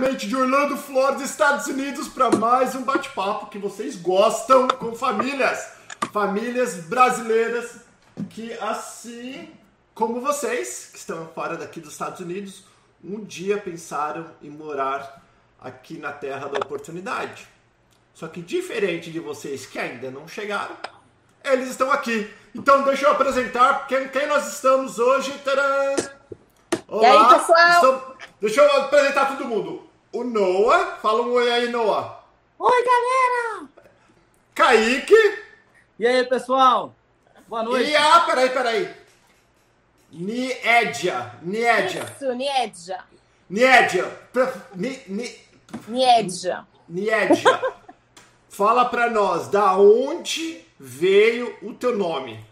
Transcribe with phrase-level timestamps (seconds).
[0.00, 5.72] diretamente de Orlando, Florida, Estados Unidos, para mais um bate-papo que vocês gostam com famílias.
[6.12, 7.80] Famílias brasileiras
[8.30, 9.50] que, assim
[9.94, 12.64] como vocês, que estão fora daqui dos Estados Unidos,
[13.04, 15.22] um dia pensaram em morar
[15.60, 17.46] aqui na terra da oportunidade.
[18.14, 20.76] Só que diferente de vocês que ainda não chegaram,
[21.44, 22.32] eles estão aqui.
[22.54, 25.32] Então deixa eu apresentar quem, quem nós estamos hoje.
[25.44, 25.96] Tcharam!
[26.88, 27.68] Olá, E aí, pessoal?
[27.74, 28.02] estamos-
[28.40, 29.89] Deixa eu apresentar todo mundo.
[30.12, 32.20] O Noah, fala um oi aí, Noah.
[32.58, 33.68] Oi, galera!
[34.54, 35.14] Kaique
[35.98, 36.94] E aí, pessoal?
[37.48, 37.90] Boa noite.
[37.90, 38.20] e a.
[38.20, 38.94] Peraí, peraí.
[40.12, 41.34] Niedia.
[41.42, 42.04] Niedia.
[42.16, 43.04] Isso, Niedja.
[43.48, 44.04] Niedia.
[44.32, 45.36] Pre- Ni, ni,
[45.88, 46.66] Niedja.
[46.88, 47.60] Niedia.
[48.48, 52.44] Fala pra nós, da onde veio o teu nome?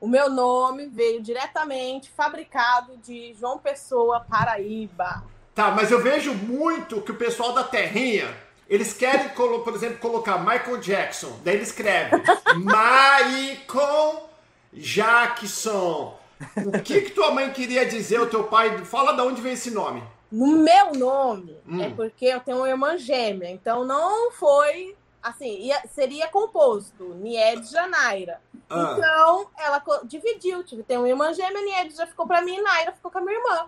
[0.00, 5.24] O meu nome veio diretamente fabricado de João Pessoa, Paraíba.
[5.56, 8.28] Tá, mas eu vejo muito que o pessoal da Terrinha,
[8.68, 11.40] eles querem, por exemplo, colocar Michael Jackson.
[11.42, 12.10] Daí ele escreve
[12.56, 14.28] Michael
[14.72, 16.18] Jackson.
[16.66, 18.84] O que que tua mãe queria dizer, o teu pai?
[18.84, 20.02] Fala da onde veio esse nome.
[20.30, 21.82] No meu nome Hum.
[21.82, 27.86] é porque eu tenho uma irmã gêmea, então não foi assim, ia- seria composto Niedja
[27.88, 28.40] Naira.
[28.68, 28.94] Ah.
[28.98, 33.10] Então ela dividiu, tive tem uma irmã gêmea, Niedja ficou pra mim e Naira ficou
[33.10, 33.66] com a minha irmã.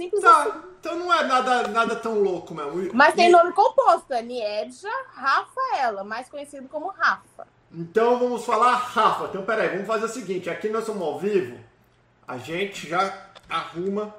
[0.00, 0.50] Simples assim.
[0.50, 2.90] Tá, então não é nada, nada tão louco mesmo.
[2.94, 7.46] Mas tem E- nome composto, é Niedja Rafaela, mais conhecido como Rafa.
[7.70, 9.24] Então vamos falar Rafa.
[9.24, 11.58] Então peraí, vamos fazer o seguinte: aqui nós somos ao vivo,
[12.26, 14.14] a gente já arruma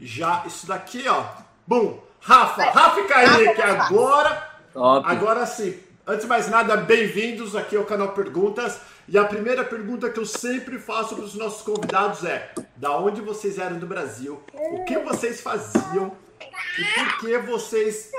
[0.00, 1.22] já isso daqui, ó.
[1.64, 2.00] Bum!
[2.20, 3.94] Rafa, Rafa e Kaique, Rafa, Rafa.
[3.94, 5.08] agora, Top.
[5.08, 5.78] agora sim.
[6.04, 8.80] Antes de mais nada, bem-vindos aqui ao canal Perguntas.
[9.10, 13.22] E a primeira pergunta que eu sempre faço para os nossos convidados é: da onde
[13.22, 14.42] vocês eram do Brasil?
[14.52, 16.12] O que vocês faziam?
[16.78, 18.10] E por que vocês.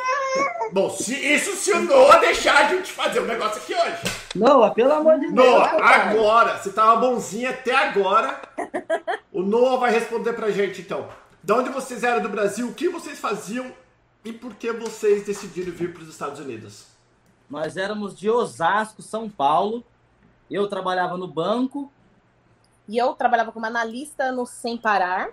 [0.72, 3.98] Bom, se, isso se o Noah deixar a gente fazer o negócio aqui hoje.
[4.36, 5.36] Noah, pelo amor de Deus.
[5.36, 6.10] Noah, cara.
[6.10, 8.42] agora, você tava bonzinha até agora.
[9.32, 11.08] O Noah vai responder pra gente então.
[11.44, 13.72] Da onde vocês eram do Brasil, o que vocês faziam
[14.26, 16.88] e por que vocês decidiram vir para os Estados Unidos?
[17.48, 19.84] Nós éramos de Osasco, São Paulo.
[20.50, 21.92] Eu trabalhava no banco
[22.88, 25.30] E eu trabalhava como analista no Sem Parar.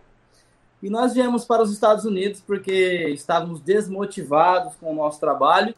[0.83, 5.75] e nós viemos para os Estados Unidos porque estávamos desmotivados com o nosso trabalho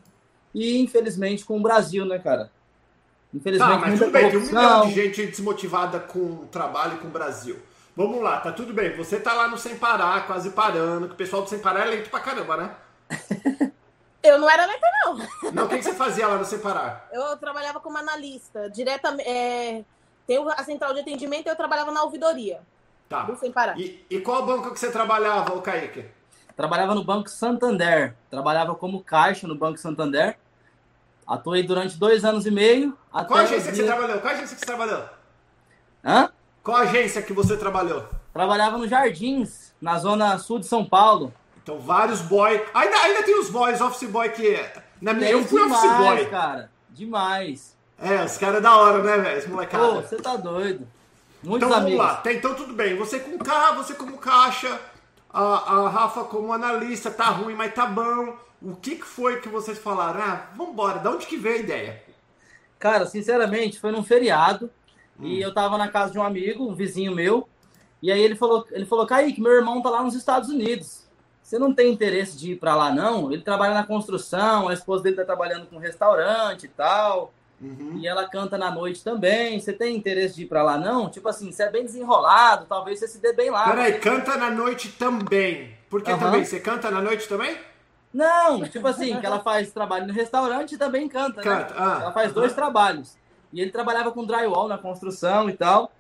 [0.55, 2.51] e, infelizmente, com o Brasil, né, cara?
[3.33, 6.95] Infelizmente, Tá, mas muita tudo bem, tem um milhão de gente desmotivada com o trabalho
[6.97, 7.57] e com o Brasil.
[7.95, 8.97] Vamos lá, tá tudo bem.
[8.97, 11.91] Você tá lá no Sem Parar, quase parando, que o pessoal do Sem Parar é
[11.91, 12.75] lento pra caramba, né?
[14.23, 15.53] Eu não era lenta, não.
[15.53, 17.09] Não, o que, que você fazia lá no Sem Parar?
[17.13, 18.69] Eu trabalhava como analista.
[18.71, 19.29] Diretamente.
[19.29, 19.85] É...
[20.27, 22.61] Tem a central de atendimento e eu trabalhava na ouvidoria
[23.09, 23.23] Tá.
[23.23, 23.79] do Sem Parar.
[23.79, 26.05] E, e qual banco que você trabalhava, ô Kaique?
[26.57, 28.15] Trabalhava no Banco Santander.
[28.29, 30.37] Trabalhava como caixa no Banco Santander.
[31.27, 32.97] Atuei durante dois anos e meio.
[33.13, 34.21] Até Qual agência que você dia- trabalhou?
[34.21, 35.05] Qual agência que você trabalhou?
[36.05, 36.31] Hã?
[36.63, 38.05] Qual agência que você trabalhou?
[38.33, 41.33] Trabalhava no Jardins, na zona sul de São Paulo.
[41.69, 42.65] Então, vários boy.
[42.73, 44.59] Ainda, ainda tem os boys, office boy que.
[45.03, 46.27] Na minha, eu Tem fui office demais, boy.
[46.31, 46.71] cara.
[46.89, 47.77] Demais.
[47.99, 49.37] É, os caras é da hora, né, velho?
[49.37, 50.01] Esse Pô, molecada.
[50.01, 50.89] você tá doido.
[51.43, 51.99] Muitos Então vamos amigos.
[51.99, 52.15] lá.
[52.17, 52.97] Tá, então tudo bem.
[52.97, 54.81] Você com carro, você como caixa,
[55.31, 58.35] a, a Rafa como analista, tá ruim, mas tá bom.
[58.63, 60.23] O que, que foi que vocês falaram?
[60.23, 62.03] Ah, vambora, da onde que veio a ideia?
[62.79, 64.71] Cara, sinceramente, foi num feriado.
[65.21, 65.27] Hum.
[65.27, 67.47] E eu tava na casa de um amigo, um vizinho meu.
[68.01, 71.07] E aí ele falou, ele falou, Kaique, meu irmão tá lá nos Estados Unidos.
[71.49, 73.33] Você não tem interesse de ir pra lá, não?
[73.33, 77.33] Ele trabalha na construção, a esposa dele tá trabalhando com restaurante e tal.
[77.59, 77.97] Uhum.
[77.97, 79.59] E ela canta na noite também.
[79.59, 81.09] Você tem interesse de ir pra lá, não?
[81.09, 83.65] Tipo assim, você é bem desenrolado, talvez você se dê bem lá.
[83.65, 85.75] Peraí, canta na noite também.
[85.89, 86.21] Por que Aham.
[86.21, 86.45] também?
[86.45, 87.57] Você canta na noite também?
[88.13, 91.81] Não, tipo assim, que ela faz trabalho no restaurante e também canta, Canta, né?
[91.81, 92.35] ah, ela faz aham.
[92.35, 93.17] dois trabalhos.
[93.51, 95.91] E ele trabalhava com drywall na construção e tal.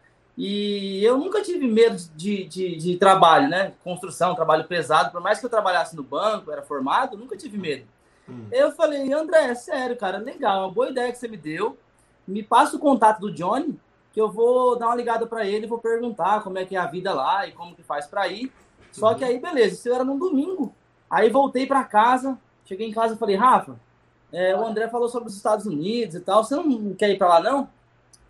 [0.40, 3.72] E eu nunca tive medo de, de, de trabalho, né?
[3.82, 5.10] Construção, trabalho pesado.
[5.10, 7.84] Por mais que eu trabalhasse no banco, era formado, nunca tive medo.
[8.28, 8.46] Hum.
[8.52, 11.76] Eu falei, André, sério, cara, legal, uma boa ideia que você me deu.
[12.24, 13.76] Me passa o contato do Johnny,
[14.12, 16.78] que eu vou dar uma ligada pra ele e vou perguntar como é que é
[16.78, 18.52] a vida lá e como que faz pra ir.
[18.92, 20.72] Só que aí, beleza, isso era num domingo.
[21.10, 23.74] Aí voltei pra casa, cheguei em casa e falei, Rafa,
[24.32, 27.26] é, o André falou sobre os Estados Unidos e tal, você não quer ir pra
[27.26, 27.68] lá, não?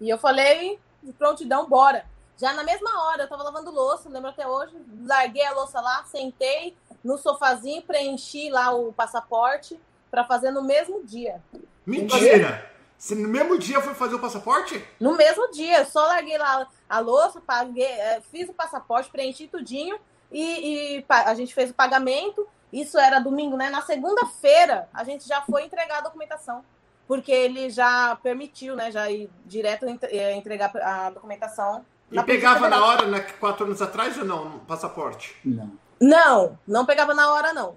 [0.00, 2.04] E eu falei, de prontidão, bora.
[2.36, 4.74] Já na mesma hora, eu tava lavando louça, lembro até hoje.
[5.04, 9.78] Larguei a louça lá, sentei no sofazinho, preenchi lá o passaporte
[10.10, 11.42] pra fazer no mesmo dia.
[11.84, 12.70] Mentira!
[12.96, 14.84] Você no mesmo dia foi fazer o passaporte?
[14.98, 19.46] No mesmo dia, eu só larguei lá a louça, paguei, eh, fiz o passaporte, preenchi
[19.46, 19.98] tudinho
[20.32, 23.70] e, e a gente fez o pagamento Isso era domingo, né?
[23.70, 26.64] Na segunda-feira, a gente já foi entregar a documentação.
[27.08, 28.92] Porque ele já permitiu, né?
[28.92, 31.84] Já ir direto eh, entregar a documentação.
[32.12, 33.20] E pegava na hora, né?
[33.40, 34.50] Quatro anos atrás ou não?
[34.50, 35.34] No passaporte?
[35.42, 35.72] Não.
[36.00, 37.76] Não, não pegava na hora, não.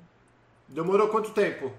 [0.68, 1.72] Demorou quanto tempo?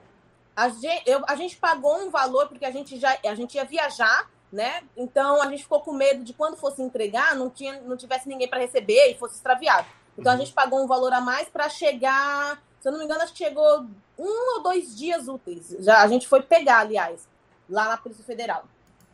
[0.56, 3.64] A gente, eu, a gente pagou um valor porque a gente já a gente ia
[3.64, 4.82] viajar, né?
[4.96, 8.48] Então a gente ficou com medo de quando fosse entregar, não tinha não tivesse ninguém
[8.48, 9.86] para receber e fosse extraviado.
[10.18, 10.38] Então uhum.
[10.38, 13.32] a gente pagou um valor a mais para chegar, se eu não me engano, acho
[13.32, 13.86] que chegou
[14.18, 15.74] um ou dois dias úteis.
[15.80, 17.26] Já a gente foi pegar, aliás,
[17.72, 18.64] lá na Polícia Federal.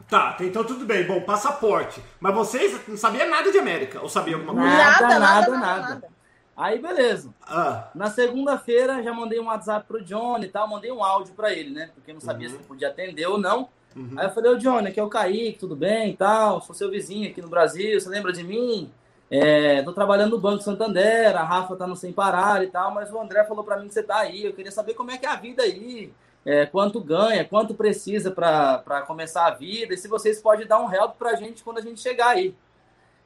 [0.08, 1.06] Tá, então tudo bem.
[1.06, 2.02] Bom, passaporte.
[2.18, 4.00] Mas vocês não sabiam nada de América?
[4.02, 4.76] Ou sabiam alguma coisa?
[4.76, 5.50] Nada, nada, nada.
[5.58, 5.88] nada.
[5.88, 6.08] nada.
[6.56, 7.32] Aí, beleza.
[7.46, 7.88] Ah.
[7.94, 11.70] Na segunda-feira, já mandei um WhatsApp pro Johnny e tal, mandei um áudio para ele,
[11.70, 11.90] né?
[11.94, 12.56] Porque não sabia uhum.
[12.56, 13.68] se podia atender ou não.
[13.94, 14.14] Uhum.
[14.16, 16.60] Aí eu falei, ô Johnny, aqui é o Kaique, tudo bem e tal?
[16.62, 18.90] Sou seu vizinho aqui no Brasil, você lembra de mim?
[19.30, 23.12] É, tô trabalhando no Banco Santander, a Rafa tá no Sem Parar e tal, mas
[23.12, 25.26] o André falou para mim que você tá aí, eu queria saber como é que
[25.26, 26.10] é a vida aí,
[26.48, 30.90] é, quanto ganha, quanto precisa para começar a vida, e se vocês podem dar um
[30.90, 32.54] help pra gente quando a gente chegar aí.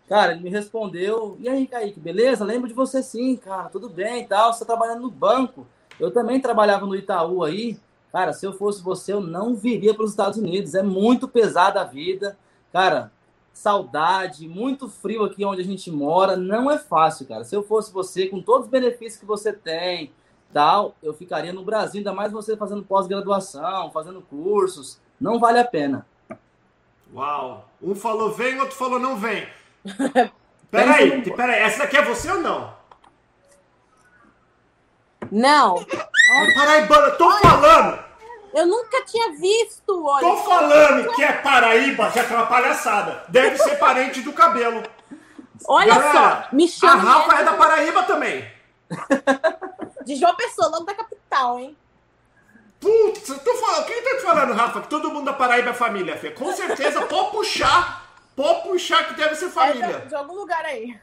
[0.09, 2.45] Cara, ele me respondeu, e aí, Kaique, beleza?
[2.45, 5.65] Lembro de você sim, cara, tudo bem e tal, você tá trabalhando no banco.
[6.01, 7.79] Eu também trabalhava no Itaú aí.
[8.11, 10.75] Cara, se eu fosse você, eu não viria para os Estados Unidos.
[10.75, 12.37] É muito pesada a vida.
[12.73, 13.13] Cara,
[13.53, 16.37] saudade, muito frio aqui onde a gente mora.
[16.37, 17.45] Não é fácil, cara.
[17.45, 20.11] Se eu fosse você, com todos os benefícios que você tem,
[20.53, 25.01] tal, eu ficaria no Brasil, ainda mais você fazendo pós-graduação, fazendo cursos.
[25.21, 26.07] Não vale a pena.
[27.15, 27.69] Uau!
[27.81, 29.47] Um falou vem, outro falou não vem.
[30.71, 32.73] Peraí, peraí, essa daqui é você ou não?
[35.31, 35.75] Não.
[36.55, 37.99] Paraíba, eu tô falando!
[38.55, 40.27] Eu nunca tinha visto, olha.
[40.27, 43.25] Tô falando que é Paraíba, já que é uma palhaçada.
[43.29, 44.83] Deve ser parente do cabelo.
[45.67, 46.93] Olha Galera, só, me chama.
[46.95, 48.51] A Rafa é da Paraíba também.
[50.05, 51.77] De João Pessoa, logo da capital, hein?
[52.81, 54.81] Putz, tô falando, quem tá te falando, Rafa?
[54.81, 56.31] Que todo mundo da Paraíba é família, Fê.
[56.31, 59.85] Com certeza, pode puxar, pode puxar que deve ser família.
[59.87, 60.99] É de, de algum lugar aí.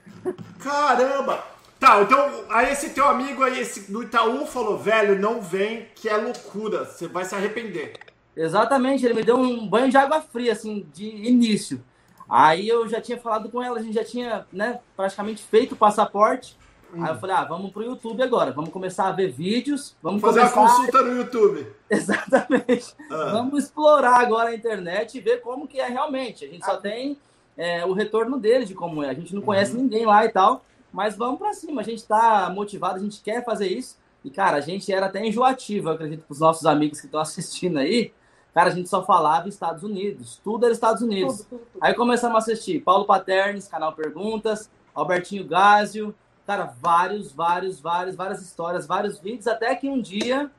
[0.59, 1.41] Caramba!
[1.79, 6.09] Tá, então aí esse teu amigo aí, esse do Itaú, falou, velho, não vem, que
[6.09, 7.93] é loucura, você vai se arrepender.
[8.35, 11.81] Exatamente, ele me deu um banho de água fria, assim, de início.
[12.29, 15.77] Aí eu já tinha falado com ela, a gente já tinha, né, praticamente feito o
[15.77, 16.58] passaporte.
[16.93, 17.03] Hum.
[17.03, 20.39] Aí eu falei, ah, vamos pro YouTube agora, vamos começar a ver vídeos, vamos fazer
[20.49, 20.59] começar...
[20.59, 21.67] uma consulta no YouTube.
[21.89, 22.95] Exatamente.
[23.11, 23.29] Ah.
[23.33, 26.45] Vamos explorar agora a internet e ver como que é realmente.
[26.45, 26.77] A gente só ah.
[26.77, 27.17] tem
[27.57, 29.09] é, o retorno dele de como é.
[29.09, 29.83] A gente não conhece uhum.
[29.83, 30.63] ninguém lá e tal.
[30.91, 33.97] Mas vamos para cima, a gente está motivado, a gente quer fazer isso.
[34.23, 37.21] E, cara, a gente era até enjoativo, eu acredito, para os nossos amigos que estão
[37.21, 38.11] assistindo aí.
[38.53, 41.37] Cara, a gente só falava Estados Unidos, tudo era Estados Unidos.
[41.37, 41.83] Tudo, tudo, tudo.
[41.83, 46.15] Aí começamos a assistir Paulo Paternes, canal Perguntas, Albertinho Gásio,
[46.49, 50.49] cara, vários, vários, vários, várias histórias, vários vídeos, até que um dia.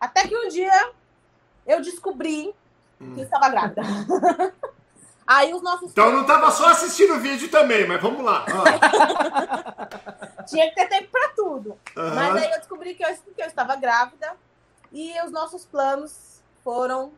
[0.00, 0.92] Até que um dia
[1.66, 2.54] eu descobri
[2.98, 3.14] hum.
[3.14, 3.82] que estava grávida.
[5.26, 5.90] Aí os nossos.
[5.90, 8.46] Então não tava só assistindo o vídeo também, mas vamos lá.
[10.48, 11.78] Tinha que ter tempo para tudo.
[11.96, 12.14] Uhum.
[12.14, 14.34] Mas aí eu descobri que eu, que eu estava grávida
[14.90, 17.12] e os nossos planos foram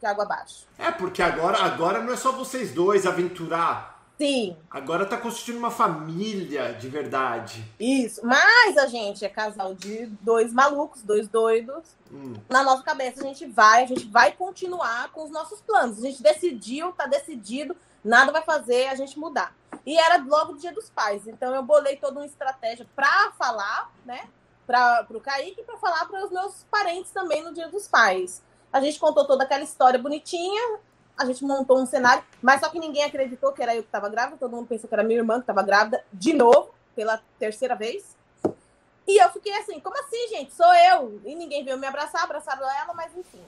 [0.00, 0.64] de água abaixo.
[0.78, 4.56] É, porque agora, agora não é só vocês dois aventurar Sim.
[4.68, 7.64] Agora tá constituindo uma família de verdade.
[7.78, 8.20] Isso.
[8.26, 11.84] Mas a gente é casal de dois malucos, dois doidos.
[12.12, 12.34] Hum.
[12.48, 15.98] Na nossa cabeça a gente vai, a gente vai continuar com os nossos planos.
[15.98, 19.54] A gente decidiu, tá decidido, nada vai fazer a gente mudar.
[19.86, 21.28] E era logo o dia dos pais.
[21.28, 24.28] Então eu bolei toda uma estratégia pra falar, né?
[24.66, 28.42] Pra, pro Kaique e pra falar para os meus parentes também no dia dos pais.
[28.72, 30.80] A gente contou toda aquela história bonitinha,
[31.18, 34.08] a gente montou um cenário, mas só que ninguém acreditou que era eu que estava
[34.08, 37.74] grávida, todo mundo pensou que era minha irmã que estava grávida, de novo, pela terceira
[37.74, 38.16] vez.
[39.06, 40.54] E eu fiquei assim, como assim, gente?
[40.54, 41.20] Sou eu.
[41.24, 43.42] E ninguém veio me abraçar, abraçaram ela, mas enfim.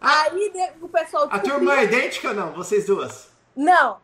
[0.00, 0.50] Aí
[0.80, 1.28] o pessoal.
[1.30, 2.52] A tua irmã é idêntica não?
[2.52, 3.28] Vocês duas?
[3.54, 3.98] Não.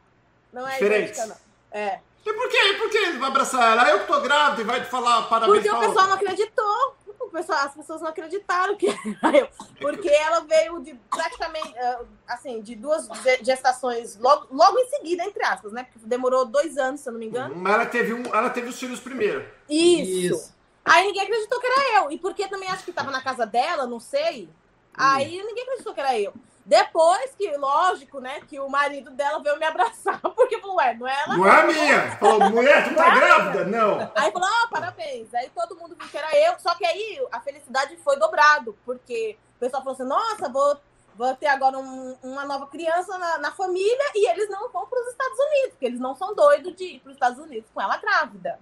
[0.53, 1.17] Não é Diferentes.
[1.17, 1.81] idêntica, não.
[1.81, 2.01] É.
[2.25, 2.57] E por quê?
[2.57, 3.89] E por que vai abraçar ela?
[3.89, 6.97] Eu que tô grávida e vai te falar parabéns Porque o pessoal não acreditou
[7.37, 9.49] pessoal, as pessoas não acreditaram que era eu.
[9.79, 13.09] Porque ela veio de praticamente, eh, assim, de duas
[13.43, 15.85] gestações logo, logo em seguida, entre aspas, né?
[15.85, 17.55] Porque demorou dois anos, se eu não me engano.
[17.55, 19.47] Mas ela teve, um, ela teve os filhos primeiro.
[19.69, 20.35] Isso.
[20.35, 20.57] Isso.
[20.85, 22.11] Aí ninguém acreditou que era eu.
[22.11, 24.45] E porque também acho que estava na casa dela, não sei.
[24.45, 24.49] Hum.
[24.95, 26.33] Aí ninguém acreditou que era eu.
[26.67, 31.07] Depois que, lógico, né, que o marido dela veio me abraçar, porque falou, ué, não
[31.07, 31.37] é ela?
[31.37, 32.17] Não é a minha!
[32.19, 33.65] Falou, mulher, tu tá é grávida?
[33.67, 34.13] Não.
[34.17, 35.33] Aí falou, ó, oh, parabéns.
[35.33, 39.39] Aí todo mundo viu que era eu, só que aí a felicidade foi dobrado, porque
[39.57, 40.77] o pessoal falou assim, nossa, vou,
[41.15, 45.01] vou ter agora um, uma nova criança na, na família e eles não vão para
[45.01, 47.81] os Estados Unidos, porque eles não são doidos de ir para os Estados Unidos com
[47.81, 48.59] ela grávida.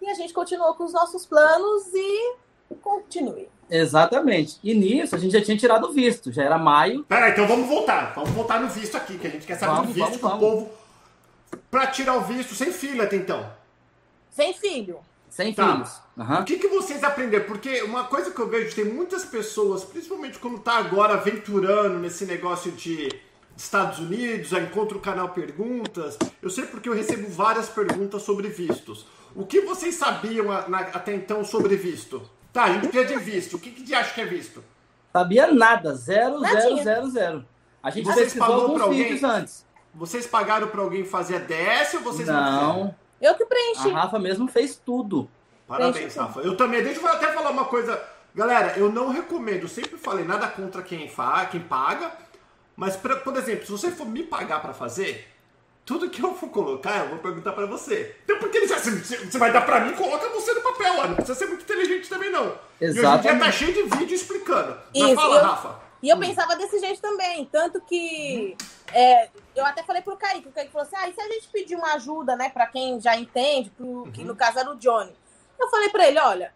[0.00, 2.36] E a gente continuou com os nossos planos e
[2.80, 3.48] Continue.
[3.74, 4.58] Exatamente.
[4.62, 7.04] E nisso a gente já tinha tirado o visto, já era maio.
[7.04, 8.12] Peraí, então vamos voltar.
[8.14, 10.40] Vamos voltar no visto aqui, que a gente quer saber Vamos, do visto vamos, vamos.
[10.40, 10.70] povo.
[11.70, 13.46] Pra tirar o visto sem filha até então.
[14.30, 14.98] Sem filho.
[15.30, 15.72] Sem Tá.
[15.72, 15.90] filhos.
[16.18, 16.40] Aham.
[16.40, 17.46] O que, que vocês aprenderam?
[17.46, 22.26] Porque uma coisa que eu vejo, tem muitas pessoas, principalmente quando tá agora aventurando nesse
[22.26, 23.08] negócio de
[23.56, 26.18] Estados Unidos, aí encontra o canal Perguntas.
[26.42, 29.06] Eu sei porque eu recebo várias perguntas sobre vistos.
[29.34, 32.20] O que vocês sabiam a- na- até então sobre visto?
[32.52, 33.56] Tá, a gente precisa de visto.
[33.56, 34.62] O que, que de acha que é visto?
[35.12, 36.82] Sabia nada, zero, zero, Nadinha.
[36.84, 37.46] zero, zero.
[37.82, 39.02] A gente Vocês pesquisou alguns pra alguém?
[39.04, 39.66] vídeos antes.
[39.94, 42.84] Vocês pagaram pra alguém fazer a DS ou vocês não, fizeram?
[42.84, 43.90] Não, Eu que a preenchi.
[43.90, 45.28] Rafa mesmo fez tudo.
[45.66, 46.40] Parabéns, Preenche Rafa.
[46.40, 48.02] Eu também, deixa eu até falar uma coisa.
[48.34, 52.10] Galera, eu não recomendo, eu sempre falei nada contra quem, fa, quem paga,
[52.74, 55.28] mas, pra- por exemplo, se você for me pagar pra fazer,
[55.84, 58.16] tudo que eu for colocar, eu vou perguntar pra você.
[58.24, 61.06] Então, por que ele você, você vai dar pra mim, coloca você no papel, ó.
[61.08, 62.56] Não precisa ser muito inteligente também, não.
[62.80, 64.78] E hoje em dia tá cheio de vídeo explicando.
[64.94, 65.82] Mas Isso, fala, eu- Rafa.
[66.02, 67.44] E eu pensava desse jeito também.
[67.46, 68.56] Tanto que
[68.92, 71.48] é, eu até falei pro Kaique, o Kaique falou assim: ah, e se a gente
[71.48, 75.14] pedir uma ajuda, né, pra quem já entende, pro, que no caso era o Johnny.
[75.60, 76.52] Eu falei pra ele: olha,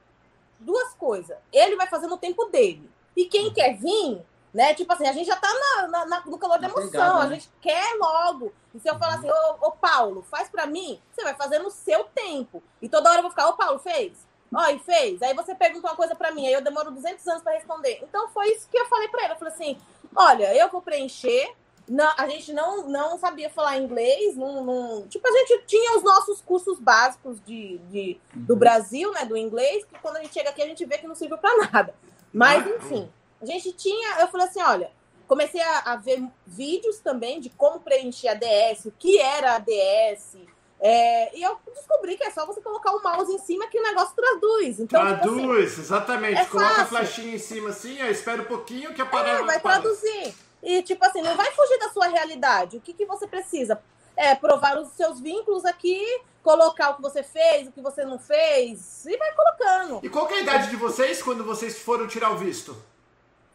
[0.58, 1.36] duas coisas.
[1.52, 2.90] Ele vai fazer no tempo dele.
[3.16, 4.20] E quem quer vir,
[4.56, 4.74] né?
[4.74, 7.26] Tipo assim, a gente já tá na- na- na- no calor da emoção, pegada, a
[7.26, 7.34] né?
[7.34, 8.52] gente quer logo.
[8.74, 11.70] E se eu falar assim, ô, ô Paulo, faz pra mim, você vai fazer no
[11.70, 12.62] seu tempo.
[12.80, 14.26] E toda hora eu vou ficar, ô Paulo, fez?
[14.54, 15.20] Ó, e fez.
[15.22, 17.98] Aí você pergunta uma coisa pra mim, aí eu demoro 200 anos pra responder.
[18.02, 19.32] Então foi isso que eu falei pra ele.
[19.34, 19.78] Eu falei assim:
[20.16, 21.52] olha, eu vou preencher.
[21.88, 24.36] Não, a gente não, não sabia falar inglês.
[24.36, 28.58] Não, não- tipo, a gente tinha os nossos cursos básicos de, de- do Uhum.
[28.58, 29.24] Brasil, né?
[29.24, 31.54] Do inglês, que quando a gente chega aqui a gente vê que não serviu pra
[31.70, 31.94] nada.
[32.32, 34.20] Mas, Ah, enfim, a gente tinha.
[34.20, 34.90] Eu falei assim: olha,
[35.26, 39.58] comecei a, a ver vídeos também de como preencher a DS, o que era a
[39.58, 40.36] DS.
[40.80, 43.82] é, e eu descobri que é só você colocar o mouse em cima que o
[43.82, 44.78] negócio traduz.
[44.80, 46.40] Então, tipo assim, Traduz, exatamente.
[46.40, 46.96] é Coloca a fácil.
[46.98, 49.82] flechinha em cima assim, aí espera um pouquinho que a É, parada vai aparece.
[49.82, 50.34] traduzir.
[50.62, 52.76] E, tipo assim, não vai fugir da sua realidade.
[52.76, 53.80] O que, que você precisa?
[54.16, 56.02] É provar os seus vínculos aqui,
[56.42, 60.00] colocar o que você fez, o que você não fez, e vai colocando.
[60.02, 62.74] E qual é a idade de vocês quando vocês foram tirar o visto?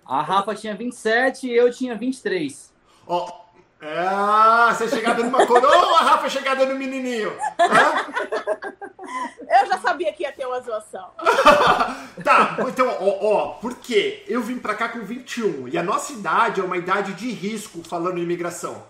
[0.05, 2.73] A Rafa tinha 27 e eu tinha 23.
[3.07, 3.41] Ó,
[3.83, 7.33] ah, você é chegada numa coroa ou a Rafa é chegada no menininho?
[7.59, 8.05] Hã?
[9.61, 11.09] Eu já sabia que ia ter uma zoação.
[12.23, 14.23] Tá, então, ó, ó, por quê?
[14.27, 17.81] Eu vim pra cá com 21 e a nossa idade é uma idade de risco
[17.83, 18.83] falando em imigração.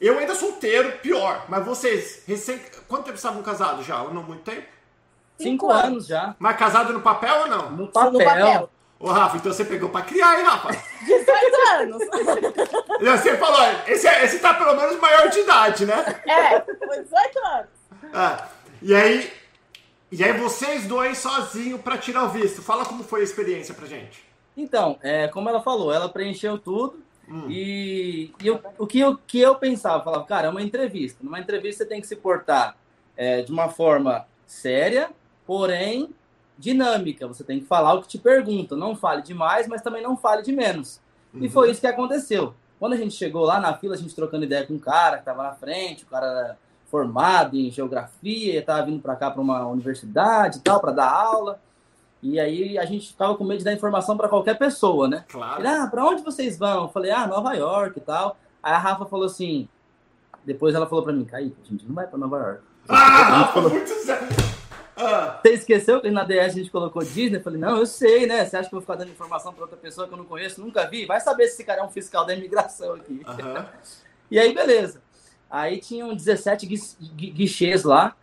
[0.00, 2.58] Eu ainda solteiro, pior, mas vocês, recém.
[2.88, 3.98] Quanto tempo estavam casados já?
[4.04, 4.66] Não muito tempo?
[5.38, 6.34] Cinco anos já.
[6.38, 7.70] Mas casado no papel ou não?
[7.72, 8.70] No No papel.
[9.02, 10.70] Ô, Rafa, então você pegou pra criar, hein, Rafa?
[11.04, 12.02] 18 anos.
[13.00, 16.20] E Você falou, esse, é- esse tá pelo menos maior de idade, né?
[16.24, 17.68] É, foi 18 anos.
[18.14, 18.48] Ah,
[18.80, 19.32] e aí.
[20.12, 22.62] E aí vocês dois sozinhos pra tirar o visto.
[22.62, 24.22] Fala como foi a experiência pra gente.
[24.56, 27.02] Então, é, como ela falou, ela preencheu tudo.
[27.28, 27.46] Hum.
[27.48, 31.18] E, e eu- o que eu, que eu pensava, eu falava, cara, é uma entrevista.
[31.24, 32.76] Numa entrevista você tem que se portar
[33.16, 35.10] é, de uma forma séria,
[35.46, 36.14] porém
[36.58, 37.26] dinâmica.
[37.26, 38.76] Você tem que falar o que te perguntam.
[38.78, 41.00] Não fale demais, mas também não fale de menos.
[41.34, 42.54] E foi isso que aconteceu.
[42.78, 45.22] Quando a gente chegou lá na fila, a gente trocando ideia com um cara que
[45.22, 46.58] estava na frente, o cara era
[46.90, 51.60] formado em geografia, estava vindo para cá para uma universidade e tal, para dar aula.
[52.22, 55.24] E aí a gente ficava com medo de dar informação para qualquer pessoa, né?
[55.28, 55.60] Claro.
[55.60, 56.82] Ele, ah, pra onde vocês vão?
[56.82, 58.36] Eu falei, ah, Nova York e tal.
[58.62, 59.68] Aí a Rafa falou assim.
[60.44, 62.62] Depois ela falou pra mim, Kaique, a gente não vai pra Nova York.
[62.88, 64.51] Ah, Rafa, muito sério.
[65.06, 67.38] Ah, Você esqueceu que na DS a gente colocou Disney?
[67.38, 68.44] Eu falei, não, eu sei, né?
[68.44, 70.60] Você acha que eu vou ficar dando informação pra outra pessoa que eu não conheço,
[70.60, 71.06] nunca vi?
[71.06, 73.20] Vai saber se esse cara é um fiscal da imigração aqui.
[73.26, 73.66] aham.
[74.30, 75.02] E aí, beleza.
[75.50, 76.80] Aí tinham 17 gui-
[77.14, 78.16] gui- guichês lá.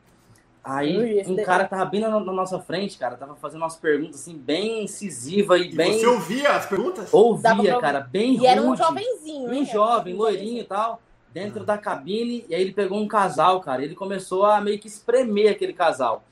[0.63, 4.36] Aí um cara tava bem na, na nossa frente, cara, tava fazendo umas perguntas assim,
[4.36, 5.93] bem incisiva e, E bem.
[5.93, 7.09] você ouvia as perguntas?
[7.12, 7.17] Dava
[7.59, 9.65] Ouvia, pra- cara, bem E era um jovenzinho, Um hein?
[9.65, 11.00] jovem, loirinho e tal,
[11.31, 13.83] dentro da cabine, e aí ele pegou um casal, cara.
[13.83, 16.24] Ele começou a meio que espremer aquele casal.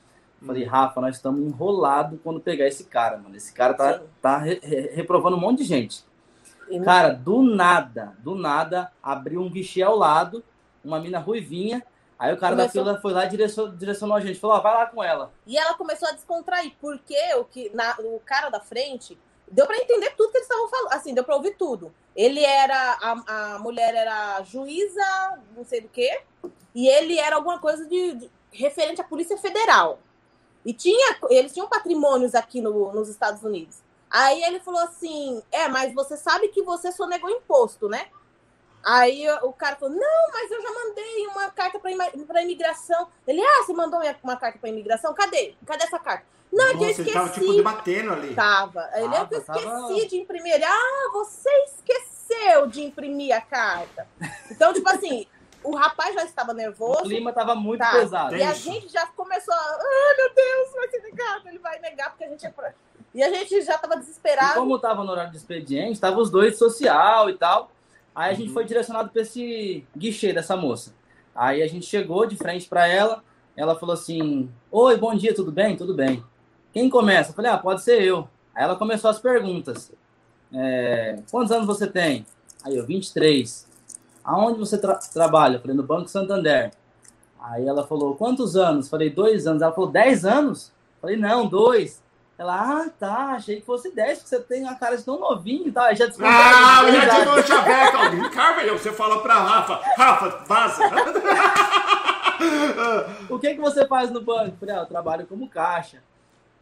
[0.46, 3.34] Falei, Rafa, nós estamos enrolados quando pegar esse cara, mano.
[3.36, 4.04] Esse cara tá, Sim.
[4.22, 6.04] tá re- re- reprovando um monte de gente.
[6.70, 10.44] E- Cara, do nada, do nada, abriu um guichê ao lado,
[10.84, 11.84] uma mina ruivinha.
[12.18, 14.38] Aí o cara da Começou- fila foi lá e direcionou, direcionou a gente.
[14.38, 15.32] Falou, ó, vai lá com ela.
[15.46, 19.18] E ela começou a descontrair, porque o, que, na- o cara da frente
[19.50, 20.92] deu pra entender tudo que eles estavam falando.
[20.92, 21.92] Assim, deu pra ouvir tudo.
[22.14, 22.98] Ele era.
[23.00, 26.20] A, a mulher era juíza, não sei do que,
[26.74, 30.00] e ele era alguma coisa de, de- referente à Polícia Federal.
[30.64, 33.78] E tinha, eles tinham patrimônios aqui no- nos Estados Unidos.
[34.10, 38.08] Aí ele falou assim: É, mas você sabe que você sonegou imposto, né?
[38.84, 43.08] Aí o cara falou: Não, mas eu já mandei uma carta para imigração.
[43.26, 45.12] Ele, ah, você mandou uma carta para imigração?
[45.14, 45.54] Cadê?
[45.66, 46.24] Cadê essa carta?
[46.50, 47.10] Não, Nossa, que eu esqueci.
[47.10, 48.34] Ele tava tipo debatendo ali.
[48.34, 48.88] Tava.
[48.94, 50.06] Ele, ah, eu esqueci tava...
[50.06, 50.60] de imprimir.
[50.64, 54.08] Ah, você esqueceu de imprimir a carta.
[54.50, 55.26] Então, tipo assim,
[55.62, 57.00] o rapaz já estava nervoso.
[57.00, 57.92] O clima estava muito tá.
[57.92, 58.36] pesado.
[58.36, 59.58] E a gente já começou a.
[59.58, 61.48] Ai, meu Deus, vai ser negado.
[61.48, 62.74] Ele vai negar porque a gente é.
[63.14, 64.52] E a gente já estava desesperado.
[64.52, 67.70] E como estava no horário de expediente, estavam os dois social e tal.
[68.14, 68.54] Aí a gente uhum.
[68.54, 70.94] foi direcionado para esse guichê dessa moça.
[71.34, 73.22] Aí a gente chegou de frente para ela.
[73.56, 75.76] Ela falou assim: Oi, bom dia, tudo bem?
[75.76, 76.24] Tudo bem.
[76.72, 77.30] Quem começa?
[77.30, 78.28] Eu falei: Ah, pode ser eu.
[78.54, 79.92] Aí ela começou as perguntas.
[80.52, 82.26] É, quantos anos você tem?
[82.64, 83.67] Aí eu, 23.
[84.28, 85.56] Aonde você tra trabalha?
[85.56, 86.70] Eu falei: No Banco Santander.
[87.40, 88.86] Aí ela falou: Quantos anos?
[88.86, 89.62] Falei: Dois anos.
[89.62, 90.70] Ela falou: Dez anos?
[91.00, 92.06] Falei: Não, dois.
[92.36, 95.72] Ela, ah, tá, achei que fosse 10, porque você tem uma cara de tão novinho,
[95.72, 95.92] tá?
[95.92, 97.96] Já Ah, eu já tirou o chaveco.
[98.22, 100.84] Ricardo, aí você fala pra Rafa, Rafa, vaza.
[103.28, 104.56] o que que você faz no banco?
[104.60, 106.00] Falei, ah, eu trabalho como caixa.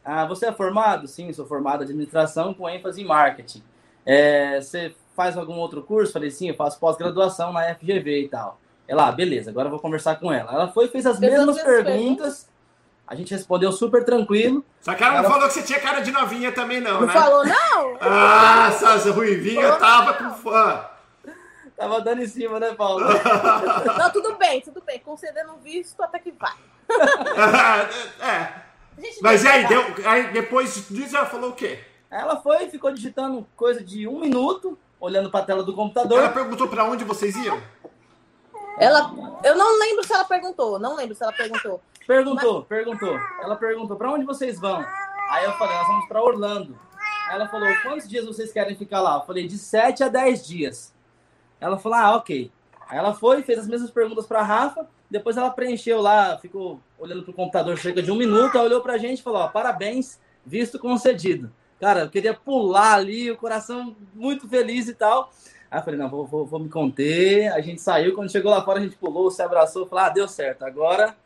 [0.03, 1.07] Ah, você é formado?
[1.07, 3.63] Sim, sou formado em administração com ênfase em marketing.
[4.07, 6.13] É, você faz algum outro curso?
[6.13, 8.61] Falei, sim, eu faço pós-graduação na FGV e tal.
[8.87, 10.53] Ela, ah, beleza, agora eu vou conversar com ela.
[10.53, 12.47] Ela foi e fez as mesmas perguntas
[13.07, 14.65] a gente respondeu super tranquilo.
[14.81, 17.15] Só que ela não falou que você tinha cara de novinha também, não, não né?
[17.15, 17.97] Não falou, não?
[18.01, 20.85] Ah, essas ruivinhas tava com fã.
[21.77, 23.05] Tava dando em cima, né, Paulo?
[23.99, 24.99] não, tudo bem, tudo bem.
[24.99, 26.55] Concedendo visto até que vai.
[28.21, 28.67] é.
[29.21, 31.79] Mas e aí, deu, aí, depois disso ela falou o quê?
[32.11, 36.19] Ela foi ficou digitando coisa de um minuto, olhando pra tela do computador.
[36.19, 37.61] Ela perguntou pra onde vocês iam?
[38.79, 39.11] Ela,
[39.43, 41.81] eu não lembro se ela perguntou, não lembro se ela perguntou.
[42.07, 42.67] Perguntou, Mas...
[42.67, 43.19] perguntou.
[43.43, 44.85] Ela perguntou, para onde vocês vão?
[45.31, 46.79] Aí eu falei, nós vamos para Orlando.
[47.29, 49.17] Aí ela falou, quantos dias vocês querem ficar lá?
[49.17, 50.95] Eu falei, de 7 a 10 dias.
[51.61, 52.51] Ela falou, ah, ok.
[52.89, 57.23] Aí ela foi, fez as mesmas perguntas para Rafa, depois ela preencheu lá, ficou olhando
[57.23, 61.51] pro computador cerca de um minuto, olhou pra gente e falou, ó, parabéns, visto concedido.
[61.81, 65.33] Cara, eu queria pular ali, o coração muito feliz e tal.
[65.71, 67.53] Aí eu falei, não, vou, vou, vou me conter.
[67.53, 70.27] A gente saiu, quando chegou lá fora, a gente pulou, se abraçou, falou, ah, deu
[70.29, 71.17] certo, agora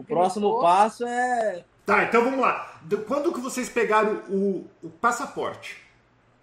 [0.00, 1.64] o próximo passo é.
[1.84, 2.80] Tá, então vamos lá.
[3.06, 5.76] Quando que vocês pegaram o, o passaporte?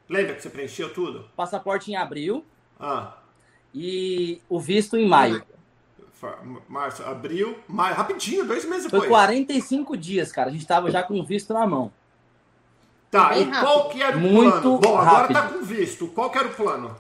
[0.10, 1.30] Lembra que você preencheu tudo?
[1.36, 2.46] Passaporte em abril.
[2.80, 3.18] Ah.
[3.74, 5.44] E o visto em maio.
[6.68, 9.04] Março, abril, maio, rapidinho, dois meses depois.
[9.04, 10.50] Foi 45 dias, cara.
[10.50, 11.92] A gente tava já com o visto na mão.
[13.10, 14.80] Tá, e qual que era o Muito plano?
[14.80, 16.08] Bom, agora tá com visto.
[16.08, 16.96] Qual que era o plano?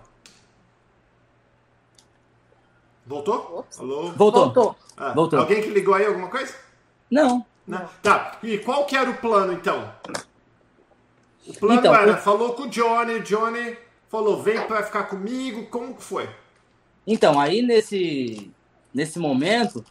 [3.05, 3.65] Voltou?
[3.77, 4.11] Alô?
[4.11, 4.45] Voltou.
[4.45, 4.75] Voltou.
[4.97, 5.39] Ah, Voltou.
[5.39, 6.55] Alguém que ligou aí alguma coisa?
[7.09, 7.45] Não.
[7.65, 7.87] Não.
[8.01, 8.37] Tá.
[8.43, 9.93] E qual que era o plano então?
[11.45, 12.17] O plano então, era, eu...
[12.17, 13.77] falou com o Johnny, o Johnny
[14.09, 16.29] falou, vem para ficar comigo, como que foi?
[17.05, 18.51] Então, aí nesse,
[18.93, 19.83] nesse momento,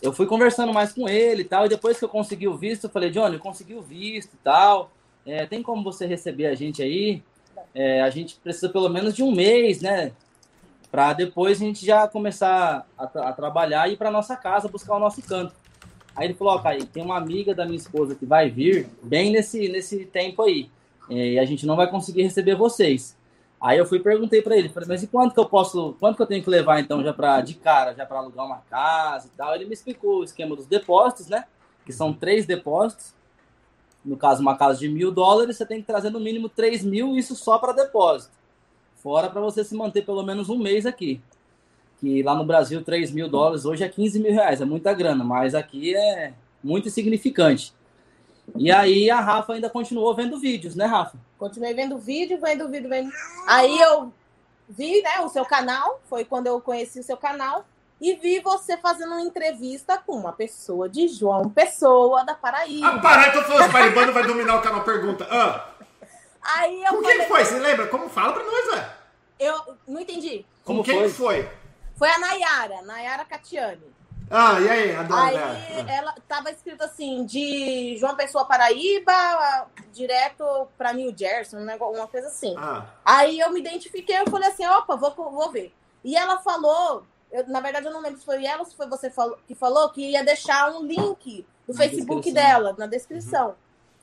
[0.00, 2.84] eu fui conversando mais com ele e tal, e depois que eu consegui o visto,
[2.84, 4.92] eu falei, Johnny, eu consegui o visto e tal,
[5.26, 7.22] é, tem como você receber a gente aí?
[7.74, 10.12] É, a gente precisa pelo menos de um mês, né?
[10.90, 14.96] para depois a gente já começar a, a trabalhar e ir para nossa casa buscar
[14.96, 15.54] o nosso canto.
[16.14, 19.30] Aí ele falou, ó, oh, tem uma amiga da minha esposa que vai vir bem
[19.30, 20.70] nesse, nesse tempo aí,
[21.10, 23.14] e a gente não vai conseguir receber vocês.
[23.60, 26.22] Aí eu fui perguntei para ele, falei, mas e quanto que eu posso, quanto que
[26.22, 29.36] eu tenho que levar então já para de cara, já para alugar uma casa e
[29.36, 29.54] tal?
[29.54, 31.44] Ele me explicou o esquema dos depósitos, né?
[31.84, 33.14] Que são três depósitos.
[34.06, 37.16] No caso, uma casa de mil dólares, você tem que trazer no mínimo três mil,
[37.16, 38.36] isso só para depósito
[39.06, 41.20] fora para você se manter pelo menos um mês aqui.
[42.00, 45.22] Que lá no Brasil, 3 mil dólares hoje é 15 mil reais, é muita grana,
[45.22, 47.72] mas aqui é muito insignificante.
[48.56, 51.16] E aí a Rafa ainda continuou vendo vídeos, né, Rafa?
[51.38, 53.08] Continuei vendo vídeo, vendo vídeo, vendo.
[53.46, 54.12] Aí eu
[54.68, 57.64] vi, né, o seu canal, foi quando eu conheci o seu canal,
[58.00, 62.86] e vi você fazendo uma entrevista com uma pessoa de João Pessoa, da Paraíba.
[62.88, 65.26] Ah, para, então falando, Paraibano vai dominar o canal Pergunta.
[65.30, 65.70] Ah.
[66.42, 67.44] Aí eu Com falei, quem foi?
[67.44, 67.86] Você lembra?
[67.88, 68.86] Como fala pra nós, velho?
[69.38, 70.44] Eu não entendi.
[70.64, 71.10] Com quem foi?
[71.10, 71.50] foi?
[71.96, 73.96] Foi a Nayara, Nayara Catiani.
[74.30, 75.36] Ah, e aí, a dona Aí
[75.88, 79.12] ela tava escrito assim, de João Pessoa Paraíba,
[79.92, 82.54] direto pra New Jersey, uma coisa assim.
[82.58, 82.84] Ah.
[83.04, 85.72] Aí eu me identifiquei, eu falei assim, opa, vou, vou ver.
[86.04, 87.06] E ela falou,
[87.36, 89.12] eu, na verdade eu não lembro se foi ela ou se foi você
[89.46, 93.48] que falou, que ia deixar um link do na Facebook dela, na descrição.
[93.48, 93.54] Uhum.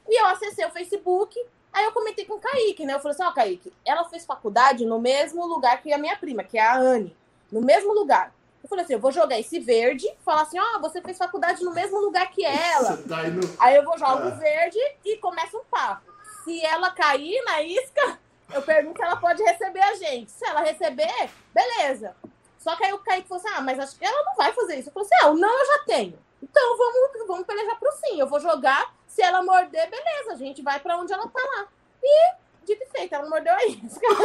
[0.10, 1.40] E eu acessei o Facebook,
[1.74, 2.94] Aí eu comentei com o Kaique, né?
[2.94, 6.16] Eu falei assim, ó, oh, Kaique, ela fez faculdade no mesmo lugar que a minha
[6.16, 7.18] prima, que é a Anne.
[7.52, 8.32] No mesmo lugar.
[8.62, 11.64] Eu falei assim, eu vou jogar esse verde, falar assim, ó, oh, você fez faculdade
[11.64, 12.96] no mesmo lugar que ela.
[12.98, 13.42] Tá no...
[13.60, 14.36] Aí eu vou jogar o ah.
[14.36, 16.14] verde e começa um papo.
[16.44, 18.20] Se ela cair na isca,
[18.54, 20.32] eu pergunto se ela pode receber a gente.
[20.32, 22.16] Se ela receber, beleza.
[22.64, 24.80] Só que aí o Kaique falou assim: ah, mas acho que ela não vai fazer
[24.80, 24.88] isso.
[24.88, 26.18] Eu falei assim: ah, o não eu já tenho.
[26.42, 28.18] Então vamos, vamos pelejar pro sim.
[28.18, 28.96] Eu vou jogar.
[29.06, 31.68] Se ela morder, beleza, a gente vai pra onde ela tá lá.
[32.02, 32.34] E,
[32.66, 33.82] dito e feito, ela mordeu aí.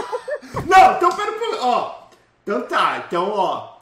[0.67, 2.05] Não, então pera, ó.
[2.43, 3.77] Então tá, então ó.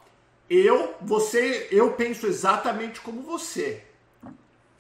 [0.49, 3.85] Eu, você, eu penso exatamente como você.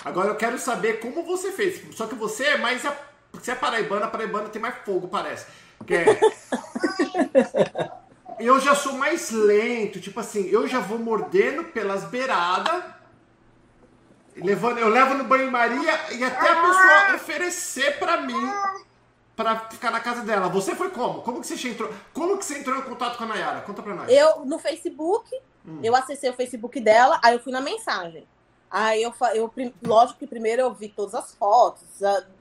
[0.02, 1.94] Agora eu quero saber como você fez.
[1.94, 2.86] Só que você é mais.
[2.86, 2.96] A,
[3.30, 5.46] você é paraibana, paraibana tem mais fogo, parece.
[5.88, 6.04] É,
[8.38, 12.84] eu já sou mais lento, tipo assim, eu já vou mordendo pelas beiradas.
[14.36, 18.52] Levando, eu levo no banho-maria e até a pessoa oferecer para mim
[19.34, 20.48] para ficar na casa dela.
[20.48, 21.22] Você foi como?
[21.22, 21.90] Como que você entrou?
[22.12, 23.60] Como que você entrou em contato com a Nayara?
[23.62, 24.10] Conta pra nós.
[24.10, 25.30] Eu no Facebook,
[25.66, 25.80] hum.
[25.82, 28.26] eu acessei o Facebook dela, aí eu fui na mensagem.
[28.70, 29.52] Aí eu, eu,
[29.82, 31.84] lógico que primeiro eu vi todas as fotos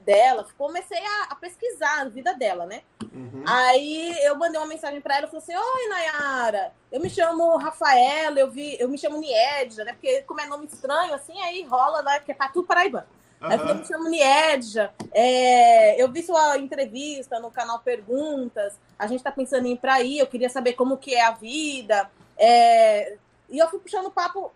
[0.04, 2.82] dela, comecei a, a pesquisar a vida dela, né?
[3.12, 3.44] Uhum.
[3.46, 8.40] Aí eu mandei uma mensagem para ela, falei assim: Oi, Nayara, eu me chamo Rafaela,
[8.40, 9.92] eu vi, eu me chamo Niedja, né?
[9.92, 12.18] Porque como é nome estranho, assim, aí rola, né?
[12.18, 13.06] Porque tá tudo paraibano.
[13.40, 13.48] Uhum.
[13.48, 18.78] Aí eu falei, eu me chamo Niedja, é, eu vi sua entrevista no canal Perguntas,
[18.98, 21.30] a gente tá pensando em ir pra aí, eu queria saber como que é a
[21.30, 22.10] vida.
[22.38, 23.16] É,
[23.48, 24.52] e eu fui puxando papo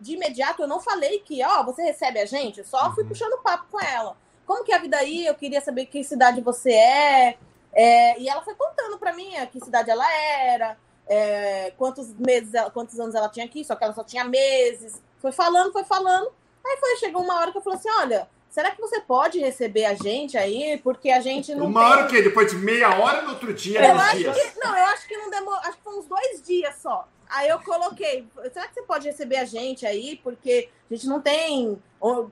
[0.00, 0.62] de imediato.
[0.62, 2.60] Eu não falei que, ó, você recebe a gente.
[2.60, 3.08] Eu só fui uhum.
[3.08, 4.16] puxando papo com ela.
[4.46, 5.26] Como que é a vida aí?
[5.26, 7.38] Eu queria saber que cidade você é.
[7.72, 12.70] é e ela foi contando para mim que cidade ela era, é, quantos meses, ela,
[12.70, 13.64] quantos anos ela tinha aqui.
[13.64, 15.02] Só que ela só tinha meses.
[15.18, 16.30] Foi falando, foi falando.
[16.64, 19.86] Aí foi, chegou uma hora que eu falei assim, olha, será que você pode receber
[19.86, 20.78] a gente aí?
[20.78, 21.66] Porque a gente não.
[21.66, 21.90] Uma tem...
[21.90, 22.22] hora o quê?
[22.22, 23.84] Depois de meia hora no outro dia?
[23.84, 24.36] Eu acho dias?
[24.36, 25.60] que, não, eu acho que não demorou.
[25.60, 27.08] Acho que foi uns dois dias só.
[27.30, 30.16] Aí eu coloquei, será que você pode receber a gente aí?
[30.16, 31.80] Porque a gente não tem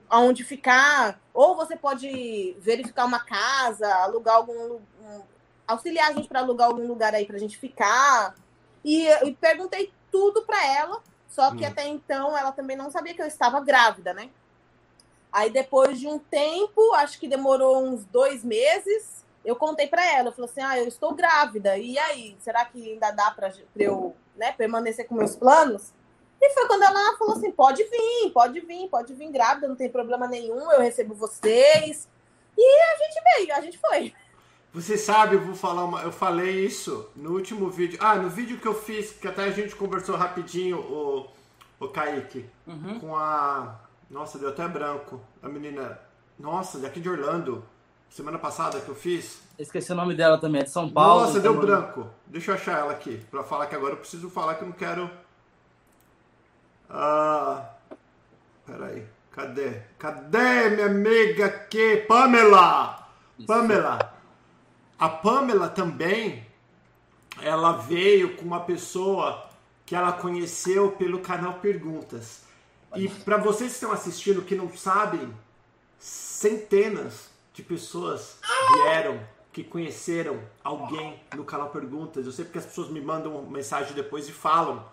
[0.09, 1.19] aonde ficar.
[1.33, 4.79] Ou você pode verificar uma casa, alugar algum.
[5.01, 5.21] Um,
[5.65, 8.35] auxiliar a gente para alugar algum lugar aí para a gente ficar.
[8.83, 11.67] E, e perguntei tudo para ela, só que hum.
[11.67, 14.29] até então ela também não sabia que eu estava grávida, né?
[15.31, 20.29] Aí depois de um tempo, acho que demorou uns dois meses, eu contei para ela,
[20.29, 24.15] eu falei assim, ah, eu estou grávida, e aí, será que ainda dá para eu
[24.39, 25.93] né, permanecer com meus planos.
[26.41, 29.89] E foi quando ela falou assim: pode vir, pode vir, pode vir grávida, não tem
[29.89, 32.07] problema nenhum, eu recebo vocês.
[32.57, 34.13] E a gente veio, a gente foi.
[34.71, 36.01] Você sabe, eu vou falar uma.
[36.01, 37.99] Eu falei isso no último vídeo.
[38.01, 41.27] Ah, no vídeo que eu fiz, que até a gente conversou rapidinho, o,
[41.79, 42.99] o Kaique, uhum.
[42.99, 43.79] com a.
[44.09, 45.19] Nossa, deu até branco.
[45.43, 45.99] A menina.
[46.37, 47.63] Nossa, daqui de Orlando.
[48.09, 49.41] Semana passada que eu fiz.
[49.57, 51.21] Esqueci o nome dela também, é de São Paulo.
[51.21, 52.09] Nossa, deu branco.
[52.25, 54.75] Deixa eu achar ela aqui, pra falar que agora eu preciso falar que eu não
[54.75, 55.09] quero.
[56.89, 57.69] Ah.
[58.65, 59.05] Peraí.
[59.31, 59.81] Cadê?
[59.97, 61.97] Cadê minha amiga aqui?
[62.07, 63.07] Pamela!
[63.45, 64.13] Pamela!
[64.97, 66.45] A Pamela também,
[67.41, 69.47] ela veio com uma pessoa
[69.85, 72.43] que ela conheceu pelo canal Perguntas.
[72.95, 75.33] E para vocês que estão assistindo que não sabem,
[75.97, 77.28] centenas
[77.59, 78.39] de pessoas
[78.73, 79.19] vieram
[79.51, 82.25] que conheceram alguém no canal Perguntas.
[82.25, 84.85] Eu sei porque as pessoas me mandam mensagem depois e falam.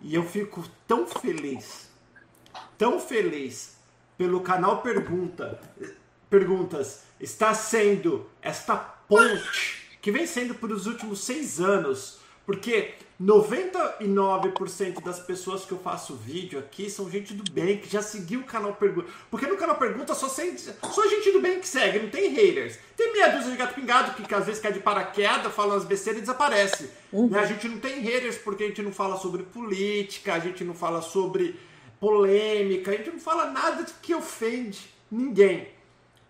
[0.00, 1.90] E eu fico tão feliz,
[2.78, 3.76] tão feliz
[4.16, 5.60] pelo canal Pergunta,
[6.30, 15.00] Perguntas está sendo esta ponte que vem sendo por os últimos seis anos, porque 99%
[15.02, 18.44] das pessoas que eu faço vídeo aqui são gente do bem, que já seguiu o
[18.44, 19.08] canal Pergunta.
[19.30, 22.76] Porque no canal Pergunta só, sem, só gente do bem que segue, não tem haters.
[22.96, 25.84] Tem meia dúzia de gato pingado que, que às vezes cai de paraquedas, fala umas
[25.84, 26.90] besteiras e desaparece.
[27.12, 27.28] Uhum.
[27.28, 27.38] Né?
[27.38, 30.74] A gente não tem haters porque a gente não fala sobre política, a gente não
[30.74, 31.58] fala sobre
[32.00, 35.68] polêmica, a gente não fala nada que ofende ninguém.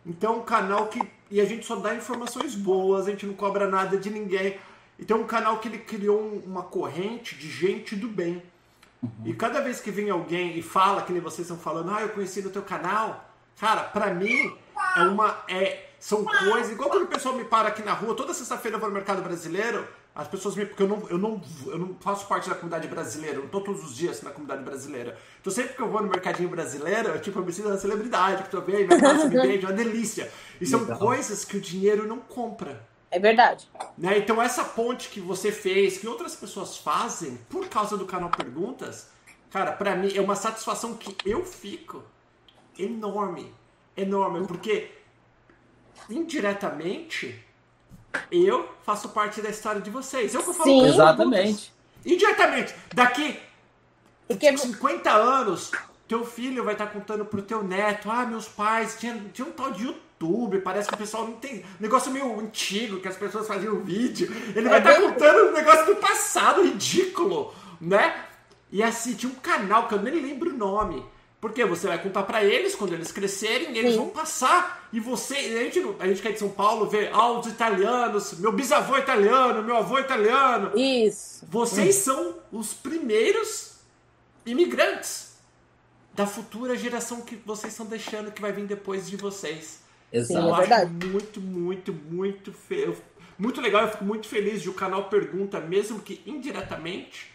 [0.04, 1.00] Então, um canal que.
[1.30, 4.58] E a gente só dá informações boas, a gente não cobra nada de ninguém.
[4.98, 8.42] Então, um canal que ele criou uma corrente de gente do bem.
[9.02, 9.10] Uhum.
[9.26, 12.10] E cada vez que vem alguém e fala, que nem vocês estão falando, ah, eu
[12.10, 13.28] conheci no teu canal,
[13.60, 14.56] cara, pra mim
[14.96, 15.42] é uma.
[15.48, 16.70] É, são coisas.
[16.70, 19.22] Igual quando o pessoal me para aqui na rua, toda sexta-feira eu vou no mercado
[19.22, 20.64] brasileiro, as pessoas me.
[20.64, 23.60] Porque eu não, eu não, eu não faço parte da comunidade brasileira, eu não tô
[23.60, 25.18] todos os dias na comunidade brasileira.
[25.40, 28.50] Então sempre que eu vou no mercadinho brasileiro, eu, tipo, eu sinto uma celebridade, que
[28.50, 30.30] tô vendo, minha casa me é uma delícia.
[30.60, 30.98] E são Legal.
[30.98, 32.93] coisas que o dinheiro não compra.
[33.14, 33.68] É verdade.
[33.96, 34.18] Né?
[34.18, 39.08] Então essa ponte que você fez, que outras pessoas fazem por causa do canal Perguntas,
[39.50, 42.02] cara, para mim é uma satisfação que eu fico
[42.76, 43.54] enorme,
[43.96, 44.90] enorme, porque
[46.10, 47.40] indiretamente
[48.32, 50.34] eu faço parte da história de vocês.
[50.34, 51.72] Eu que eu falo Sim, exatamente.
[52.04, 53.38] Indiretamente, daqui
[54.26, 54.58] porque...
[54.58, 55.70] 50 anos,
[56.08, 59.70] teu filho vai estar contando pro teu neto, ah, meus pais tinham, tinha um tal
[59.70, 61.64] de YouTube YouTube, parece que o pessoal não tem.
[61.78, 64.34] Negócio meio antigo que as pessoas faziam vídeo.
[64.54, 67.54] Ele vai estar é tá contando um negócio do passado ridículo.
[67.80, 68.24] né?
[68.72, 71.04] E assim, tinha um canal que eu nem lembro o nome.
[71.40, 73.98] Porque você vai contar para eles, quando eles crescerem, eles Sim.
[73.98, 74.88] vão passar.
[74.90, 78.38] E você, a gente, a gente que é de São Paulo, vê, ah, os italianos,
[78.38, 80.72] meu bisavô é italiano, meu avô é italiano.
[80.74, 81.44] Isso.
[81.50, 83.74] Vocês são os primeiros
[84.46, 85.34] imigrantes
[86.14, 89.83] da futura geração que vocês estão deixando, que vai vir depois de vocês.
[90.14, 90.40] Exato.
[90.40, 91.06] Eu é acho verdade.
[91.06, 92.96] muito, muito, muito feio.
[93.36, 97.34] Muito legal, eu fico muito feliz de o canal pergunta, mesmo que indiretamente,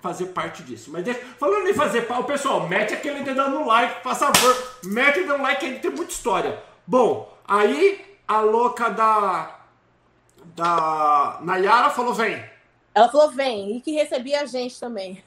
[0.00, 0.90] fazer parte disso.
[0.90, 4.78] Mas deixa, falando em fazer parte, pessoal, mete aquele dedo no like, por favor.
[4.84, 6.62] Mete o dedo no like que tem muita história.
[6.86, 9.60] Bom, aí a louca da.
[10.54, 12.42] Da Nayara falou: vem.
[12.94, 15.22] Ela falou: vem, e que recebia a gente também.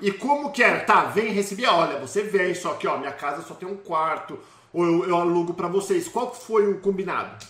[0.00, 0.80] e como que era?
[0.80, 1.72] Tá, vem, recebia.
[1.72, 4.38] Olha, você vem, só que ó, minha casa só tem um quarto,
[4.74, 6.08] ou eu, eu alugo para vocês.
[6.08, 7.46] Qual foi o combinado?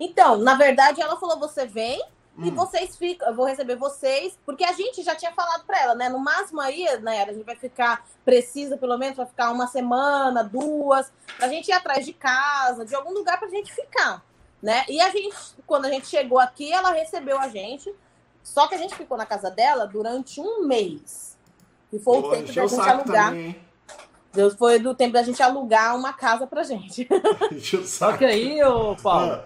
[0.00, 2.02] Então, na verdade, ela falou: você vem
[2.36, 2.46] hum.
[2.46, 5.94] e vocês ficam, eu vou receber vocês, porque a gente já tinha falado para ela,
[5.94, 6.08] né?
[6.08, 10.42] No máximo aí, né, a gente vai ficar, precisa pelo menos, vai ficar uma semana,
[10.42, 14.24] duas, pra gente ir atrás de casa, de algum lugar pra gente ficar,
[14.62, 14.84] né?
[14.88, 17.94] E a gente, quando a gente chegou aqui, ela recebeu a gente,
[18.42, 21.34] só que a gente ficou na casa dela durante um mês.
[21.92, 23.28] E foi Pô, o tempo da gente alugar.
[23.28, 23.64] Também,
[24.34, 27.08] Deus foi do tempo da gente alugar uma casa pra gente.
[27.84, 29.44] Só que aí, ô Paulo, ah.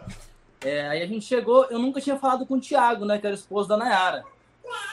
[0.60, 3.18] É, aí a gente chegou, eu nunca tinha falado com o Thiago, né?
[3.18, 4.24] Que era o esposo da Nayara.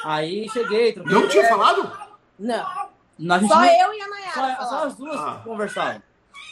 [0.03, 1.13] Aí cheguei, troquei.
[1.13, 1.91] Não tinha falado?
[2.37, 2.63] Não.
[3.47, 3.65] só não...
[3.65, 4.57] eu e a Nayara.
[4.57, 5.41] Só, só as duas ah.
[5.43, 6.01] conversavam.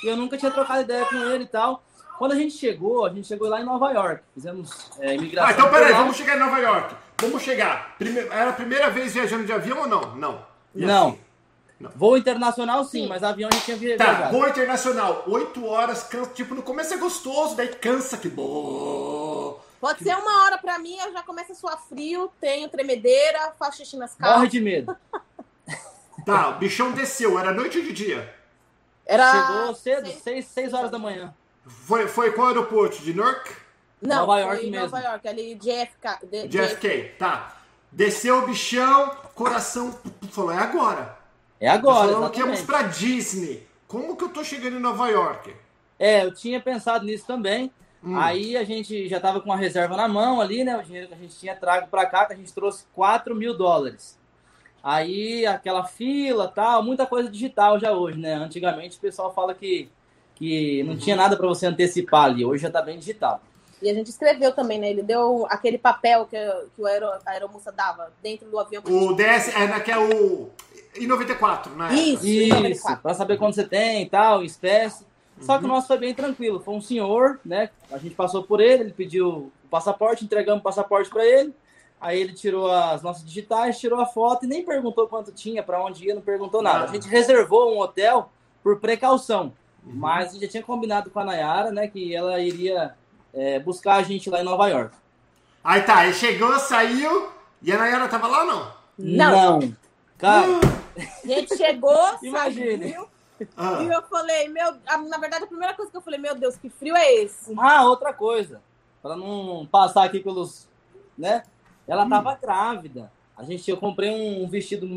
[0.04, 1.84] E eu nunca tinha trocado ideia com ele e tal.
[2.18, 4.24] Quando a gente chegou, a gente chegou lá em Nova York.
[4.34, 5.50] Fizemos é, imigração.
[5.50, 6.96] Ah, então peraí, vamos chegar em Nova York.
[7.20, 7.96] Vamos chegar.
[7.98, 8.20] Prime...
[8.20, 10.16] Era a primeira vez viajando de avião ou não?
[10.16, 10.46] Não.
[10.76, 11.10] E não.
[11.10, 11.20] Assim?
[11.84, 11.92] Não.
[11.98, 14.24] Voo internacional, sim, sim, mas avião a gente tinha viajado.
[14.24, 19.62] Tá, voo internacional, 8 horas, cansa, tipo, no começo é gostoso, daí cansa que bom.
[19.82, 20.06] Pode que...
[20.06, 23.98] ser uma hora pra mim, eu já começo a suar frio, tenho tremedeira, faço xixi
[23.98, 24.38] nas calças.
[24.38, 24.96] Morre de medo.
[26.26, 28.34] tá, o bichão desceu, era noite ou de dia?
[29.06, 29.30] Era...
[29.32, 31.34] Chegou cedo, 6, 6 horas da manhã.
[31.68, 33.02] Foi, foi qual aeroporto?
[33.02, 33.54] De Newark?
[34.02, 34.86] Não, Nova York mesmo.
[34.86, 36.26] Nova York, ali, JFK.
[36.30, 37.58] De, JFK, tá.
[37.92, 40.00] Desceu o bichão, coração
[40.32, 41.23] falou, é agora.
[41.60, 42.14] É agora.
[42.14, 43.68] Falando que íamos pra Disney.
[43.88, 45.54] Como que eu tô chegando em Nova York?
[46.00, 47.72] É, eu tinha pensado nisso também.
[48.04, 48.18] Hum.
[48.18, 50.76] Aí a gente já tava com uma reserva na mão ali, né?
[50.76, 53.58] O dinheiro que a gente tinha trago para cá, que a gente trouxe 4 mil
[53.58, 54.20] dólares.
[54.84, 58.34] Aí aquela fila tal, muita coisa digital já hoje, né?
[58.34, 59.90] Antigamente o pessoal fala que,
[60.36, 61.00] que não uhum.
[61.00, 63.42] tinha nada para você antecipar ali, hoje já tá bem digital.
[63.82, 64.90] E a gente escreveu também, né?
[64.90, 66.38] Ele deu aquele papel que,
[66.76, 68.84] que o aero, a aeromoça dava dentro do avião.
[68.86, 70.50] O DS, é, né, que é o
[70.96, 71.94] em 94, né?
[71.94, 75.06] Isso, Isso para saber quando você tem e tal, espécie.
[75.42, 75.74] Só que o uhum.
[75.74, 76.60] nosso foi bem tranquilo.
[76.60, 77.70] Foi um senhor, né?
[77.92, 81.54] A gente passou por ele, ele pediu o passaporte, entregamos o passaporte para ele.
[82.00, 85.82] Aí ele tirou as nossas digitais, tirou a foto e nem perguntou quanto tinha, para
[85.82, 86.86] onde ia, não perguntou nada.
[86.86, 88.30] A gente reservou um hotel
[88.62, 89.54] por precaução,
[89.86, 89.94] uhum.
[89.96, 92.94] mas a gente já tinha combinado com a Nayara, né, que ela iria
[93.34, 94.96] é, buscar a gente lá em Nova York.
[95.64, 97.30] Aí tá, aí chegou, saiu
[97.62, 98.72] e a Nayara tava lá não?
[98.98, 99.60] Não.
[99.60, 99.76] não.
[100.18, 100.46] Cara,
[100.98, 102.96] a gente chegou, Imagine.
[103.58, 103.84] Ah.
[103.84, 104.76] E eu falei, meu,
[105.10, 107.54] na verdade a primeira coisa que eu falei, meu Deus, que frio é esse?
[107.58, 108.62] Ah, outra coisa,
[109.02, 110.68] para não passar aqui pelos,
[111.18, 111.44] né?
[111.88, 112.10] Ela hum.
[112.10, 113.12] tava grávida.
[113.36, 114.88] A gente, eu comprei um vestido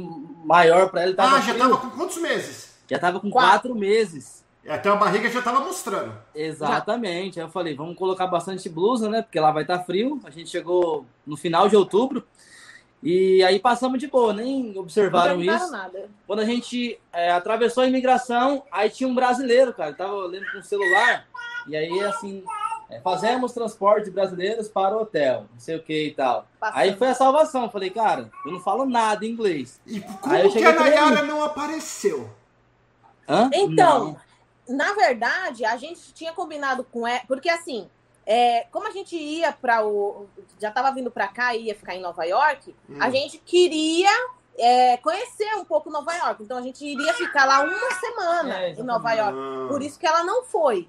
[0.45, 1.15] maior para ela.
[1.19, 1.59] ah, já frio.
[1.59, 2.77] tava com quantos meses?
[2.89, 4.45] Já tava com quatro, quatro meses.
[4.69, 6.13] Até a barriga já tava mostrando.
[6.35, 7.37] Exatamente.
[7.37, 7.43] Já.
[7.43, 9.23] Aí eu falei, vamos colocar bastante blusa, né?
[9.23, 10.21] Porque lá vai estar tá frio.
[10.25, 12.27] A gente chegou no final de outubro.
[13.03, 15.71] E aí passamos de boa, nem observaram não isso.
[15.71, 16.09] Nada.
[16.27, 20.59] Quando a gente é, atravessou a imigração, aí tinha um brasileiro, cara, tava olhando com
[20.59, 21.27] o celular,
[21.69, 22.43] e aí assim,
[22.91, 26.47] é, fazemos transporte de brasileiros para o hotel, não sei o que e tal.
[26.59, 26.79] Passando.
[26.79, 29.81] Aí foi a salvação, falei, cara, eu não falo nada em inglês.
[29.87, 32.31] E como que a Nayara não apareceu?
[33.29, 33.51] Hã?
[33.53, 34.17] Então,
[34.69, 34.77] não.
[34.77, 37.89] na verdade, a gente tinha combinado com ela, porque assim,
[38.27, 40.27] é, como a gente ia para o.
[40.59, 42.97] Já estava vindo para cá e ia ficar em Nova York, hum.
[43.01, 44.11] a gente queria
[44.59, 46.43] é, conhecer um pouco Nova York.
[46.43, 49.69] Então a gente iria ficar lá uma semana é, em Nova York.
[49.69, 50.89] Por isso que ela não foi.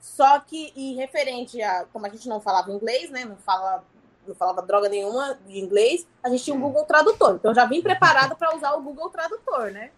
[0.00, 1.84] Só que, e referente a.
[1.92, 3.24] Como a gente não falava inglês, né?
[3.24, 3.82] Não, fala,
[4.24, 6.62] não falava droga nenhuma de inglês, a gente tinha um hum.
[6.62, 7.34] Google Tradutor.
[7.34, 9.90] Então já vim preparada para usar o Google Tradutor, né?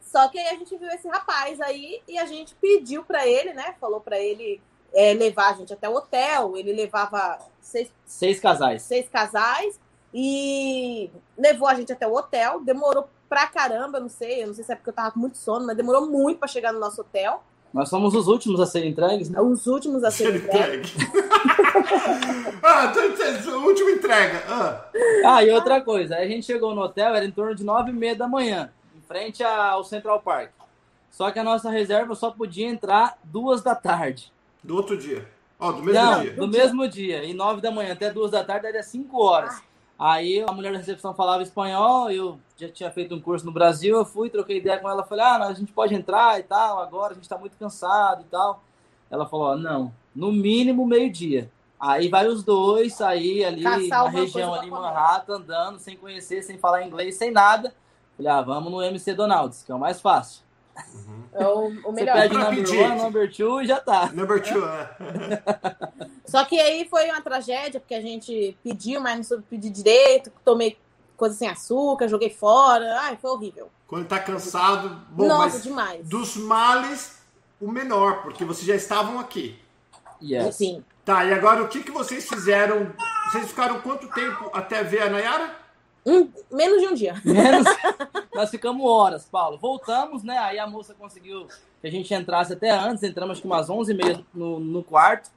[0.00, 3.52] Só que aí a gente viu esse rapaz aí e a gente pediu para ele,
[3.52, 3.74] né?
[3.80, 4.60] Falou para ele
[4.94, 6.56] é, levar a gente até o hotel.
[6.56, 8.82] Ele levava seis, seis casais.
[8.82, 9.78] Seis casais
[10.12, 12.60] e levou a gente até o hotel.
[12.60, 15.38] Demorou pra caramba, não sei, eu não sei se é porque eu tava com muito
[15.38, 17.42] sono, mas demorou muito para chegar no nosso hotel.
[17.72, 19.40] Nós somos os últimos a serem entregues, né?
[19.40, 20.92] Os últimos a serem entregues.
[22.64, 22.92] ah,
[23.64, 24.42] última entrega.
[24.48, 24.84] Ah.
[25.24, 27.94] ah, e outra coisa, a gente chegou no hotel, era em torno de nove e
[27.94, 30.50] meia da manhã, em frente ao Central Park.
[31.12, 34.32] Só que a nossa reserva só podia entrar duas da tarde.
[34.62, 35.26] Do outro dia.
[35.58, 36.32] Ó, oh, do mesmo Não, dia.
[36.32, 37.24] do mesmo dia.
[37.24, 39.62] E nove da manhã até duas da tarde daria cinco horas.
[39.98, 43.98] Aí a mulher da recepção falava espanhol, eu já tinha feito um curso no Brasil,
[43.98, 47.12] eu fui, troquei ideia com ela, falei, ah, a gente pode entrar e tal, agora
[47.12, 48.62] a gente tá muito cansado e tal.
[49.10, 51.50] Ela falou, não, no mínimo meio-dia.
[51.78, 56.56] Aí vai os dois sair ali Caçar na região ali, Manhattan, andando, sem conhecer, sem
[56.56, 57.74] falar inglês, sem nada.
[58.16, 60.42] Falei, ah, vamos no MC Donalds, que é o mais fácil.
[60.94, 61.22] Uhum.
[61.32, 62.16] É o, o melhor.
[62.16, 64.10] Você pede number one, number two e já tá.
[64.12, 64.90] Number two, é.
[66.26, 70.32] Só que aí foi uma tragédia, porque a gente pediu, mas não soube pedir direito,
[70.44, 70.76] tomei
[71.16, 73.00] coisa sem açúcar, joguei fora.
[73.00, 73.70] Ai, foi horrível.
[73.86, 76.08] Quando tá cansado, bom, Nossa, mas demais.
[76.08, 77.18] dos males,
[77.60, 79.58] o menor, porque vocês já estavam aqui.
[80.22, 80.56] Yes.
[80.56, 80.84] Sim.
[81.04, 82.92] Tá, e agora o que, que vocês fizeram?
[83.30, 85.59] Vocês ficaram quanto tempo até ver a Nayara?
[86.04, 87.20] Um, menos de um dia.
[87.24, 87.66] Menos.
[88.34, 89.58] Nós ficamos horas, Paulo.
[89.58, 90.38] Voltamos, né?
[90.38, 91.46] Aí a moça conseguiu
[91.80, 93.02] que a gente entrasse até antes.
[93.02, 95.30] Entramos acho que umas 11h30 no, no quarto.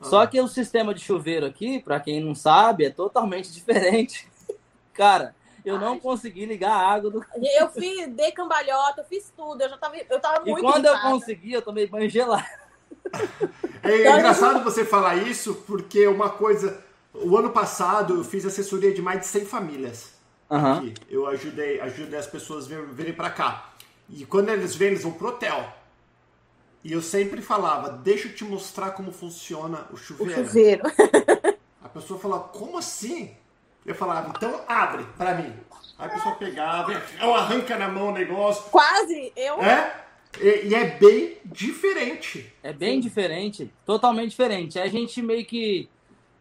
[0.00, 0.04] Ah.
[0.04, 4.28] Só que o sistema de chuveiro aqui, para quem não sabe, é totalmente diferente.
[4.92, 7.24] Cara, eu não consegui ligar a água do.
[7.58, 9.60] Eu fiz, dei cambalhota, eu fiz tudo.
[9.60, 11.08] Eu já tava, eu tava muito E quando irritada.
[11.08, 12.46] eu consegui, eu tomei banho gelado.
[13.82, 16.84] É engraçado você falar isso, porque uma coisa
[17.22, 20.14] o ano passado eu fiz assessoria de mais de 100 famílias.
[20.50, 20.72] Uhum.
[20.72, 20.94] Aqui.
[21.08, 23.72] Eu ajudei, ajudei as pessoas a virem para cá.
[24.08, 25.72] E quando eles vêm, eles vão pro hotel.
[26.84, 30.42] E eu sempre falava, deixa eu te mostrar como funciona o chuveiro.
[30.42, 30.82] O chuveiro.
[31.82, 33.34] a pessoa falava, como assim?
[33.84, 35.52] Eu falava, então abre para mim.
[35.98, 38.64] Aí a pessoa pegava, eu arranca na mão o negócio.
[38.70, 39.60] Quase, eu.
[39.62, 40.04] É?
[40.40, 42.52] E, e é bem diferente.
[42.62, 43.00] É bem Sim.
[43.00, 44.78] diferente, totalmente diferente.
[44.78, 45.88] A gente meio que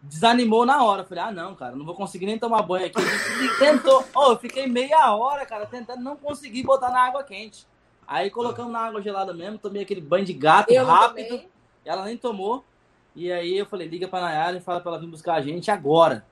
[0.07, 1.03] desanimou na hora.
[1.03, 3.01] Falei, ah, não, cara, não vou conseguir nem tomar banho aqui.
[3.59, 7.67] tentou, oh, eu fiquei meia hora, cara, tentando não conseguir botar na água quente.
[8.07, 11.41] Aí colocamos na água gelada mesmo, tomei aquele banho de gato eu rápido.
[11.83, 12.63] Ela nem tomou.
[13.15, 15.71] E aí eu falei, liga pra Nayara e fala pra ela vir buscar a gente
[15.71, 16.25] agora.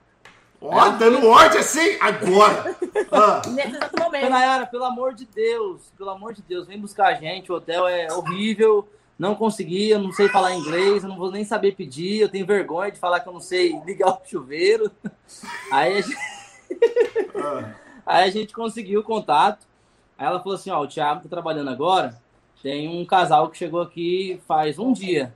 [0.61, 2.75] Ó, oh, dando ordem assim, agora!
[3.11, 3.41] ah.
[3.49, 4.29] Nesse exato momento.
[4.29, 7.87] Nayara, pelo amor de Deus, pelo amor de Deus, vem buscar a gente, o hotel
[7.87, 8.87] é horrível
[9.23, 12.45] não consegui, eu não sei falar inglês, eu não vou nem saber pedir, eu tenho
[12.45, 14.91] vergonha de falar que eu não sei ligar o chuveiro.
[15.71, 16.17] Aí a gente,
[17.35, 17.73] ah.
[18.05, 19.65] Aí a gente conseguiu o contato.
[20.17, 22.21] Aí ela falou assim: Ó, o Thiago tá trabalhando agora.
[22.61, 25.33] Tem um casal que chegou aqui faz um dia.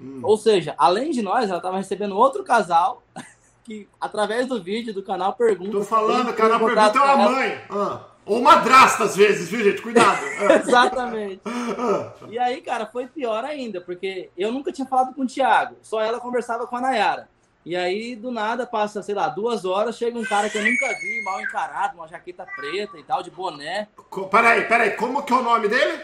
[0.00, 0.20] Hum.
[0.22, 3.02] Ou seja, além de nós, ela estava recebendo outro casal
[3.64, 5.72] que, através do vídeo do canal, pergunta.
[5.72, 7.60] Tô falando, o canal pergunta é uma mãe.
[7.70, 8.00] Ah.
[8.26, 9.82] Ou madrasta, às vezes, viu, gente?
[9.82, 10.20] Cuidado.
[10.64, 11.42] Exatamente.
[12.28, 16.00] e aí, cara, foi pior ainda, porque eu nunca tinha falado com o Thiago, só
[16.00, 17.28] ela conversava com a Nayara.
[17.64, 20.86] E aí, do nada, passa, sei lá, duas horas, chega um cara que eu nunca
[21.00, 23.88] vi, mal encarado, uma jaqueta preta e tal, de boné.
[24.30, 26.02] Peraí, peraí, como que é o nome dele?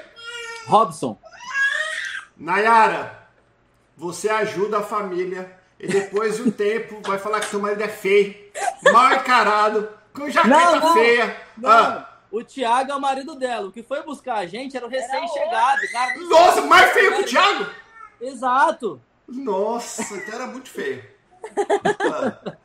[0.67, 1.19] Robson.
[2.35, 3.29] Nayara,
[3.95, 7.89] você ajuda a família e depois de um tempo vai falar que seu marido é
[7.89, 8.35] feio,
[8.91, 11.37] mal encarado, com jaqueta não, não, feia.
[11.59, 11.71] Não.
[11.71, 12.10] Ah.
[12.31, 13.69] O Thiago é o marido dela.
[13.69, 15.81] O que foi buscar a gente era o recém-chegado.
[16.29, 17.71] Nossa, mais feio que o Thiago?
[18.21, 19.01] Exato.
[19.27, 21.05] Nossa, então era muito feio.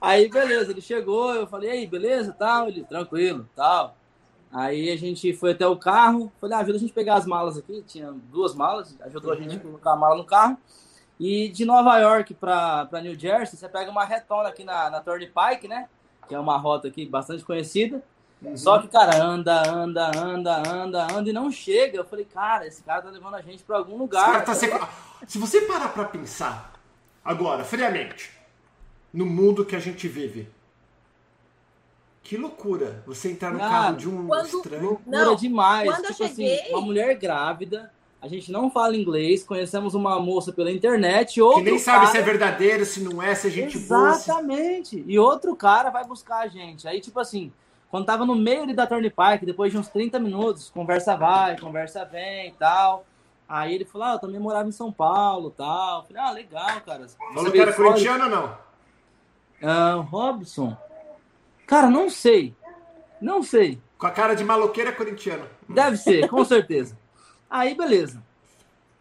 [0.00, 3.94] Aí, beleza, ele chegou, eu falei, aí, beleza, tal, ele, tranquilo, tal.
[4.50, 7.26] Aí a gente foi até o carro, falei, ah, ajuda a gente a pegar as
[7.26, 9.38] malas aqui, tinha duas malas, ajudou uhum.
[9.38, 10.56] a gente a colocar a mala no carro.
[11.20, 15.68] E de Nova York para New Jersey, você pega uma retona aqui na, na Turnpike,
[15.68, 15.86] né?
[16.26, 18.02] Que é uma rota aqui bastante conhecida.
[18.42, 18.56] Uhum.
[18.56, 21.98] Só que, cara, anda, anda, anda, anda, anda e não chega.
[21.98, 24.44] Eu falei, cara, esse cara tá levando a gente para algum lugar.
[24.44, 24.70] Tá se...
[25.26, 26.72] se você parar pra pensar,
[27.22, 28.30] agora, friamente,
[29.12, 30.48] no mundo que a gente vive,
[32.22, 34.46] que loucura você entrar no cara, carro de um quando...
[34.46, 34.82] estranho.
[34.82, 35.90] Loucura não, demais.
[35.90, 36.72] Quando tipo eu assim, cheguei...
[36.72, 37.92] uma mulher grávida,
[38.22, 41.40] a gente não fala inglês, conhecemos uma moça pela internet.
[41.42, 44.96] Outro que nem sabe se é verdadeiro, se não é, se a gente Exatamente.
[44.96, 45.12] Boa, se...
[45.12, 46.86] E outro cara vai buscar a gente.
[46.86, 47.52] Aí, tipo assim,
[47.90, 52.04] quando tava no meio ali da Park, depois de uns 30 minutos, conversa vai, conversa
[52.04, 53.04] vem e tal.
[53.48, 56.02] Aí ele falou, ah, eu também morava em São Paulo tal.
[56.02, 57.08] Eu falei, ah, legal, cara.
[57.34, 58.58] Falou que era corintiano ou não?
[59.60, 60.76] Ah, Robson?
[61.66, 62.54] Cara, não sei.
[63.20, 63.80] Não sei.
[63.98, 65.46] Com a cara de maloqueira corintiano.
[65.68, 66.96] Deve ser, com certeza.
[67.50, 68.22] Aí, beleza.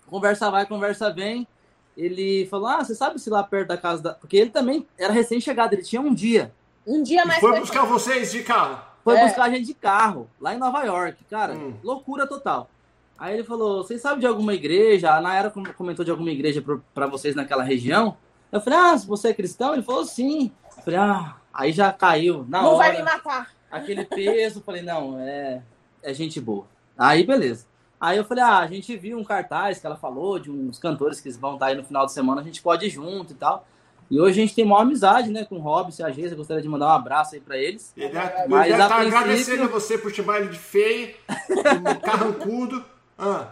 [0.08, 1.48] Conversa vai, conversa vem.
[1.96, 4.14] Ele falou, ah, você sabe se lá perto da casa da...
[4.16, 6.52] Porque ele também era recém-chegado, ele tinha um dia.
[6.90, 7.38] Um dia mais.
[7.38, 8.82] E foi buscar vocês de carro?
[9.04, 9.26] Foi é.
[9.26, 11.24] buscar a gente de carro, lá em Nova York.
[11.30, 11.76] Cara, hum.
[11.84, 12.70] loucura total.
[13.18, 15.12] Aí ele falou: vocês sabem de alguma igreja?
[15.12, 16.64] A Nayara comentou de alguma igreja
[16.94, 18.18] para vocês naquela região.
[18.52, 19.74] Eu falei, ah, você é cristão?
[19.74, 20.52] Ele falou, sim.
[20.78, 22.78] Eu falei, ah, aí já caiu na Não hora.
[22.78, 23.52] vai me matar.
[23.70, 25.62] Aquele peso, falei, não, é,
[26.02, 26.66] é gente boa.
[26.98, 27.68] Aí, beleza.
[28.02, 31.22] Aí eu falei, ah, a gente viu um cartaz que ela falou de uns cantores
[31.22, 33.68] que vão estar aí no final de semana, a gente pode ir junto e tal.
[34.10, 36.36] E hoje a gente tem maior amizade, né, com o Robson e a Geisa.
[36.36, 37.94] Gostaria de mandar um abraço aí pra eles.
[37.96, 41.14] Ele deve Mas, a princípio- agradecendo a você por chamar ele de feio,
[41.48, 42.84] de carrancudo.
[43.18, 43.48] Ah.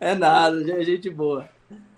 [0.00, 1.48] É nada, é gente boa.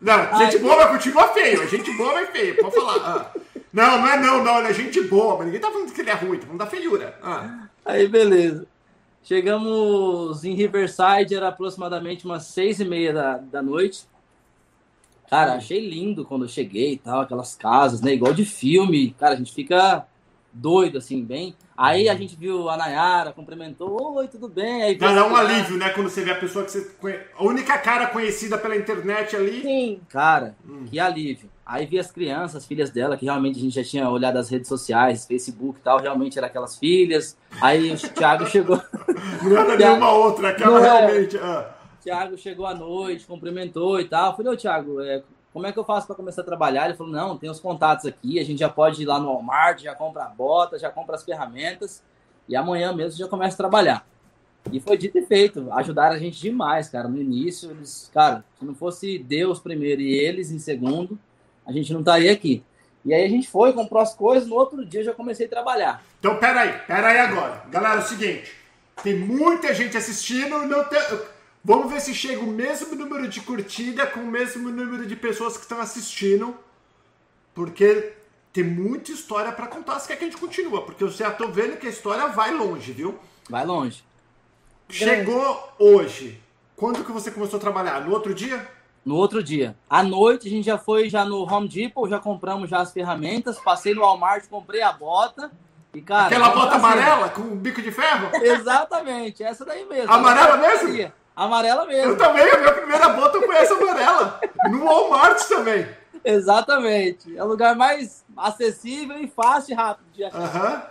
[0.00, 1.66] Não, gente boa vai continuar feio.
[1.68, 2.96] Gente boa vai feio, pode falar.
[3.34, 3.40] Ah.
[3.72, 6.10] Não, não é não, não, ele é gente boa, mas ninguém tá falando que ele
[6.10, 7.18] é ruim, tá falando da feiura.
[7.22, 7.68] Ah.
[7.84, 8.66] Aí, beleza.
[9.24, 14.04] Chegamos em Riverside, era aproximadamente umas seis e meia da, da noite.
[15.32, 18.12] Cara, achei lindo quando eu cheguei e tal, aquelas casas, né?
[18.12, 19.16] Igual de filme.
[19.18, 20.06] Cara, a gente fica
[20.52, 21.54] doido, assim, bem.
[21.74, 24.82] Aí a gente viu a Nayara, cumprimentou, oi, tudo bem?
[24.82, 27.24] Aí Dá, dá um alívio, né, quando você vê a pessoa que você conhece.
[27.34, 29.62] A única cara conhecida pela internet ali.
[29.62, 30.00] Sim.
[30.10, 30.54] Cara,
[30.90, 31.48] que alívio.
[31.64, 34.50] Aí vi as crianças, as filhas dela, que realmente a gente já tinha olhado as
[34.50, 37.38] redes sociais, Facebook e tal, realmente eram aquelas filhas.
[37.58, 38.78] Aí o Thiago chegou.
[39.42, 41.06] Não era nenhuma outra, aquela Não é.
[41.06, 41.38] realmente.
[41.38, 41.81] Ah.
[42.02, 44.30] Thiago chegou à noite, cumprimentou e tal.
[44.30, 45.22] Eu falei, ô Thiago, é,
[45.52, 46.86] como é que eu faço para começar a trabalhar?
[46.86, 49.80] Ele falou, não, tem os contatos aqui, a gente já pode ir lá no Walmart,
[49.80, 52.02] já compra a bota, já compra as ferramentas
[52.48, 54.06] e amanhã mesmo já começa a trabalhar.
[54.70, 57.08] E foi dito e feito, ajudaram a gente demais, cara.
[57.08, 61.18] No início, eles, cara, se não fosse Deus primeiro e eles em segundo,
[61.66, 62.64] a gente não estaria aqui.
[63.04, 66.04] E aí a gente foi, comprou as coisas, no outro dia já comecei a trabalhar.
[66.20, 67.64] Então, peraí, peraí agora.
[67.68, 68.52] Galera, é o seguinte:
[69.02, 71.00] tem muita gente assistindo, não tem.
[71.64, 75.56] Vamos ver se chega o mesmo número de curtida com o mesmo número de pessoas
[75.56, 76.56] que estão assistindo.
[77.54, 78.14] Porque
[78.52, 79.98] tem muita história pra contar.
[80.00, 82.52] Se quer que a gente continua, porque eu já tô vendo que a história vai
[82.52, 83.18] longe, viu?
[83.48, 84.02] Vai longe.
[84.88, 86.40] Chegou hoje.
[86.74, 88.00] Quando que você começou a trabalhar?
[88.00, 88.68] No outro dia?
[89.04, 89.76] No outro dia.
[89.88, 93.58] À noite a gente já foi já no Home Depot, já compramos já as ferramentas,
[93.58, 95.50] passei no Walmart, comprei a bota.
[95.94, 98.30] E, cara, Aquela bota amarela com o bico de ferro?
[98.34, 100.12] Exatamente, essa daí mesmo.
[100.12, 101.12] Amarela mesmo?
[101.34, 102.16] Amarela Eu mesmo.
[102.16, 104.40] também, a minha primeira bota eu conheço amarela.
[104.70, 105.88] No Walmart também.
[106.24, 107.36] Exatamente.
[107.36, 110.38] É o lugar mais acessível e fácil e rápido de achar.
[110.38, 110.82] Aham.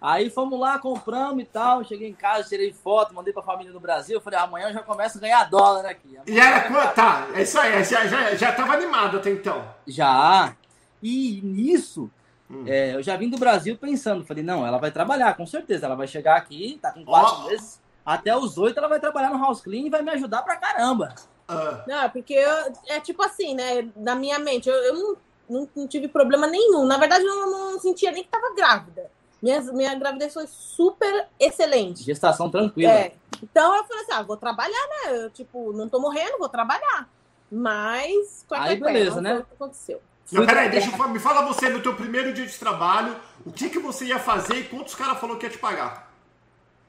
[0.00, 1.82] Aí fomos lá, compramos e tal.
[1.84, 4.20] Cheguei em casa, tirei foto, mandei pra família no Brasil.
[4.20, 6.18] Falei, amanhã eu já começo a ganhar dólar aqui.
[6.26, 6.94] E era quanto?
[6.94, 9.64] Tá, é isso aí, já, já, já tava animado até então.
[9.86, 10.54] Já.
[11.02, 12.10] E nisso,
[12.50, 12.62] Hum.
[12.66, 15.86] é, eu já vim do Brasil pensando, falei, não, ela vai trabalhar, com certeza.
[15.86, 17.48] Ela vai chegar aqui, tá com quatro Ó.
[17.48, 17.80] meses.
[18.06, 21.12] Até os oito ela vai trabalhar no house clean e vai me ajudar pra caramba.
[21.48, 23.88] Ah, Não, porque eu- é tipo assim, né?
[23.96, 25.16] Na minha mente, eu, eu não,
[25.50, 26.84] não, não tive problema nenhum.
[26.84, 29.10] Na verdade, eu não, não sentia nem que tava grávida.
[29.42, 32.02] Minha, minha gravidez foi super excelente.
[32.02, 32.92] Gestação tranquila.
[32.92, 33.12] É.
[33.42, 35.24] Então eu falei assim: ah, vou trabalhar, né?
[35.24, 37.08] Eu, tipo, não tô morrendo, vou trabalhar.
[37.50, 38.44] Mas.
[38.50, 39.38] Aí, beleza, não né?
[39.38, 40.00] o que aconteceu.
[40.32, 43.68] não, peraí, deixa eu me fala você no teu primeiro dia de trabalho, o que,
[43.68, 46.05] que você ia fazer e quantos caras falou que ia te pagar?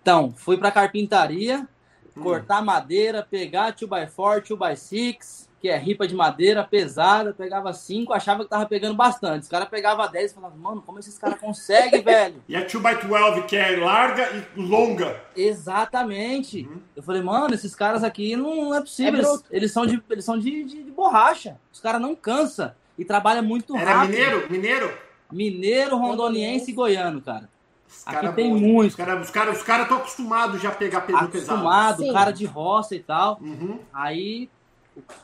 [0.08, 1.68] Então, fui pra carpintaria,
[2.16, 2.24] Hum.
[2.24, 8.50] cortar madeira, pegar 2x4, 2x6, que é ripa de madeira pesada, pegava 5, achava que
[8.50, 9.44] tava pegando bastante.
[9.44, 12.42] Os caras pegavam 10 e falavam, mano, como esses caras conseguem, velho?
[12.48, 15.22] E a 2x12, que é larga e longa.
[15.36, 16.62] Exatamente.
[16.62, 16.80] Uhum.
[16.96, 19.14] Eu falei, mano, esses caras aqui não é possível.
[19.14, 21.60] É eles, eles são, de, eles são de, de, de borracha.
[21.74, 24.12] Os caras não cansam e trabalham muito Era rápido.
[24.12, 24.50] mineiro?
[24.52, 24.98] Mineiro?
[25.30, 27.50] Mineiro, rondoniense e goiano, cara.
[27.90, 28.60] Os Aqui cara tem bom.
[28.60, 28.90] muito.
[28.92, 31.52] Os caras os cara, os cara estão acostumados já a pegar peso pesado.
[31.60, 33.38] Acostumado, cara de roça e tal.
[33.42, 33.80] Uhum.
[33.94, 34.50] Aí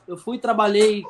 [0.07, 1.03] eu fui trabalhei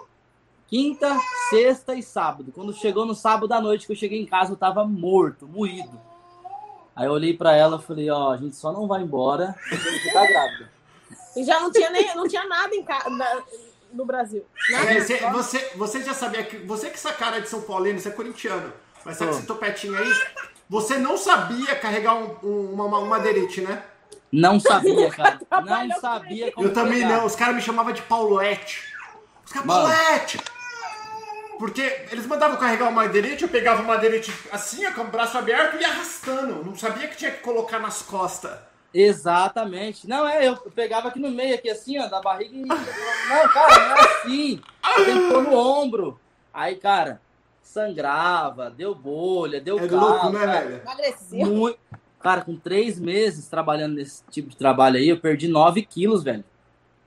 [0.67, 1.15] quinta,
[1.49, 2.51] sexta e sábado.
[2.53, 5.99] Quando chegou no sábado à noite que eu cheguei em casa, eu tava morto, moído.
[6.95, 10.11] Aí eu olhei pra ela e falei, ó, a gente só não vai embora porque
[10.13, 10.71] tá grávida.
[11.35, 13.09] E já não tinha, nem, não tinha nada em ca...
[13.09, 13.41] na-
[13.91, 14.43] no Brasil.
[14.71, 16.57] É, você, você, você já sabia que.
[16.57, 18.73] Você que essa cara de São Paulino, você é corintiano.
[19.05, 19.37] Mas sabe Tô.
[19.37, 20.11] esse topetinho aí?
[20.73, 23.83] Você não sabia carregar um, um, uma, uma madeirite, né?
[24.31, 25.39] Não sabia, cara.
[25.87, 27.17] Não sabia como Eu também pegar.
[27.17, 27.25] não.
[27.27, 28.91] Os caras me chamavam de Paulette.
[29.45, 29.67] Os caras.
[29.67, 30.39] Paulette!
[31.59, 35.37] Porque eles mandavam carregar uma madeirite, eu pegava uma madeirite assim, ó, com o braço
[35.37, 36.65] aberto e ia arrastando.
[36.65, 38.57] Não sabia que tinha que colocar nas costas.
[38.91, 40.09] Exatamente.
[40.09, 42.65] Não, é, eu pegava aqui no meio, aqui assim, ó, da barriga e.
[42.65, 44.59] Não, cara, não é assim.
[45.05, 46.19] Tem que pôr no ombro.
[46.51, 47.21] Aí, cara,
[47.63, 50.61] sangrava, deu bolha, deu É calo, louco, né, cara.
[50.61, 50.81] velho?
[50.81, 51.45] Emagreceu.
[51.47, 51.79] Muito...
[52.19, 56.43] Cara, com três meses trabalhando nesse tipo de trabalho aí, eu perdi 9 quilos, velho.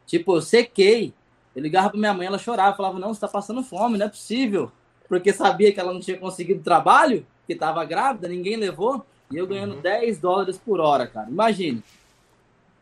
[0.07, 1.15] Tipo, eu sequei.
[1.55, 4.09] Eu ligava pra minha mãe, ela chorava, falava, não, você tá passando fome, não é
[4.11, 4.71] possível.
[5.09, 9.07] Porque sabia que ela não tinha conseguido trabalho, que tava grávida, ninguém levou.
[9.31, 11.31] E eu ganhando 10 dólares por hora, cara.
[11.31, 11.83] Imagine,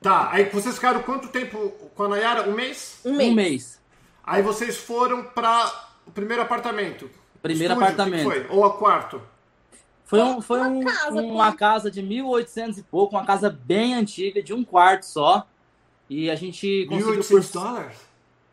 [0.04, 2.46] Tá, aí vocês ficaram quanto tempo com a Nayara?
[2.46, 3.00] Um mês?
[3.06, 3.34] Um um mês.
[3.34, 3.80] mês.
[4.22, 7.08] Aí vocês foram para o primeiro apartamento.
[7.44, 8.26] Primeiro Estúdio, apartamento.
[8.28, 8.56] o que foi?
[8.56, 9.20] Ou a quarto?
[10.04, 13.94] Foi, um, foi Uma um- casa, uma casa de 1800 e pouco, uma casa bem
[13.94, 15.46] antiga, de um quarto só.
[16.08, 17.60] E a gente conseguiu 1.800 por...
[17.60, 17.96] dólares?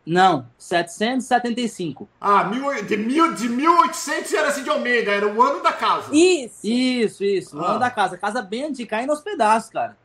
[0.06, 2.10] Não, 775.
[2.20, 6.10] Ah, mil, de, mil, de 1.800 era assim de Almeida, era o ano da casa.
[6.16, 6.60] Isso.
[6.66, 7.58] Isso, isso.
[7.58, 7.72] O Ah.
[7.72, 8.18] ano da casa.
[8.18, 9.96] Casa bem antiga, caindo aos pedaços, cara.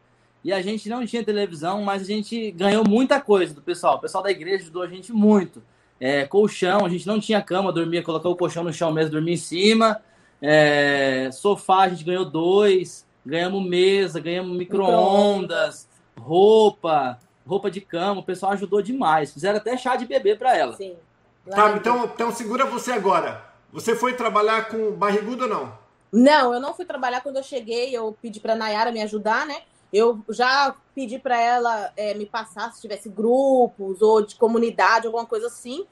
[0.45, 3.97] E a gente não tinha televisão, mas a gente ganhou muita coisa do pessoal.
[3.97, 5.63] O pessoal da igreja ajudou a gente muito.
[5.99, 9.35] É, colchão, a gente não tinha cama, dormia, colocou o colchão no chão mesmo, dormia
[9.35, 10.01] em cima.
[10.41, 13.07] É, sofá, a gente ganhou dois.
[13.25, 18.21] Ganhamos mesa, ganhamos micro-ondas, roupa, roupa de cama.
[18.21, 19.33] O pessoal ajudou demais.
[19.33, 20.77] Fizeram até chá de bebê pra ela.
[20.77, 20.95] Sim.
[21.51, 23.45] Tá, então, então segura você agora.
[23.73, 25.79] Você foi trabalhar com barrigudo ou não?
[26.13, 27.91] Não, eu não fui trabalhar quando eu cheguei.
[27.95, 29.57] Eu pedi pra Nayara me ajudar, né?
[29.93, 35.27] Eu já pedi pra ela é, me passar se tivesse grupos ou de comunidade, alguma
[35.27, 35.87] coisa assim.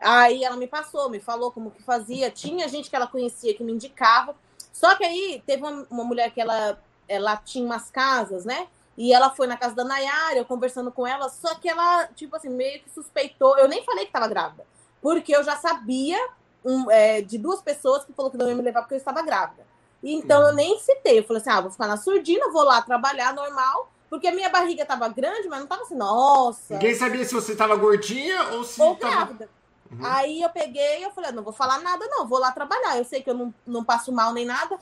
[0.00, 2.30] Aí ela me passou, me falou como que fazia.
[2.30, 4.34] Tinha gente que ela conhecia que me indicava.
[4.72, 8.68] Só que aí teve uma, uma mulher que ela, ela tinha umas casas, né?
[8.96, 12.34] E ela foi na casa da Nayara, eu conversando com ela, só que ela, tipo
[12.34, 13.56] assim, meio que suspeitou.
[13.56, 14.66] Eu nem falei que tava grávida,
[15.00, 16.18] porque eu já sabia
[16.64, 19.22] um, é, de duas pessoas que falou que não ia me levar porque eu estava
[19.22, 19.64] grávida.
[20.02, 21.18] E Então eu nem citei.
[21.20, 24.48] Eu falei assim: ah, vou ficar na surdina, vou lá trabalhar normal, porque a minha
[24.48, 28.64] barriga tava grande, mas não tava assim, nossa, Ninguém sabia se você tava gordinha ou
[28.64, 29.14] se ou tava.
[29.14, 29.48] grávida.
[29.90, 30.04] Uhum.
[30.04, 32.96] Aí eu peguei e eu falei: ah, não vou falar nada, não, vou lá trabalhar.
[32.98, 34.78] Eu sei que eu não, não passo mal nem nada.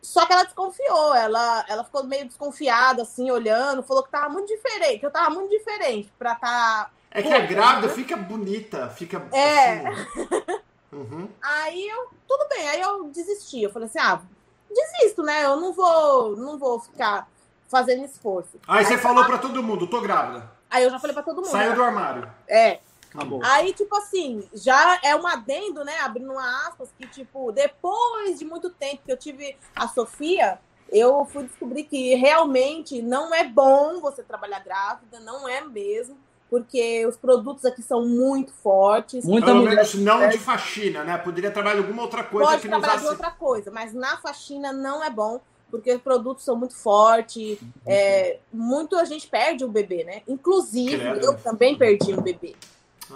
[0.00, 4.46] Só que ela desconfiou, ela, ela ficou meio desconfiada, assim, olhando, falou que tava muito
[4.46, 6.90] diferente, que eu tava muito diferente pra tá.
[7.10, 7.92] É que a Pô, grávida né?
[7.92, 9.88] fica bonita, fica É.
[9.88, 10.06] assim.
[10.92, 11.28] Uhum.
[11.42, 13.62] Aí eu, tudo bem, aí eu desisti.
[13.62, 14.20] Eu falei assim: ah,
[14.70, 15.44] desisto, né?
[15.44, 17.28] Eu não vou, não vou ficar
[17.68, 18.60] fazendo esforço.
[18.66, 20.50] Aí você falou pra todo mundo, tô grávida.
[20.70, 21.50] Aí eu já falei pra todo mundo.
[21.50, 21.76] Saiu né?
[21.76, 22.30] do armário.
[22.48, 22.80] É.
[23.14, 23.40] Acabou.
[23.42, 25.98] Aí, tipo assim, já é um adendo, né?
[26.00, 30.58] Abrindo uma aspas, que, tipo, depois de muito tempo que eu tive a Sofia,
[30.90, 36.18] eu fui descobrir que realmente não é bom você trabalhar grávida, não é mesmo,
[36.50, 39.24] porque os produtos aqui são muito fortes.
[39.24, 39.74] Muita Pelo mulher.
[39.76, 41.18] menos não de faxina, né?
[41.18, 43.16] Poderia trabalhar alguma outra coisa Pode que não trabalhar de usasse.
[43.22, 45.40] outra coisa, mas na faxina não é bom,
[45.70, 47.58] porque os produtos são muito fortes.
[47.84, 50.22] É, muito a gente perde o bebê, né?
[50.28, 51.24] Inclusive, Credo.
[51.26, 52.54] eu também perdi um bebê.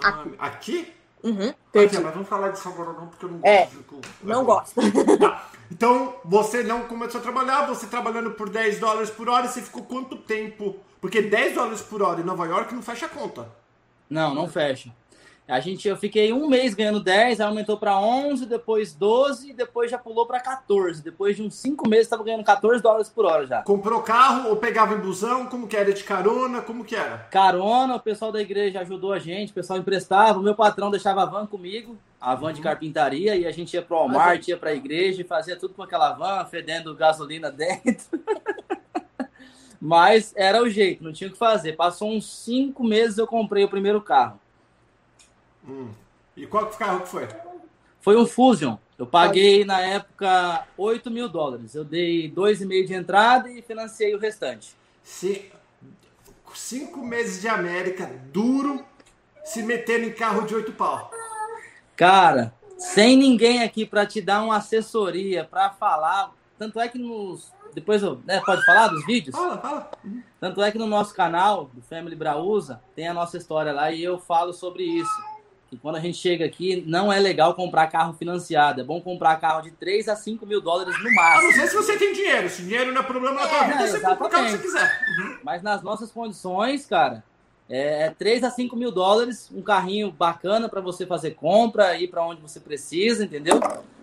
[0.03, 0.93] Ah, aqui?
[1.23, 1.95] Uhum, perdi.
[1.95, 4.01] Aqui, mas vamos falar disso agora não, porque eu não É, gosto.
[4.01, 4.75] de- Não gosto.
[5.19, 5.49] Tá.
[5.71, 9.83] Então, você não começou a trabalhar, você trabalhando por 10 dólares por hora, você ficou
[9.83, 10.75] quanto tempo?
[10.99, 13.47] Porque 10 dólares por hora em Nova York não fecha a conta.
[14.09, 14.93] Não, não fecha.
[15.51, 19.91] A gente, eu fiquei um mês ganhando 10, aí aumentou para 11, depois 12, depois
[19.91, 21.03] já pulou para 14.
[21.03, 23.61] Depois de uns 5 meses, estava ganhando 14 dólares por hora já.
[23.63, 25.47] Comprou carro ou pegava em busão?
[25.47, 25.91] Como que era?
[25.91, 26.61] De carona?
[26.61, 27.27] Como que era?
[27.29, 31.23] Carona, o pessoal da igreja ajudou a gente, o pessoal emprestava, o meu patrão deixava
[31.23, 34.73] a van comigo, a van de carpintaria, e a gente ia pro Walmart, ia pra
[34.73, 38.21] igreja fazia tudo com aquela van, fedendo gasolina dentro.
[39.81, 41.75] Mas era o jeito, não tinha o que fazer.
[41.75, 44.39] Passou uns 5 meses eu comprei o primeiro carro.
[45.67, 45.89] Hum.
[46.35, 47.27] E qual que carro que foi?
[47.99, 48.77] Foi um Fusion.
[48.97, 51.75] Eu paguei na época 8 mil dólares.
[51.75, 54.75] Eu dei 2,5 de entrada e financiei o restante.
[55.03, 55.51] Se...
[56.53, 58.85] Cinco meses de América, duro,
[59.43, 61.09] se metendo em carro de oito pau.
[61.95, 66.33] Cara, sem ninguém aqui para te dar uma assessoria, para falar.
[66.57, 67.53] Tanto é que nos.
[67.73, 68.19] Depois eu.
[68.25, 69.35] Né, pode falar dos vídeos?
[69.35, 69.91] Fala, fala.
[70.39, 74.03] Tanto é que no nosso canal, do Family Brausa, tem a nossa história lá e
[74.03, 75.30] eu falo sobre isso.
[75.71, 78.81] Que quando a gente chega aqui, não é legal comprar carro financiado.
[78.81, 81.53] É bom comprar carro de 3 a 5 mil dólares no A não máximo.
[81.53, 82.49] ser se você tem dinheiro.
[82.49, 84.57] Se dinheiro não é problema na tua É, vida, você compra o carro que você
[84.57, 85.01] quiser.
[85.17, 85.37] Uhum.
[85.41, 87.23] Mas nas nossas condições, cara,
[87.69, 92.21] é 3 a 5 mil dólares, um carrinho bacana para você fazer compra, ir para
[92.25, 93.57] onde você precisa, entendeu?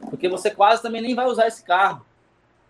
[0.08, 2.02] Porque você quase também nem vai usar esse carro.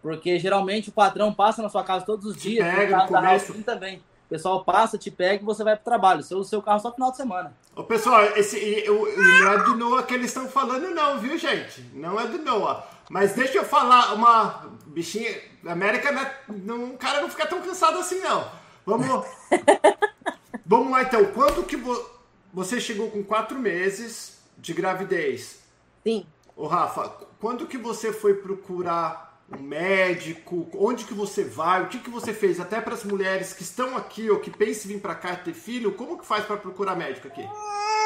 [0.03, 2.67] Porque geralmente o patrão passa na sua casa todos os dias.
[2.67, 3.21] pega o carro da.
[3.21, 4.03] Ralph também.
[4.29, 6.23] O pessoal passa, te pega e você vai pro trabalho.
[6.23, 7.57] Você usa o seu carro só no final de semana.
[7.75, 11.81] Ô, pessoal, esse, o- não é do Noah que eles estão falando, não, viu, gente?
[11.95, 12.85] Não é do Noah.
[13.09, 15.35] Mas deixa eu falar uma bichinha.
[15.67, 18.47] América, não, é- não, o cara não fica tão cansado assim, não.
[18.85, 19.27] Vamos.
[20.67, 21.25] Vamos lá, então.
[21.33, 22.11] Quando que vo-
[22.53, 25.61] você chegou com quatro meses de gravidez?
[26.07, 26.27] Sim.
[26.55, 27.11] Ô, Rafa,
[27.41, 30.69] quando que você foi procurar um médico?
[30.75, 31.83] Onde que você vai?
[31.83, 32.61] O que que você fez?
[32.61, 35.55] Até para as mulheres que estão aqui ou que pensam em vir para cá ter
[35.55, 37.49] filho, como que faz para procurar médico aqui?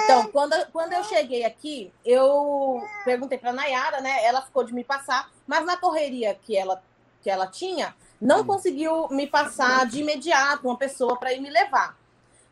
[0.04, 4.24] Então, quando, quando eu cheguei aqui, eu perguntei pra Nayara, né?
[4.24, 6.82] Ela ficou de me passar, mas na correria que ela,
[7.20, 11.96] que ela tinha, não conseguiu me passar de imediato uma pessoa para ir me levar.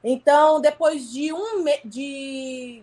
[0.03, 2.83] Então, depois de um de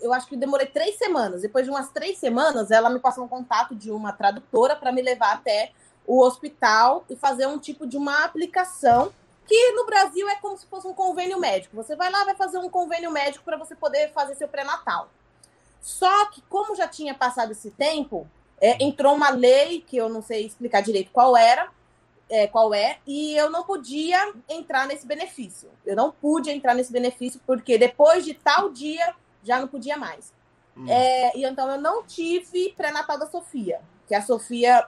[0.00, 1.42] eu acho que demorei três semanas.
[1.42, 5.02] Depois de umas três semanas, ela me passou um contato de uma tradutora para me
[5.02, 5.72] levar até
[6.06, 9.12] o hospital e fazer um tipo de uma aplicação
[9.46, 11.76] que no Brasil é como se fosse um convênio médico.
[11.76, 15.08] Você vai lá, vai fazer um convênio médico para você poder fazer seu pré-natal.
[15.80, 18.28] Só que, como já tinha passado esse tempo,
[18.60, 21.70] é, entrou uma lei que eu não sei explicar direito qual era,
[22.28, 25.70] é, qual é, e eu não podia entrar nesse benefício.
[25.84, 29.14] Eu não pude entrar nesse benefício porque depois de tal dia
[29.46, 30.32] já não podia mais.
[30.76, 30.86] Hum.
[30.88, 34.86] É, e então eu não tive pré-natal da Sofia, que a Sofia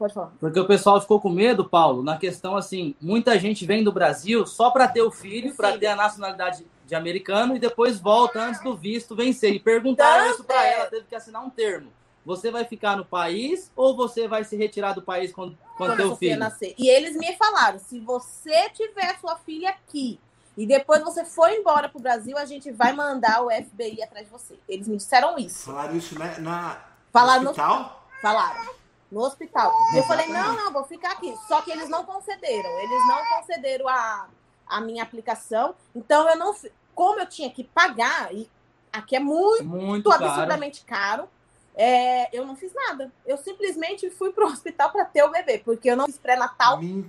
[0.00, 0.32] Pode falar.
[0.40, 4.46] Porque o pessoal ficou com medo, Paulo, na questão assim, muita gente vem do Brasil
[4.46, 8.62] só para ter o filho, para ter a nacionalidade de americano e depois volta antes
[8.62, 9.52] do visto vencer.
[9.52, 10.72] E perguntaram então, isso para é...
[10.72, 11.92] ela, teve que assinar um termo.
[12.24, 16.16] Você vai ficar no país ou você vai se retirar do país quando, quando, quando
[16.16, 16.38] filho?
[16.38, 16.74] Nascer.
[16.78, 20.18] E eles me falaram: se você tiver sua filha aqui
[20.60, 24.26] e depois você for embora para o Brasil, a gente vai mandar o FBI atrás
[24.26, 24.58] de você.
[24.68, 25.64] Eles me disseram isso.
[25.64, 26.36] Falaram isso né?
[26.38, 26.78] na,
[27.10, 27.78] Falaram no hospital?
[27.78, 28.20] No...
[28.20, 28.74] Falaram
[29.10, 29.72] no hospital.
[29.94, 31.34] E eu falei, não, não, vou ficar aqui.
[31.48, 32.78] Só que eles não concederam.
[32.78, 34.28] Eles não concederam a,
[34.66, 35.74] a minha aplicação.
[35.96, 36.54] Então, eu não.
[36.94, 38.46] Como eu tinha que pagar, e
[38.92, 41.26] aqui é muito, muito absurdamente caro,
[41.74, 43.10] é, eu não fiz nada.
[43.24, 47.08] Eu simplesmente fui pro hospital para ter o bebê, porque eu não fiz pré-natal nenhum.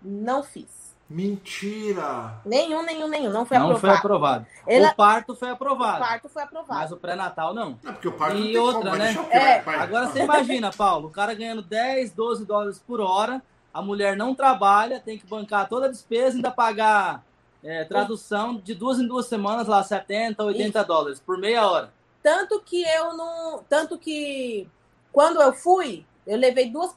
[0.00, 0.83] Não fiz.
[1.08, 2.40] Mentira!
[2.44, 3.30] Nenhum, nenhum, nenhum.
[3.30, 3.74] Não foi não aprovado.
[3.74, 4.46] Não foi aprovado.
[4.66, 4.88] Ela...
[4.90, 5.96] O parto foi aprovado.
[5.96, 6.80] O parto foi aprovado.
[6.80, 7.78] Mas o pré-natal não.
[7.82, 9.14] Não, porque o parto e não outra, como, né?
[9.30, 9.58] É.
[9.78, 13.42] Agora você imagina, Paulo, o cara ganhando 10, 12 dólares por hora,
[13.72, 17.22] a mulher não trabalha, tem que bancar toda a despesa e ainda pagar
[17.62, 20.88] é, tradução de duas em duas semanas, lá, 70, 80 Isso.
[20.88, 21.92] dólares por meia hora.
[22.22, 23.62] Tanto que eu não.
[23.68, 24.66] Tanto que
[25.12, 26.94] quando eu fui, eu levei duas.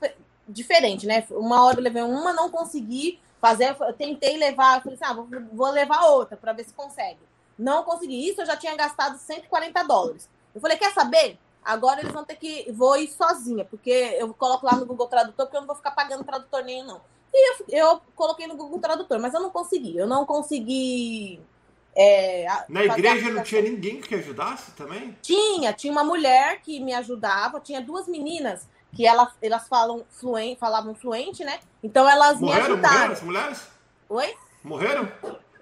[0.49, 1.25] Diferente, né?
[1.31, 5.13] Uma hora eu levei uma, não consegui fazer, eu tentei levar, eu falei assim, ah,
[5.13, 7.19] vou, vou levar outra para ver se consegue.
[7.57, 8.29] Não consegui.
[8.29, 10.29] Isso eu já tinha gastado 140 dólares.
[10.53, 11.37] Eu falei, quer saber?
[11.63, 12.71] Agora eles vão ter que.
[12.71, 15.91] Vou ir sozinha, porque eu coloco lá no Google Tradutor, porque eu não vou ficar
[15.91, 17.01] pagando tradutor nenhum, não.
[17.33, 19.97] E eu, eu coloquei no Google Tradutor, mas eu não consegui.
[19.97, 21.41] Eu não consegui.
[21.95, 25.17] É, Na igreja não tinha ninguém que ajudasse também?
[25.21, 30.59] Tinha, tinha uma mulher que me ajudava, tinha duas meninas que ela, elas falam fluente,
[30.59, 31.59] falavam fluente, né?
[31.83, 32.93] Então elas morreram, me ajudaram.
[32.93, 33.67] Morreram as mulheres?
[34.09, 34.35] Oi?
[34.63, 35.11] Morreram?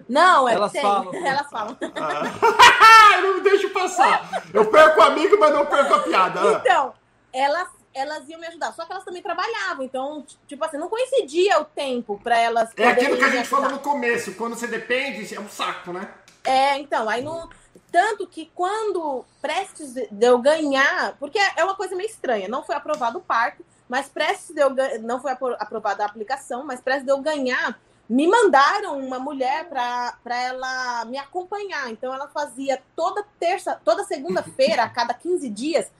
[0.08, 0.82] Não, é elas tem.
[0.82, 1.12] falam.
[1.26, 1.76] Elas falam.
[1.96, 3.20] Ah.
[3.20, 4.44] não me deixe passar.
[4.54, 6.40] Eu perco o amigo, mas não perco a piada.
[6.62, 6.94] Então,
[7.32, 8.72] elas elas iam me ajudar.
[8.74, 9.82] Só que elas também trabalhavam.
[9.82, 12.70] Então, tipo assim, não coincidia o tempo para elas.
[12.76, 14.34] É aquilo que a gente falou no começo.
[14.34, 16.08] Quando você depende, é um saco, né?
[16.44, 17.48] É, então, aí não.
[17.90, 22.74] Tanto que quando prestes de eu ganhar, porque é uma coisa meio estranha, não foi
[22.74, 24.70] aprovado o parto, mas prestes de eu
[25.02, 30.42] não foi aprovada a aplicação, mas prestes de eu ganhar, me mandaram uma mulher para
[30.42, 31.90] ela me acompanhar.
[31.90, 35.90] Então ela fazia toda terça, toda segunda-feira, a cada 15 dias,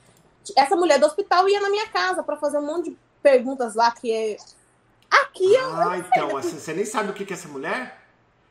[0.57, 3.91] essa mulher do hospital ia na minha casa para fazer um monte de perguntas lá
[3.91, 4.37] que é
[5.11, 8.01] aqui Ah, então, você nem sabe o que é essa mulher?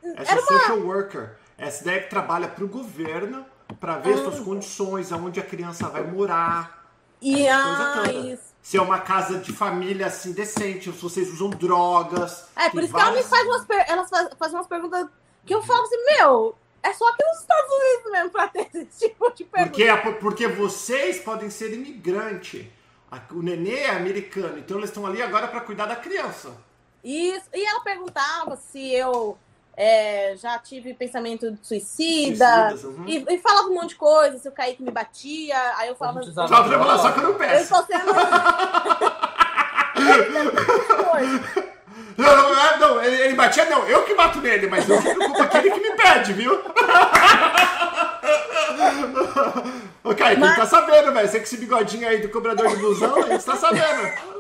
[0.04, 0.86] Essa Era social uma...
[0.86, 1.38] worker.
[1.58, 3.46] Essa ideia que trabalha para o governo
[3.80, 4.18] para ver ah.
[4.18, 6.86] suas condições, aonde a criança vai morar.
[7.22, 8.54] E ah, isso.
[8.62, 12.48] Se é uma casa de família assim decente, se vocês usam drogas.
[12.56, 13.28] É, por isso várias...
[13.28, 13.86] que ela me faz umas, per...
[13.88, 15.08] elas fazem umas perguntas
[15.46, 18.86] que eu falo assim, meu, é só aqui nos Estados Unidos mesmo pra ter esse
[19.08, 19.72] tipo de pergunta.
[19.72, 22.72] Porque, é porque vocês podem ser imigrante.
[23.32, 26.52] O nenê é americano, então eles estão ali agora para cuidar da criança.
[27.04, 27.46] Isso.
[27.54, 29.38] E ela perguntava se eu
[29.78, 32.74] é, já tive pensamento de suicida.
[32.84, 33.04] Uhum.
[33.06, 36.24] E, e, falava um monte de coisa, se o Kaique me batia, aí eu falava.
[36.24, 37.54] Só pra só que eu não peço.
[37.54, 38.14] Eu estou sendo.
[42.18, 45.44] não, não, não, ele, ele batia, não, eu que bato nele, mas eu fico culpa
[45.44, 46.54] aquele que me pede, viu?
[50.04, 50.52] Ô, Kaique, mas...
[50.52, 51.28] ele tá sabendo, velho.
[51.28, 54.35] Você com esse bigodinho aí do cobrador de busão, ele tá sabendo.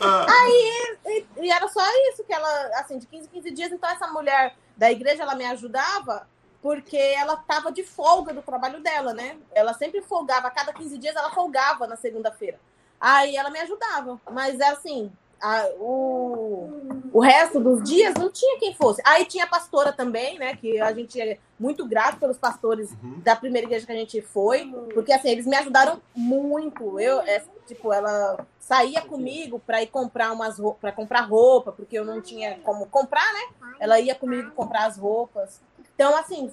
[0.00, 0.26] Ah.
[0.28, 4.06] Aí, e, e, era só isso que ela, assim, de 15 15 dias, então essa
[4.06, 6.28] mulher da igreja, ela me ajudava
[6.62, 9.38] porque ela tava de folga do trabalho dela, né?
[9.52, 12.60] Ela sempre folgava, a cada 15 dias ela folgava na segunda-feira.
[13.00, 18.58] Aí ela me ajudava, mas é assim, a, o, o resto dos dias não tinha
[18.58, 19.00] quem fosse.
[19.04, 20.56] Aí tinha a pastora também, né?
[20.56, 23.20] Que a gente é muito grato pelos pastores uhum.
[23.20, 26.98] da primeira igreja que a gente foi, porque assim, eles me ajudaram muito.
[27.00, 32.04] Eu, é, tipo, ela saía comigo para ir comprar umas para comprar roupa, porque eu
[32.04, 33.74] não tinha como comprar, né?
[33.80, 35.60] Ela ia comigo comprar as roupas.
[35.94, 36.50] Então, assim,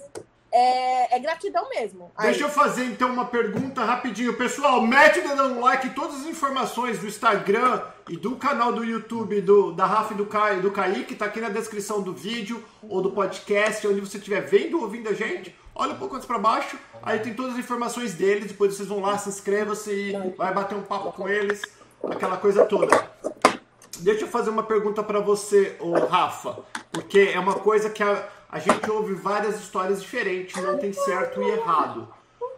[0.58, 2.10] é, é, gratidão mesmo.
[2.16, 2.30] Aí.
[2.30, 4.32] Deixa eu fazer então uma pergunta rapidinho.
[4.32, 8.82] Pessoal, mete o dedão no like, todas as informações do Instagram e do canal do
[8.82, 12.64] YouTube do, da Rafa e do, Ca, do Kaique tá aqui na descrição do vídeo
[12.88, 15.54] ou do podcast, onde você estiver vendo ou ouvindo a gente.
[15.74, 19.00] olha um pouco mais pra baixo, aí tem todas as informações deles, depois vocês vão
[19.00, 21.60] lá, se inscreva-se e vai bater um papo com eles,
[22.02, 23.10] aquela coisa toda.
[23.98, 26.58] Deixa eu fazer uma pergunta para você, ô Rafa,
[26.92, 28.26] porque é uma coisa que a,
[28.56, 32.08] a gente ouve várias histórias diferentes, não tem certo e errado.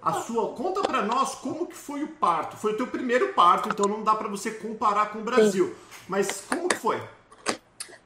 [0.00, 2.56] A sua, conta para nós como que foi o parto.
[2.56, 5.74] Foi o teu primeiro parto, então não dá para você comparar com o Brasil.
[6.06, 7.02] Mas como que foi?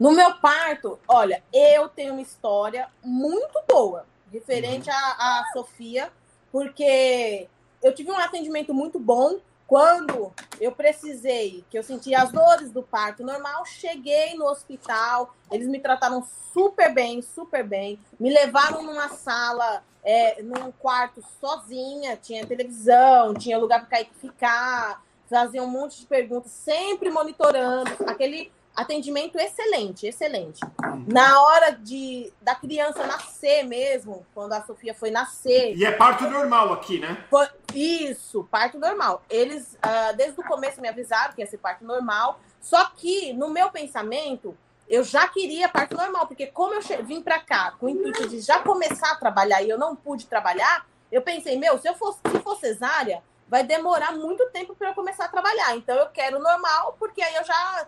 [0.01, 6.11] No meu parto, olha, eu tenho uma história muito boa referente à, à Sofia,
[6.51, 7.47] porque
[7.83, 9.39] eu tive um atendimento muito bom.
[9.73, 15.67] Quando eu precisei, que eu senti as dores do parto normal, cheguei no hospital, eles
[15.67, 22.45] me trataram super bem, super bem, me levaram numa sala, é, num quarto sozinha, tinha
[22.45, 30.07] televisão, tinha lugar para ficar, faziam um monte de perguntas, sempre monitorando, aquele atendimento excelente,
[30.07, 30.61] excelente.
[31.07, 35.77] Na hora de da criança nascer mesmo, quando a Sofia foi nascer.
[35.77, 37.25] E é parto normal aqui, né?
[37.29, 39.23] Foi, isso, parto normal.
[39.29, 42.41] Eles, uh, desde o começo, me avisaram que ia ser parto normal.
[42.61, 44.57] Só que, no meu pensamento,
[44.89, 48.41] eu já queria parto normal, porque como eu vim para cá com o intuito de
[48.41, 52.19] já começar a trabalhar e eu não pude trabalhar, eu pensei, meu, se eu fosse,
[52.31, 55.77] se for cesárea, vai demorar muito tempo para eu começar a trabalhar.
[55.77, 57.87] Então eu quero normal, porque aí eu já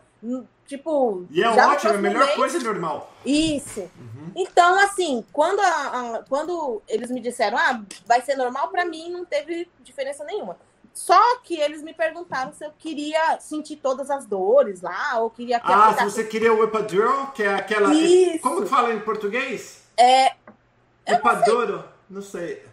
[0.66, 1.26] Tipo.
[1.30, 3.12] E é ótimo, é a melhor mês, coisa normal.
[3.24, 3.80] Isso.
[3.80, 4.32] Uhum.
[4.34, 5.66] Então, assim, quando, a,
[6.16, 10.56] a, quando eles me disseram, ah, vai ser normal, para mim não teve diferença nenhuma.
[10.94, 15.58] Só que eles me perguntaram se eu queria sentir todas as dores lá, ou queria
[15.58, 17.92] que Ah, se você queria o epidural, que é aquela.
[17.92, 18.38] Isso.
[18.38, 19.82] Como que fala em português?
[19.96, 20.32] É.
[21.04, 21.84] Epadoro?
[22.08, 22.64] Não sei.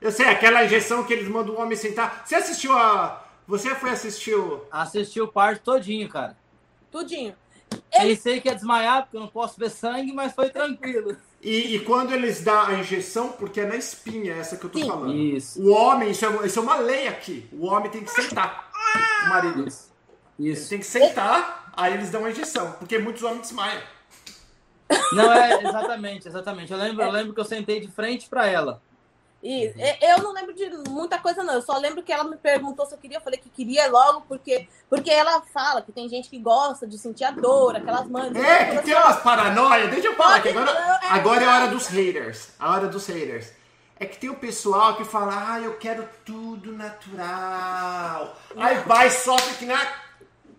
[0.00, 2.22] Eu sei, aquela injeção que eles mandam o homem sentar.
[2.24, 3.24] Você assistiu a.
[3.46, 4.64] Você foi assistir o.
[4.70, 6.36] Assistiu o parto todinho, cara.
[6.90, 7.34] Tudinho.
[7.92, 8.16] Ele...
[8.16, 11.16] Pensei que ia desmaiar, porque eu não posso ver sangue, mas foi tranquilo.
[11.40, 14.78] E, e, quando eles dão a injeção, porque é na espinha essa que eu tô
[14.78, 14.88] Sim.
[14.88, 15.14] falando.
[15.14, 15.62] Isso.
[15.62, 17.48] O homem, isso é, isso é, uma lei aqui.
[17.52, 18.70] O homem tem que sentar.
[19.24, 19.66] O marido.
[19.66, 19.92] Isso.
[20.38, 20.62] isso.
[20.62, 22.72] Ele tem que sentar, aí eles dão a injeção.
[22.72, 23.82] Porque muitos homens desmaiam.
[25.12, 26.72] Não, é exatamente, exatamente.
[26.72, 28.82] Eu lembro, eu lembro que eu sentei de frente para ela.
[29.42, 29.72] E uhum.
[30.00, 31.54] eu não lembro de muita coisa, não.
[31.54, 33.18] Eu só lembro que ela me perguntou se eu queria.
[33.18, 36.98] Eu falei que queria logo, porque, porque ela fala que tem gente que gosta de
[36.98, 38.34] sentir a dor, aquelas mães.
[38.34, 39.90] É, que tem umas paranoias.
[39.90, 42.48] Deixa eu falar que agora, é agora é a hora dos haters.
[42.58, 43.52] A hora dos haters.
[44.00, 48.36] É que tem o pessoal que fala, ah, eu quero tudo natural.
[48.56, 49.80] Aí vai, sofre que na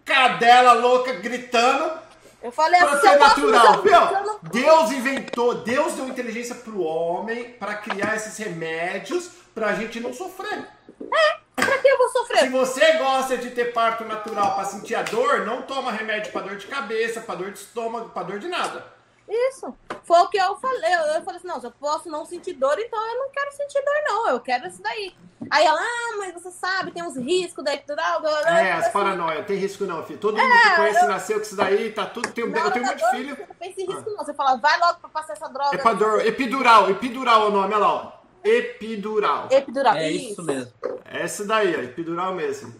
[0.03, 2.08] cadela louca gritando.
[2.41, 3.83] Eu falei pra assim, ser natural.
[3.83, 10.13] Meu, Deus inventou, Deus deu inteligência pro homem para criar esses remédios pra gente não
[10.13, 10.67] sofrer.
[11.01, 12.39] É, pra que eu vou sofrer?
[12.39, 16.47] Se você gosta de ter parto natural para sentir a dor, não toma remédio para
[16.47, 18.98] dor de cabeça, para dor de estômago, para dor de nada.
[19.29, 19.73] Isso.
[20.03, 20.93] Foi o que eu falei.
[20.93, 23.51] Eu, eu falei assim, não, se eu posso não sentir dor, então eu não quero
[23.51, 24.29] sentir dor, não.
[24.29, 25.15] Eu quero isso daí.
[25.49, 28.25] Aí ela, ah, mas você sabe, tem uns riscos da epidural.
[28.45, 30.19] É, as paranoia, tem risco não, filho.
[30.19, 31.07] Todo mundo é, que conhece eu...
[31.07, 32.29] nasceu com isso daí, tá tudo.
[32.31, 33.37] Tem, eu tenho um monte de filho.
[33.47, 34.13] Não pensa em risco, ah.
[34.17, 34.25] não.
[34.25, 35.75] Você fala, vai logo pra passar essa droga.
[35.75, 38.19] Epador, epidural, epidural é o nome, olha lá, ó.
[38.43, 39.47] Epidural.
[39.51, 40.73] Epidural, é isso, isso mesmo.
[41.05, 42.73] Essa daí, ó, epidural mesmo.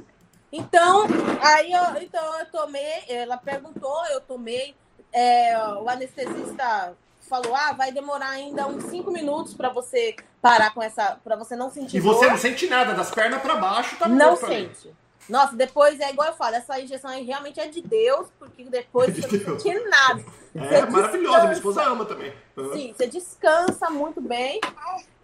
[0.52, 1.06] Então,
[1.42, 4.76] aí eu, então eu tomei, ela perguntou, eu tomei.
[5.12, 6.96] É, o anestesista
[7.28, 11.20] falou: ah, vai demorar ainda uns 5 minutos para você parar com essa.
[11.24, 11.98] para você não sentir.
[11.98, 12.32] E você dor.
[12.32, 14.94] não sente nada, das pernas para baixo tá Não sente.
[15.30, 19.14] Nossa, depois é igual eu falo, essa injeção aí realmente é de Deus, porque depois
[19.14, 20.26] de você não sente nada.
[20.56, 22.34] É você maravilhosa, minha esposa ama também.
[22.74, 24.60] Sim, você descansa muito bem.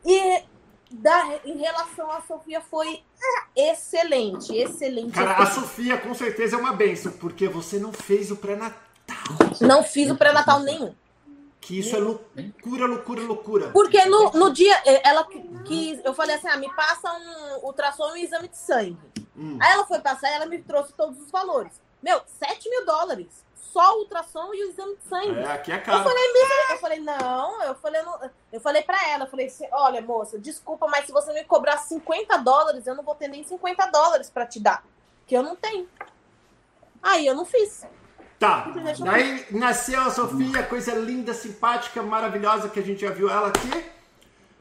[0.06, 0.44] E
[0.92, 3.02] da, em relação à Sofia foi
[3.56, 5.12] excelente, excelente.
[5.12, 8.85] Cara, a Sofia com certeza é uma benção, porque você não fez o pré-natal.
[9.62, 10.94] Não fiz o pré-natal nenhum.
[11.66, 13.72] Que isso é loucura, loucura, loucura.
[13.72, 15.28] Porque no, no dia, eh, ela
[15.66, 18.98] quis, eu falei assim, ah, me passa um ultrassom e um exame de sangue.
[19.36, 19.58] Hum.
[19.60, 21.82] Aí ela foi passar e ela me trouxe todos os valores.
[22.04, 23.44] Meu, 7 mil dólares.
[23.56, 25.40] Só o ultrassom e o exame de sangue.
[25.40, 25.98] É, aqui é caro.
[25.98, 26.24] Eu falei,
[26.70, 30.38] eu falei, não, eu falei, não, eu falei pra ela, eu falei assim, olha, moça,
[30.38, 34.30] desculpa, mas se você me cobrar 50 dólares, eu não vou ter nem 50 dólares
[34.30, 34.86] pra te dar.
[35.26, 35.90] Que eu não tenho.
[37.02, 37.86] Aí eu não fiz.
[38.40, 38.72] Tá.
[39.00, 43.86] Daí nasceu a Sofia, coisa linda, simpática, maravilhosa que a gente já viu ela aqui.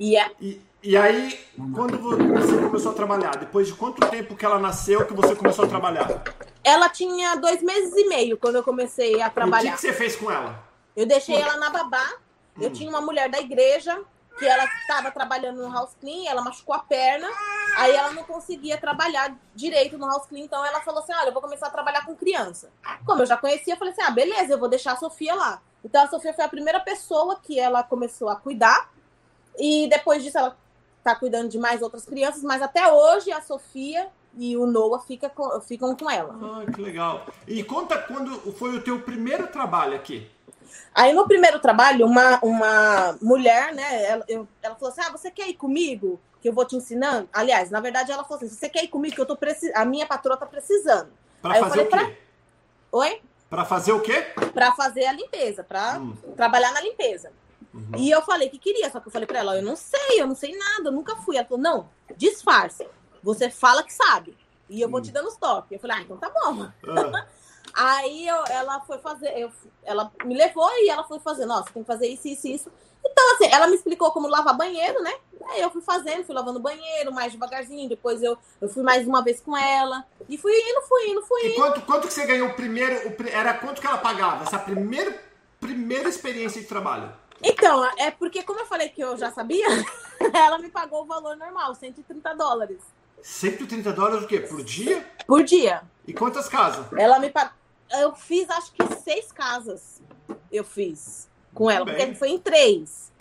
[0.00, 0.32] Yeah.
[0.40, 1.40] E, e aí,
[1.74, 3.36] quando você começou a trabalhar?
[3.36, 6.22] Depois de quanto tempo que ela nasceu que você começou a trabalhar?
[6.62, 9.64] Ela tinha dois meses e meio quando eu comecei a trabalhar.
[9.64, 10.62] E o que, que você fez com ela?
[10.96, 12.14] Eu deixei ela na babá.
[12.60, 12.72] Eu hum.
[12.72, 14.00] tinha uma mulher da igreja
[14.38, 17.28] que ela estava trabalhando no house clean, ela machucou a perna,
[17.76, 21.32] aí ela não conseguia trabalhar direito no house clean, então ela falou assim: "Olha, eu
[21.32, 22.70] vou começar a trabalhar com criança".
[23.06, 25.62] Como eu já conhecia, eu falei assim: "Ah, beleza, eu vou deixar a Sofia lá".
[25.84, 28.90] Então a Sofia foi a primeira pessoa que ela começou a cuidar.
[29.56, 30.56] E depois disso ela
[31.04, 35.28] tá cuidando de mais outras crianças, mas até hoje a Sofia e o Noah fica
[35.28, 36.34] com, ficam com ela.
[36.42, 37.26] Ah, que legal.
[37.46, 40.28] E conta quando foi o teu primeiro trabalho aqui.
[40.94, 45.30] Aí no primeiro trabalho, uma, uma mulher, né, ela, eu, ela falou assim: Ah, você
[45.30, 46.20] quer ir comigo?
[46.40, 47.28] Que eu vou te ensinando?
[47.32, 49.14] Aliás, na verdade, ela falou assim: você quer ir comigo?
[49.14, 49.76] Que eu tô precisando.
[49.76, 51.10] A minha patroa tá precisando.
[51.42, 51.90] Pra fazer o quê?
[51.90, 52.12] Pra...
[52.92, 53.22] Oi?
[53.50, 54.26] Pra fazer o quê?
[54.52, 56.16] Pra fazer a limpeza, pra hum.
[56.36, 57.32] trabalhar na limpeza.
[57.72, 57.90] Uhum.
[57.96, 60.26] E eu falei que queria, só que eu falei pra ela: eu não sei, eu
[60.26, 61.36] não sei nada, eu nunca fui.
[61.36, 62.86] Ela falou: não, disfarça.
[63.22, 64.36] Você fala que sabe.
[64.68, 65.12] E eu vou te hum.
[65.12, 65.72] dando os toques.
[65.72, 66.68] Eu falei, ah, então tá bom.
[66.88, 67.26] Ah.
[67.74, 69.50] Aí eu, ela foi fazer, eu,
[69.82, 72.70] ela me levou e ela foi fazer, nossa, tem que fazer isso, isso, isso.
[73.04, 75.12] Então, assim, ela me explicou como lavar banheiro, né?
[75.50, 77.88] Aí eu fui fazendo, fui lavando banheiro mais devagarzinho.
[77.88, 80.04] Depois eu, eu fui mais uma vez com ela.
[80.28, 81.52] E fui indo, fui indo, fui indo.
[81.52, 83.08] E quanto, quanto que você ganhou o primeiro?
[83.08, 84.44] O, era quanto que ela pagava?
[84.44, 85.14] Essa primeira,
[85.60, 87.12] primeira experiência de trabalho?
[87.42, 89.66] Então, é porque, como eu falei que eu já sabia,
[90.32, 92.78] ela me pagou o valor normal, 130 dólares.
[93.20, 94.40] 130 dólares o quê?
[94.40, 95.06] Por dia?
[95.26, 95.82] Por dia.
[96.06, 96.86] E quantas casas?
[96.96, 97.63] Ela me pagou.
[98.00, 100.02] Eu fiz acho que seis casas.
[100.50, 101.94] Eu fiz com ela, Bem.
[101.94, 103.12] porque a gente foi em três.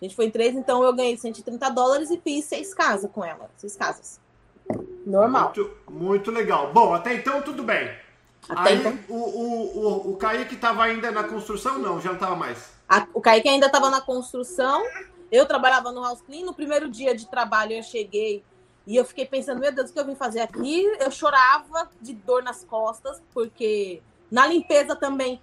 [0.00, 3.24] A gente foi em três, então eu ganhei 130 dólares e fiz seis casas com
[3.24, 3.50] ela.
[3.56, 4.20] Seis casas.
[5.06, 5.52] Normal.
[5.56, 6.72] Muito, muito legal.
[6.72, 7.90] Bom, até então tudo bem.
[8.48, 8.98] Até Aí então...
[9.08, 11.78] o, o, o, o Kaique estava ainda na construção?
[11.78, 12.70] Não, já não estava mais.
[12.88, 14.84] A, o Kaique ainda estava na construção.
[15.30, 16.44] Eu trabalhava no house clean.
[16.44, 18.44] No primeiro dia de trabalho eu cheguei
[18.86, 20.84] e eu fiquei pensando, meu Deus, o que eu vim fazer aqui?
[21.00, 24.00] Eu chorava de dor nas costas, porque
[24.30, 25.40] na limpeza também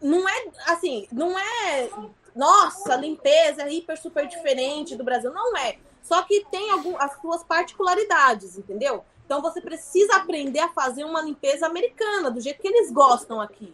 [0.00, 1.90] não é assim, não é
[2.34, 5.78] nossa, limpeza é hiper super diferente do Brasil, não é.
[6.02, 9.04] Só que tem algum, as suas particularidades, entendeu?
[9.26, 13.72] Então você precisa aprender a fazer uma limpeza americana, do jeito que eles gostam aqui.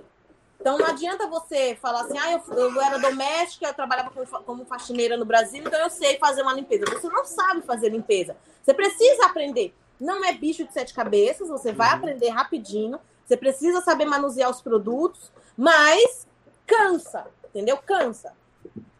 [0.60, 4.64] Então não adianta você falar assim, ah, eu, eu era doméstica, eu trabalhava como, como
[4.64, 6.84] faxineira no Brasil, então eu sei fazer uma limpeza.
[6.86, 8.36] Você não sabe fazer limpeza.
[8.62, 9.72] Você precisa aprender.
[10.00, 11.96] Não é bicho de sete cabeças, você vai uhum.
[11.96, 12.98] aprender rapidinho.
[13.26, 16.26] Você precisa saber manusear os produtos, mas
[16.66, 17.76] cansa, entendeu?
[17.78, 18.32] Cansa.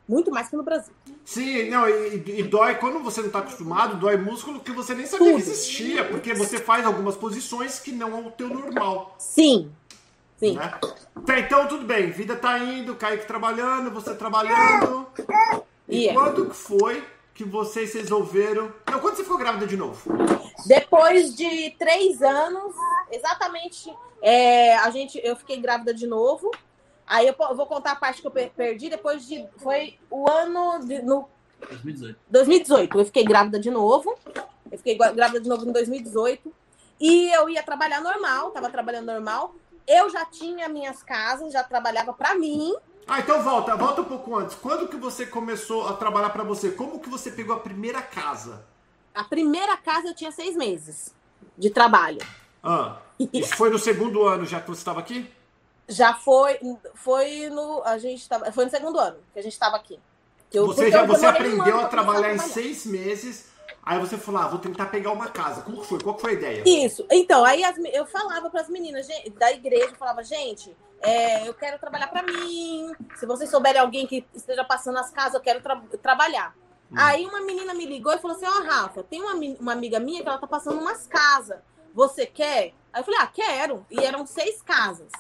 [0.09, 0.93] Muito mais que no Brasil.
[1.25, 5.07] Sim, não, e, e dói quando você não está acostumado, dói músculo que você nem
[5.07, 5.43] sabia Tudo.
[5.43, 9.17] que existia, porque você faz algumas posições que não é o teu normal.
[9.19, 9.73] Sim,
[10.39, 10.55] Sim.
[10.55, 10.71] Né?
[11.25, 15.07] Tá, então tudo bem, vida tá indo, Kaique trabalhando, você trabalhando.
[15.89, 16.21] E yeah.
[16.21, 17.03] quando foi
[17.33, 18.73] que vocês resolveram.
[18.91, 20.01] Não, quando você ficou grávida de novo?
[20.65, 22.75] Depois de três anos,
[23.11, 23.95] exatamente.
[24.23, 26.51] É, a gente, eu fiquei grávida de novo.
[27.07, 28.89] Aí eu, vou contar a parte que eu perdi.
[28.89, 29.47] Depois de.
[29.59, 30.85] Foi o ano.
[30.85, 31.29] De, no,
[31.69, 32.19] 2018.
[32.31, 32.99] 2018.
[32.99, 34.17] Eu fiquei grávida de novo.
[34.71, 36.53] Eu fiquei grávida de novo em 2018.
[36.99, 39.55] E eu ia trabalhar normal, tava trabalhando normal.
[39.87, 42.75] Eu já tinha minhas casas, já trabalhava para mim.
[43.07, 44.57] Ah, então volta, volta um pouco antes.
[44.57, 46.73] Quando que você começou a trabalhar para você?
[46.73, 48.65] Como que você pegou a primeira casa?
[49.17, 51.15] A primeira casa eu tinha seis meses
[51.57, 52.19] de trabalho.
[52.63, 52.99] Ah,
[53.33, 55.29] isso foi no segundo ano já que você estava aqui?
[55.89, 56.59] Já foi,
[56.95, 59.99] foi no, a gente tava, foi no segundo ano que a gente estava aqui.
[60.53, 63.57] Eu, você já, você aprendeu a trabalhar em seis meses
[63.87, 65.63] Aí você falou, ah, vou tentar pegar uma casa.
[65.63, 66.01] Como foi?
[66.01, 66.65] Qual foi a ideia?
[66.67, 67.07] Isso.
[67.09, 69.07] Então, aí as, eu falava para as meninas
[69.39, 72.93] da igreja, eu falava, gente, é, eu quero trabalhar para mim.
[73.15, 76.53] Se vocês souberem alguém que esteja passando as casas, eu quero tra trabalhar.
[76.91, 76.95] Hum.
[76.97, 79.99] Aí uma menina me ligou e falou assim, ó, oh, Rafa, tem uma, uma amiga
[79.99, 81.59] minha que ela tá passando umas casas.
[81.95, 82.75] Você quer?
[82.93, 83.87] Aí eu falei, ah, quero.
[83.91, 85.11] E eram seis casas.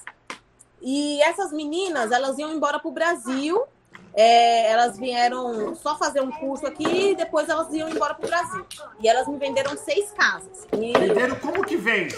[0.80, 3.66] E essas meninas, elas iam embora pro Brasil
[4.16, 8.28] é, elas vieram só fazer um curso aqui e depois elas iam embora para o
[8.28, 8.66] Brasil.
[8.98, 10.66] E elas me venderam seis casas.
[10.72, 10.98] E...
[10.98, 12.16] Venderam como que vende?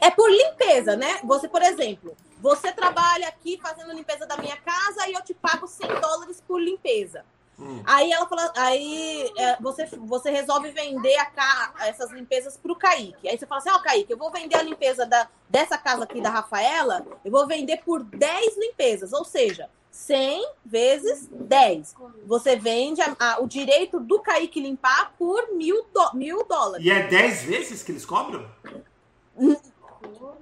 [0.00, 1.20] É por limpeza, né?
[1.24, 5.66] Você, por exemplo, você trabalha aqui fazendo limpeza da minha casa e eu te pago
[5.66, 7.22] 100 dólares por limpeza.
[7.58, 7.82] Hum.
[7.84, 13.28] Aí ela fala, aí é, você, você resolve vender a, essas limpezas para o Kaique.
[13.28, 16.04] Aí você fala assim: Ó, oh, Kaique, eu vou vender a limpeza da, dessa casa
[16.04, 19.12] aqui da Rafaela, eu vou vender por 10 limpezas.
[19.12, 21.96] Ou seja, 100 vezes 10.
[22.26, 26.86] Você vende a, a, o direito do Kaique limpar por mil, do, mil dólares.
[26.86, 28.48] E é 10 vezes que eles cobram?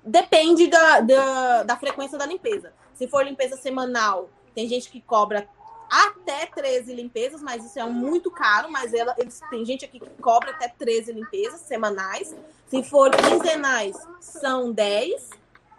[0.04, 2.74] Depende da, da, da frequência da limpeza.
[2.94, 5.48] Se for limpeza semanal, tem gente que cobra
[5.90, 10.22] até 13 limpezas, mas isso é muito caro, mas ela, eles, tem gente aqui que
[10.22, 12.34] cobra até 13 limpezas semanais.
[12.68, 15.30] Se for quinzenais, são 10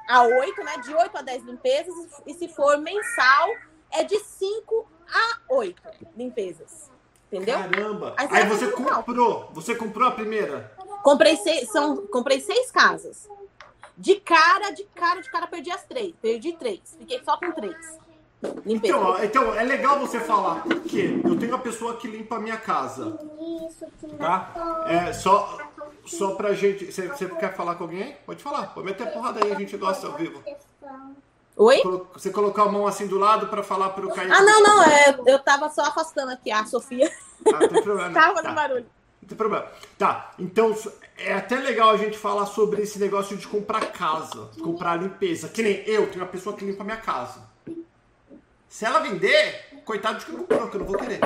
[0.08, 0.78] a 8, né?
[0.78, 1.96] De 8 a 10 limpezas.
[2.26, 3.50] E se for mensal,
[3.92, 5.82] é de 5 a 8
[6.16, 6.90] limpezas.
[7.32, 7.58] Entendeu?
[7.58, 8.14] Caramba!
[8.18, 9.50] Aí, Aí você comprou.
[9.54, 10.72] Você comprou a primeira?
[11.04, 13.30] Comprei seis, são, comprei seis casas.
[13.98, 16.14] De cara, de cara, de cara, perdi as três.
[16.22, 16.96] Perdi três.
[16.98, 17.98] Fiquei só com três.
[18.66, 18.96] Limpeza.
[18.98, 22.58] Então, então, é legal você falar, porque eu tenho uma pessoa que limpa a minha
[22.58, 23.18] casa.
[24.18, 24.86] Tá?
[24.88, 25.58] É, só,
[26.06, 26.92] só pra gente.
[26.92, 28.16] Você, você quer falar com alguém?
[28.26, 30.44] Pode falar, pode meter a porrada aí, a gente gosta ao vivo.
[31.56, 31.82] Oi?
[32.14, 34.32] Você colocar a mão assim do lado pra falar pro Caio.
[34.32, 37.12] Ah, não, não, é, eu tava só afastando aqui a Sofia.
[37.48, 38.12] Ah, não tem problema.
[38.14, 38.54] Tava fazendo Tá.
[38.54, 38.86] barulho.
[39.22, 39.66] Não tem problema.
[39.98, 40.76] Tá, então
[41.18, 45.50] é até legal a gente falar sobre esse negócio de comprar casa, comprar limpeza.
[45.50, 47.47] Que nem eu, tenho uma pessoa que limpa a minha casa.
[48.78, 51.20] Se ela vender, coitado de quem comprou, que eu não vou querer.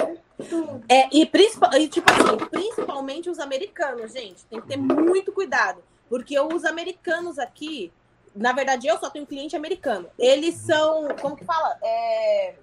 [0.88, 5.84] É, e, principal, e tipo assim, principalmente os americanos, gente, tem que ter muito cuidado.
[6.08, 7.92] Porque os americanos aqui,
[8.34, 10.10] na verdade, eu só tenho cliente americano.
[10.18, 11.78] Eles são, como que fala?
[11.84, 12.56] É,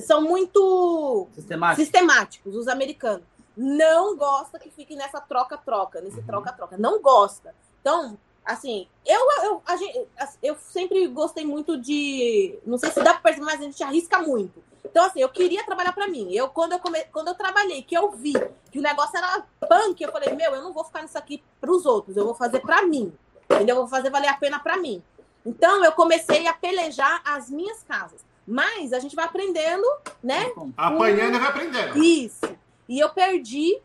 [0.00, 1.80] são muito Sistemático.
[1.82, 3.22] sistemáticos, os americanos.
[3.56, 6.76] Não gosta que fique nessa troca-troca, nesse troca-troca.
[6.76, 7.54] Não gosta.
[7.80, 10.06] Então, assim, eu, eu, a gente,
[10.42, 12.58] eu sempre gostei muito de.
[12.66, 14.62] Não sei se dá pra perceber, mas a gente arrisca muito.
[14.84, 16.32] Então, assim, eu queria trabalhar pra mim.
[16.32, 18.32] Eu, quando eu, come, quando eu trabalhei, que eu vi
[18.70, 21.86] que o negócio era punk, eu falei, meu, eu não vou ficar nisso aqui pros
[21.86, 23.12] outros, eu vou fazer pra mim.
[23.50, 23.76] Entendeu?
[23.76, 25.02] Eu vou fazer valer a pena pra mim.
[25.46, 28.24] Então, eu comecei a pelejar as minhas casas.
[28.46, 29.86] Mas a gente vai aprendendo,
[30.22, 30.52] né?
[30.76, 32.02] Apanhando e vai aprendendo.
[32.02, 32.40] Isso.
[32.88, 33.80] E eu perdi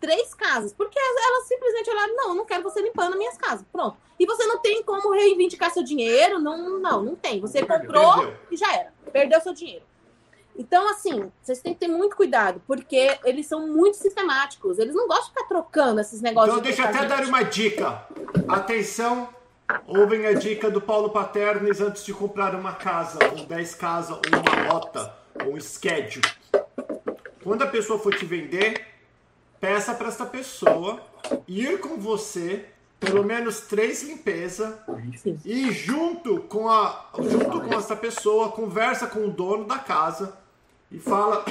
[0.00, 3.64] três casas, porque elas simplesmente olharam, não, eu não quero você limpando minhas casas.
[3.72, 3.96] Pronto.
[4.18, 7.40] E você não tem como reivindicar seu dinheiro, não, não, não tem.
[7.40, 8.36] Você comprou Perdeu.
[8.50, 8.92] e já era.
[9.12, 9.84] Perdeu seu dinheiro.
[10.56, 14.78] Então, assim, vocês têm que ter muito cuidado, porque eles são muito sistemáticos.
[14.78, 16.54] Eles não gostam de ficar trocando esses negócios.
[16.54, 18.04] Então de deixa eu até dar uma dica.
[18.46, 19.28] Atenção,
[19.86, 24.20] ouvem a dica do Paulo Paternes antes de comprar uma casa, ou 10 casas, ou
[24.38, 25.14] uma rota,
[25.46, 26.26] ou um schedule.
[27.42, 28.86] Quando a pessoa for te vender,
[29.60, 31.00] peça para essa pessoa
[31.46, 32.64] ir com você
[32.98, 34.74] pelo menos três limpezas
[35.44, 40.36] e junto com a junto com essa pessoa conversa com o dono da casa
[40.90, 41.44] e fala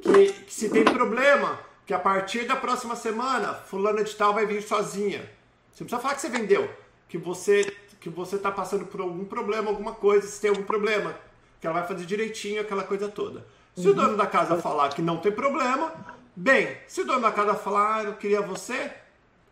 [0.00, 4.46] que, que se tem problema, que a partir da próxima semana fulana de tal vai
[4.46, 5.28] vir sozinha.
[5.72, 6.70] Você não precisa falar que você vendeu,
[7.08, 11.14] que você que você tá passando por algum problema, alguma coisa, se tem algum problema,
[11.60, 13.46] que ela vai fazer direitinho aquela coisa toda.
[13.76, 15.92] Se o dono da casa falar que não tem problema,
[16.34, 18.90] bem, se o dono da casa falar, ah, eu queria você,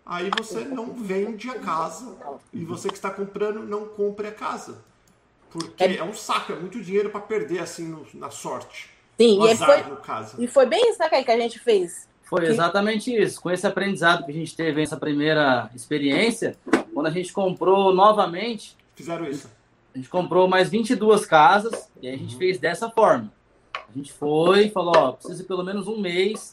[0.04, 2.16] aí você não vende a casa
[2.52, 4.78] e você que está comprando não compre a casa.
[5.50, 8.88] Porque é, um saco, é muito dinheiro para perder assim no- na sorte.
[9.18, 10.36] Sim, No e, azar, foi, no caso.
[10.42, 12.08] e foi bem isso, né, que a gente fez.
[12.22, 13.40] Foi exatamente isso.
[13.40, 16.56] Com esse aprendizado que a gente teve nessa primeira experiência,
[16.94, 19.50] quando a gente comprou novamente, Fizeram isso.
[19.92, 23.32] a gente comprou mais 22 casas e a gente fez dessa forma.
[23.74, 26.48] A gente foi e falou, ó, preciso de pelo menos um mês,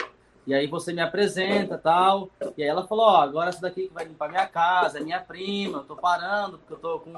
[0.47, 2.29] e aí você me apresenta tal.
[2.55, 5.19] E aí ela falou, ó, agora essa daqui que vai limpar minha casa, é minha
[5.19, 7.13] prima, eu tô parando porque eu tô com,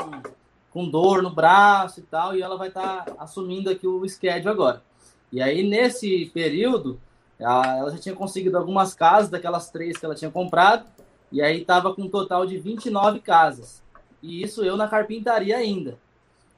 [0.71, 4.81] com dor no braço e tal, e ela vai estar assumindo aqui o schedule agora.
[5.31, 6.99] E aí, nesse período,
[7.37, 10.85] ela já tinha conseguido algumas casas daquelas três que ela tinha comprado,
[11.31, 13.83] e aí tava com um total de 29 casas.
[14.23, 15.99] E isso eu na carpintaria ainda.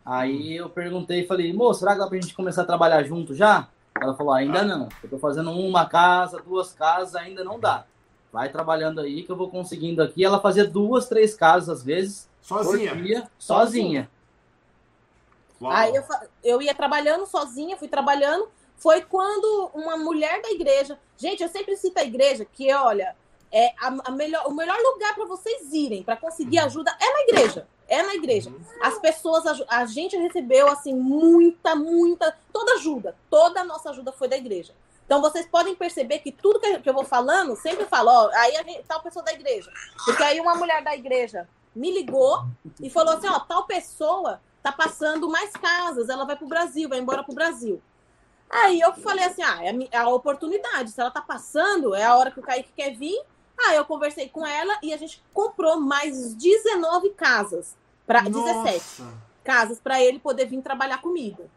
[0.05, 3.35] Aí eu perguntei e falei, moço, será que dá pra gente começar a trabalhar junto
[3.35, 3.67] já?
[3.99, 4.89] Ela falou, ainda não.
[5.03, 7.85] Eu tô fazendo uma casa, duas casas, ainda não dá.
[8.31, 10.23] Vai trabalhando aí que eu vou conseguindo aqui.
[10.23, 12.91] Ela fazia duas, três casas às vezes, Sozinha.
[12.91, 14.09] por dia, sozinha.
[15.61, 15.71] Uau.
[15.71, 16.03] Aí eu,
[16.43, 18.49] eu ia trabalhando sozinha, fui trabalhando.
[18.77, 20.97] Foi quando uma mulher da igreja.
[21.15, 23.15] Gente, eu sempre cito a igreja que, olha,
[23.51, 27.21] é a, a melhor, o melhor lugar para vocês irem para conseguir ajuda é na
[27.21, 27.67] igreja.
[27.91, 28.49] É na igreja.
[28.81, 33.17] As pessoas, a gente recebeu, assim, muita, muita, toda ajuda.
[33.29, 34.73] Toda a nossa ajuda foi da igreja.
[35.05, 38.63] Então vocês podem perceber que tudo que eu- vou falando, sempre falo, ó, aí a
[38.63, 39.69] gente, tal pessoa da igreja.
[40.05, 42.45] Porque aí uma mulher da igreja me ligou
[42.79, 46.99] e falou assim, ó, tal pessoa tá passando mais casas, ela vai pro Brasil, vai
[46.99, 47.81] embora pro Brasil.
[48.49, 52.03] Aí eu falei assim, ah, é a, é a oportunidade, se ela tá passando, é
[52.05, 53.21] a hora que o Kaique quer vir.
[53.67, 57.75] Aí eu conversei com ela e a gente comprou mais 19 casas,
[58.11, 59.13] para 17 Nossa.
[59.41, 61.49] casas para ele poder vir trabalhar comigo.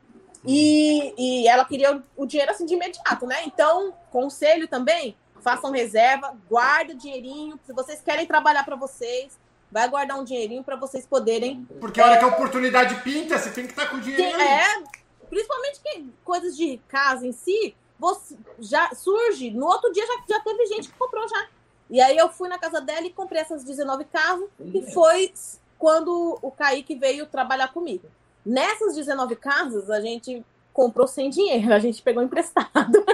[0.46, 3.42] E, e ela queria o, o dinheiro assim de imediato, né?
[3.44, 9.36] Então, conselho também, façam reserva, guarda dinheirinho, se vocês querem trabalhar para vocês,
[9.68, 13.50] vai guardar um dinheirinho para vocês poderem Porque a hora que a oportunidade pinta, você
[13.50, 14.82] tem que estar com o dinheiro é,
[15.28, 20.40] principalmente que coisas de casa em si, você já surge, no outro dia já, já
[20.40, 21.48] teve gente que comprou já.
[21.90, 25.32] E aí eu fui na casa dela e comprei essas 19 casas, e foi
[25.78, 28.08] quando o Kaique veio trabalhar comigo.
[28.44, 33.04] Nessas 19 casas, a gente comprou sem dinheiro, a gente pegou emprestado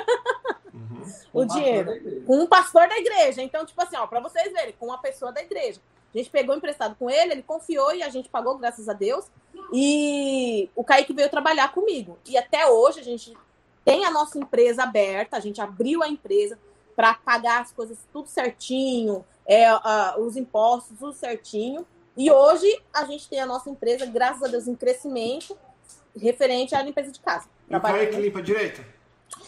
[0.73, 1.03] Uhum.
[1.33, 3.43] o dinheiro com um pastor da igreja.
[3.43, 5.81] Então, tipo assim, ó, para vocês verem, com uma pessoa da igreja.
[6.13, 9.27] A gente pegou emprestado com ele, ele confiou e a gente pagou, graças a Deus.
[9.73, 12.19] E o Kaique veio trabalhar comigo.
[12.27, 13.37] E até hoje a gente
[13.85, 16.59] tem a nossa empresa aberta, a gente abriu a empresa
[16.97, 21.87] para pagar as coisas tudo certinho, é, uh, os impostos tudo certinho.
[22.17, 25.57] E hoje a gente tem a nossa empresa, graças a Deus, em crescimento,
[26.17, 27.49] referente à limpeza de casa.
[27.69, 28.85] E o Kaique limpa direito?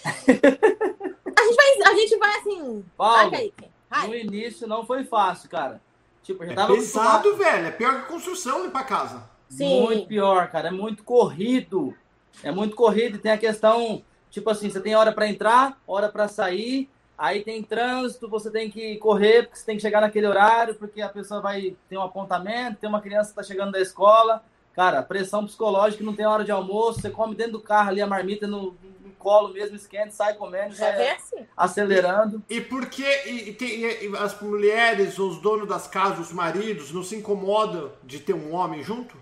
[0.05, 2.85] a, gente vai, a gente vai assim.
[2.97, 3.69] Paulo, vai, Kaique.
[3.91, 4.09] Vai.
[4.09, 5.81] No início não foi fácil, cara.
[6.23, 7.67] Tipo, já é tava pesado, velho.
[7.67, 9.29] É pior que construção limpar casa.
[9.49, 9.83] Sim.
[9.83, 10.69] Muito pior, cara.
[10.69, 11.95] É muito corrido.
[12.43, 13.17] É muito corrido.
[13.17, 16.89] E tem a questão, tipo assim, você tem hora para entrar, hora para sair.
[17.23, 21.01] Aí tem trânsito, você tem que correr, porque você tem que chegar naquele horário, porque
[21.01, 24.43] a pessoa vai ter um apontamento, tem uma criança que está chegando da escola.
[24.75, 28.09] Cara, pressão psicológica, não tem hora de almoço, você come dentro do carro ali a
[28.09, 31.47] marmita no, no colo mesmo, esquenta, sai comendo, já é assim.
[31.57, 32.43] acelerando.
[32.51, 37.05] E, e por que e, e, as mulheres, os donos das casas, os maridos, não
[37.05, 39.17] se incomodam de ter um homem junto?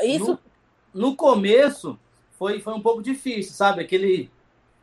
[0.00, 0.38] Isso.
[0.94, 1.98] No, no começo
[2.38, 3.82] foi, foi um pouco difícil, sabe?
[3.82, 4.30] Aquele,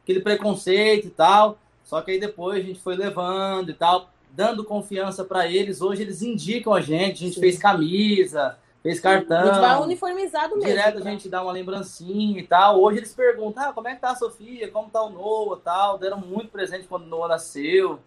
[0.04, 1.58] aquele preconceito e tal.
[1.84, 5.82] Só que aí depois a gente foi levando e tal, dando confiança para eles.
[5.82, 7.42] Hoje eles indicam a gente, a gente Sim.
[7.42, 9.42] fez camisa, fez cartão.
[9.42, 10.70] A gente vai uniformizado mesmo.
[10.70, 12.82] Direto a gente dá uma lembrancinha e tal.
[12.82, 14.70] Hoje eles perguntam, ah, como é que tá a Sofia?
[14.72, 15.98] Como tá o Noah tal?
[15.98, 18.00] Deram muito presente quando o Noah nasceu.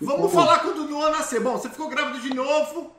[0.00, 1.42] Vamos falar quando o Noah nasceu.
[1.42, 2.92] Bom, você ficou grávida de novo?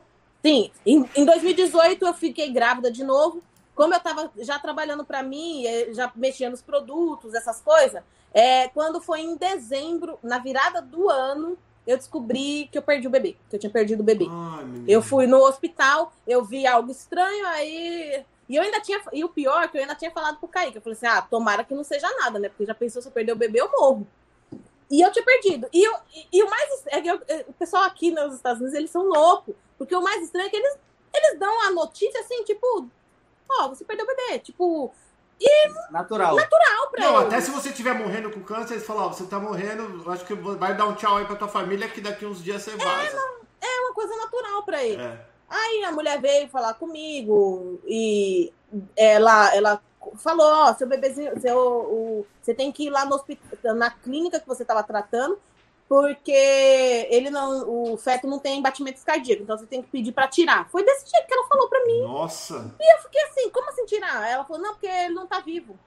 [0.44, 3.42] Sim, em, em 2018 eu fiquei grávida de novo
[3.74, 8.02] como eu estava já trabalhando para mim, eh, já mexia nos produtos, essas coisas,
[8.34, 13.10] é, quando foi em dezembro, na virada do ano, eu descobri que eu perdi o
[13.10, 14.26] bebê, que eu tinha perdido o bebê.
[14.30, 18.24] Ai, eu fui no hospital, eu vi algo estranho, aí.
[18.48, 19.00] E eu ainda tinha.
[19.12, 20.76] E o pior, é que eu ainda tinha falado pro Kaique.
[20.76, 22.48] Eu falei assim: ah, tomara que não seja nada, né?
[22.48, 24.06] Porque já pensou se eu perder o bebê, eu morro.
[24.90, 25.68] E eu tinha perdido.
[25.72, 26.86] E, eu, e, e o mais.
[26.86, 29.54] É que eu, é, o pessoal aqui nos Estados Unidos, eles são loucos.
[29.76, 30.78] Porque o mais estranho é que eles,
[31.14, 32.88] eles dão a notícia assim, tipo,
[33.48, 34.38] ó, oh, você perdeu o bebê.
[34.38, 34.92] Tipo,
[35.42, 36.36] e natural.
[36.36, 37.26] Natural pra Não, ele.
[37.26, 40.24] até se você estiver morrendo com câncer, eles falam, ó, oh, você tá morrendo, acho
[40.24, 42.76] que vai dar um tchau aí pra tua família que daqui uns dias você é,
[42.76, 43.16] vaza.
[43.60, 45.02] É, é uma coisa natural pra ele.
[45.02, 45.26] É.
[45.48, 48.52] Aí a mulher veio falar comigo e
[48.96, 49.82] ela, ela
[50.16, 53.90] falou, ó, oh, seu bebezinho, seu, o, você tem que ir lá no hospital, na
[53.90, 55.38] clínica que você estava tratando,
[55.92, 56.32] porque
[57.10, 60.66] ele não, o feto não tem batimentos cardíacos, então você tem que pedir para tirar.
[60.70, 62.00] Foi desse jeito que ela falou para mim.
[62.00, 62.74] Nossa.
[62.80, 64.26] E eu fiquei assim, como assim tirar?
[64.26, 65.78] Ela falou, não, porque ele não tá vivo.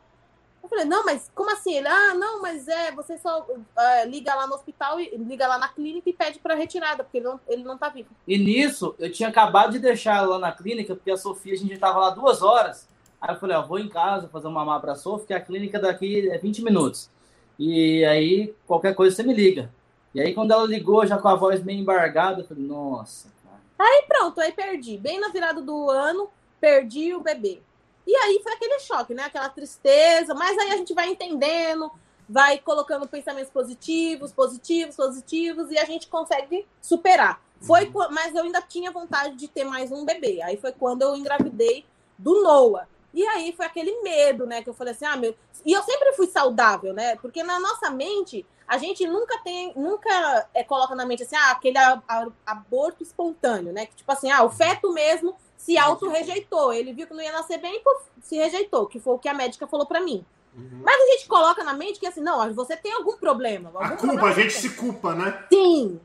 [0.61, 1.77] Eu falei, não, mas como assim?
[1.77, 5.57] Ele, ah, não, mas é, você só uh, liga lá no hospital, e liga lá
[5.57, 8.09] na clínica e pede para retirada, porque ele não, ele não tá vivo.
[8.27, 11.57] E nisso, eu tinha acabado de deixar ela lá na clínica, porque a Sofia, a
[11.57, 12.87] gente tava lá duas horas.
[13.19, 15.79] Aí eu falei, ó, vou em casa fazer uma mamar pra Sofia, que a clínica
[15.79, 17.09] daqui é 20 minutos.
[17.57, 19.73] E aí, qualquer coisa você me liga.
[20.15, 23.27] E aí, quando ela ligou, já com a voz meio embargada, eu falei, nossa.
[23.43, 23.59] Cara.
[23.77, 24.97] Aí pronto, aí perdi.
[24.97, 27.61] Bem na virada do ano, perdi o bebê.
[28.07, 29.23] E aí foi aquele choque, né?
[29.23, 31.91] Aquela tristeza, mas aí a gente vai entendendo,
[32.29, 37.41] vai colocando pensamentos positivos, positivos, positivos, e a gente consegue superar.
[37.59, 38.07] Foi, uhum.
[38.09, 40.41] mas eu ainda tinha vontade de ter mais um bebê.
[40.41, 41.85] Aí foi quando eu engravidei
[42.17, 42.87] do Noah.
[43.13, 44.63] E aí foi aquele medo, né?
[44.63, 45.35] Que eu falei assim, ah, meu.
[45.65, 47.17] E eu sempre fui saudável, né?
[47.17, 51.51] Porque na nossa mente a gente nunca tem, nunca é, coloca na mente assim, ah,
[51.51, 53.85] aquele a, a, aborto espontâneo, né?
[53.85, 56.73] Que tipo assim, ah, o feto mesmo se auto-rejeitou.
[56.73, 59.33] Ele viu que não ia nascer bem e se rejeitou, que foi o que a
[59.33, 60.25] médica falou para mim.
[60.55, 60.81] Uhum.
[60.83, 63.69] Mas a gente coloca na mente que assim, não, você tem algum problema.
[63.69, 65.45] Algum a culpa, problema a gente se culpa, né?
[65.51, 65.99] Sim.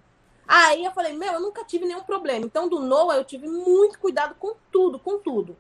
[0.47, 2.45] Aí eu falei, meu, eu nunca tive nenhum problema.
[2.45, 5.57] Então, do Noah, eu tive muito cuidado com tudo, com tudo.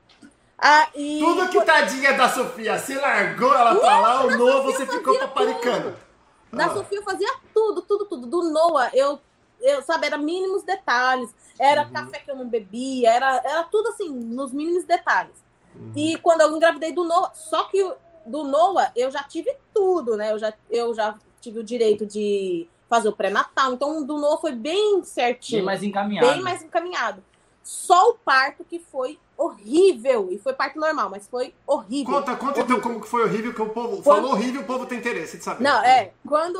[0.59, 1.20] Ah, e...
[1.20, 5.93] Tudo que tadinha da Sofia, você largou ela pra lá, o Noah você ficou paparicando.
[5.93, 6.10] Tudo.
[6.52, 6.74] Da ah.
[6.74, 8.27] Sofia eu fazia tudo, tudo, tudo.
[8.27, 9.20] Do Noah, eu,
[9.60, 11.35] eu sabe, era mínimos detalhes.
[11.59, 11.93] Era uhum.
[11.93, 15.36] café que eu não bebia, era, era tudo assim, nos mínimos detalhes.
[15.74, 15.93] Uhum.
[15.94, 17.82] E quando eu engravidei do Noah, só que
[18.27, 20.32] do Noah eu já tive tudo, né?
[20.32, 23.72] Eu já, eu já tive o direito de fazer o pré-natal.
[23.72, 25.60] Então, do Noah foi bem certinho.
[25.60, 26.27] Bem mais encaminhado.
[26.27, 27.22] Bem mais encaminhado.
[27.62, 30.28] Só o parto que foi horrível.
[30.31, 32.15] E foi parto normal, mas foi horrível.
[32.15, 34.23] Conta, conta então como que foi horrível, que o povo Quando...
[34.23, 35.62] falou horrível, o povo tem interesse de saber.
[35.62, 36.12] Não, é.
[36.27, 36.59] Quando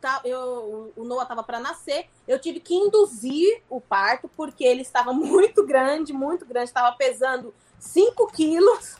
[0.00, 4.82] tá, eu, o Noah tava para nascer, eu tive que induzir o parto, porque ele
[4.82, 8.96] estava muito grande, muito grande, estava pesando 5 quilos.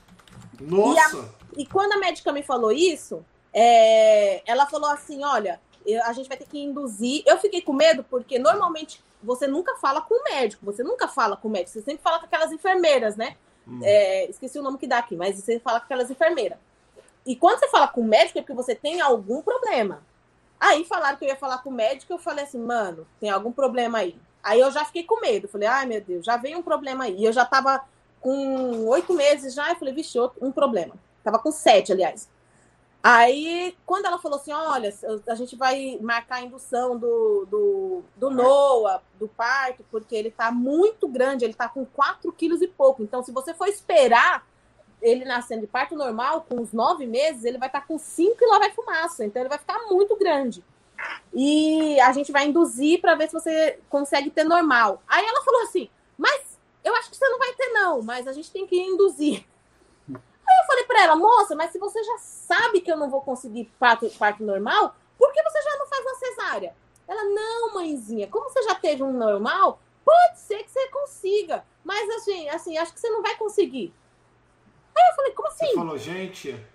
[0.60, 1.16] Nossa!
[1.16, 1.24] E, a,
[1.58, 5.60] e, quando a médica me falou isso, é, ela falou assim: olha,
[6.04, 7.22] a gente vai ter que induzir.
[7.26, 11.36] Eu fiquei com medo, porque normalmente você nunca fala com o médico, você nunca fala
[11.36, 13.36] com o médico, você sempre fala com aquelas enfermeiras, né?
[13.66, 13.80] Hum.
[13.82, 16.58] É, esqueci o nome que dá aqui, mas você fala com aquelas enfermeiras.
[17.26, 20.02] E quando você fala com o médico é porque você tem algum problema.
[20.58, 23.52] Aí falaram que eu ia falar com o médico, eu falei assim, mano, tem algum
[23.52, 24.16] problema aí.
[24.42, 25.48] Aí eu já fiquei com medo.
[25.48, 27.16] Falei, ai meu Deus, já veio um problema aí.
[27.16, 27.82] E eu já tava
[28.20, 29.70] com oito meses já.
[29.70, 30.94] Eu falei, vixe, um problema.
[31.22, 32.28] Tava com sete, aliás.
[33.02, 34.92] Aí, quando ela falou assim: olha,
[35.26, 40.52] a gente vai marcar a indução do, do, do Noah, do parto, porque ele tá
[40.52, 43.02] muito grande, ele tá com 4 quilos e pouco.
[43.02, 44.46] Então, se você for esperar
[45.00, 48.36] ele nascendo de parto normal, com uns nove meses, ele vai estar tá com 5
[48.38, 49.24] e lá vai fumaça.
[49.24, 50.62] Então, ele vai ficar muito grande.
[51.32, 55.02] E a gente vai induzir para ver se você consegue ter normal.
[55.08, 58.32] Aí ela falou assim: mas eu acho que você não vai ter, não, mas a
[58.32, 59.46] gente tem que induzir.
[60.50, 63.20] Aí eu falei para ela, moça, mas se você já sabe que eu não vou
[63.20, 66.74] conseguir parto, parto normal, por que você já não faz uma cesárea?
[67.06, 71.64] Ela, não, mãezinha, como você já teve um normal, pode ser que você consiga.
[71.84, 73.94] Mas assim, assim, acho que você não vai conseguir.
[74.96, 75.66] Aí eu falei, como assim?
[75.66, 76.66] Você falou, gente.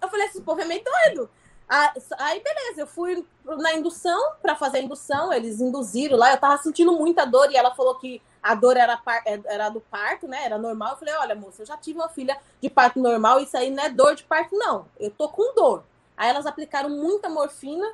[0.00, 1.30] Eu falei, esse povo é meio doido.
[1.68, 6.56] Aí, beleza, eu fui na indução para fazer a indução, eles induziram lá, eu tava
[6.62, 10.44] sentindo muita dor e ela falou que a dor era, é, era do parto, né?
[10.44, 10.92] Era normal.
[10.92, 13.82] Eu falei, olha, moça, eu já tive uma filha de parto normal, isso aí não
[13.82, 14.86] é dor de parto, não.
[14.98, 15.84] Eu tô com dor.
[16.16, 17.86] Aí elas aplicaram muita morfina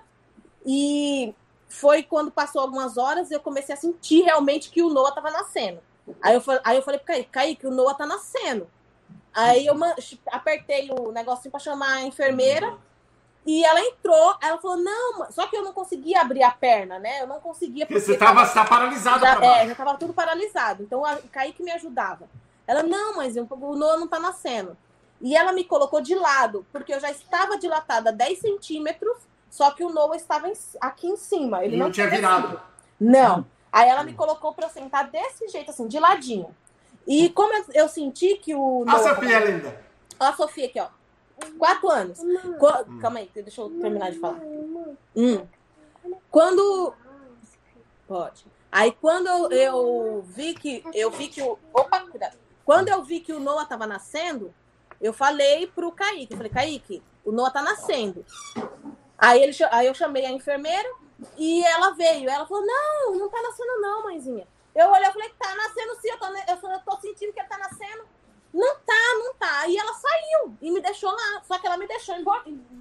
[0.65, 1.35] e
[1.69, 5.81] foi quando passou algumas horas eu comecei a sentir realmente que o Noah tava nascendo.
[6.23, 8.69] Aí eu, aí eu falei pro Kaique, Kaique, o Noah tá nascendo.
[9.33, 9.75] Aí eu
[10.31, 12.79] apertei o negocinho para chamar a enfermeira.
[13.47, 17.21] E ela entrou, ela falou, não, só que eu não conseguia abrir a perna, né?
[17.21, 17.85] Eu não conseguia.
[17.85, 20.83] Porque você tava, tava paralisada já, É, já tava tudo paralisado.
[20.83, 22.27] Então a Kaique me ajudava.
[22.67, 24.77] Ela, não, mas o Noah não tá nascendo.
[25.21, 29.17] E ela me colocou de lado, porque eu já estava dilatada 10 centímetros,
[29.51, 31.65] só que o Noah estava em, aqui em cima.
[31.65, 32.61] Ele não, não tinha virado.
[32.99, 33.47] Não.
[33.71, 36.55] Aí ela me colocou para eu sentar desse jeito, assim, de ladinho.
[37.07, 38.85] E como eu, eu senti que o.
[38.89, 39.81] A Sofia, linda.
[40.19, 40.87] Ó, a Sofia aqui, ó.
[41.59, 42.19] Quatro anos.
[42.19, 44.41] Qu Calma aí, deixa eu terminar de falar.
[45.17, 45.47] Hum.
[46.31, 46.95] Quando.
[48.07, 48.47] Pode.
[48.71, 50.85] Aí quando eu, vi que.
[50.93, 51.59] Eu vi que o.
[51.73, 52.37] Opa, cuidado.
[52.65, 54.53] Quando eu vi que o Noah tava nascendo,
[55.01, 56.33] eu falei pro Kaique.
[56.33, 58.25] Eu falei, Kaique, o Noah tá nascendo.
[59.19, 60.89] Aí, ele, aí eu chamei a enfermeira
[61.37, 62.29] e ela veio.
[62.29, 64.47] Ela falou: Não, não tá nascendo, não, mãezinha.
[64.75, 67.59] Eu olhei e falei: Tá nascendo sim, eu tô, eu tô sentindo que ele tá
[67.59, 68.05] nascendo.
[68.55, 69.67] Não tá, não tá.
[69.67, 71.43] E ela saiu e me deixou lá.
[71.43, 72.15] Só que ela me deixou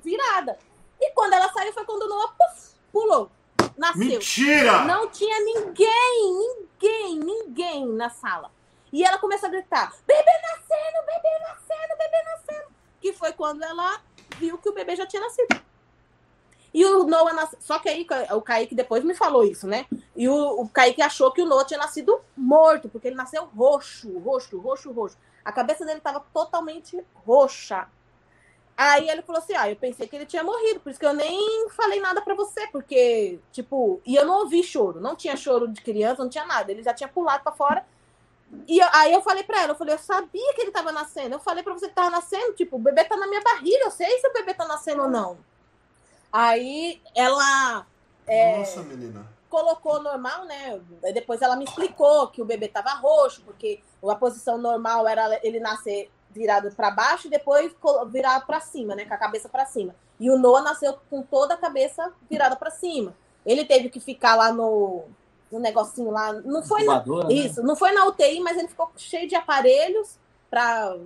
[0.03, 0.59] virada.
[1.01, 3.31] E quando ela saiu foi quando o Noah puff, pulou.
[3.75, 4.05] Nasceu.
[4.05, 4.85] Mentira!
[4.85, 8.51] Não tinha ninguém, ninguém, ninguém na sala.
[8.91, 12.67] E ela começou a gritar: bebê nascendo, bebê nascendo, bebê nascendo.
[13.01, 13.99] Que foi quando ela
[14.37, 15.59] viu que o bebê já tinha nascido.
[16.73, 17.59] E o Noah nasceu.
[17.61, 19.85] Só que aí o Kaique depois me falou isso, né?
[20.15, 24.17] E o, o Kaique achou que o Noah tinha nascido morto, porque ele nasceu roxo,
[24.19, 25.17] roxo, roxo, roxo.
[25.45, 27.87] A cabeça dele estava totalmente roxa.
[28.75, 31.13] Aí ele falou assim: Ah, eu pensei que ele tinha morrido, por isso que eu
[31.13, 35.67] nem falei nada para você, porque, tipo, e eu não ouvi choro, não tinha choro
[35.67, 37.85] de criança, não tinha nada, ele já tinha pulado para fora.
[38.67, 41.35] E eu, aí eu falei para ela, eu falei, eu sabia que ele tava nascendo.
[41.35, 43.91] Eu falei para você que tava nascendo, tipo, o bebê tá na minha barriga, eu
[43.91, 45.37] sei se o bebê tá nascendo ou não.
[46.33, 47.85] Aí ela.
[48.27, 50.81] É, Nossa, menina colocou normal, né?
[51.13, 55.59] Depois ela me explicou que o bebê tava roxo, porque a posição normal era ele
[55.59, 57.71] nascer virado para baixo e depois
[58.07, 59.05] virar para cima, né?
[59.05, 59.93] Com a cabeça para cima.
[60.19, 63.15] E o Noah nasceu com toda a cabeça virada para cima.
[63.45, 65.03] Ele teve que ficar lá no,
[65.51, 66.33] no negocinho lá.
[66.33, 67.33] Não foi na, né?
[67.33, 70.17] isso, não foi na UTI, mas ele ficou cheio de aparelhos
[70.49, 70.97] para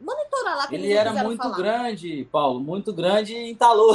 [0.00, 0.68] monitorar lá.
[0.72, 1.56] ele era muito falar.
[1.56, 3.94] grande, Paulo, muito grande e entalou.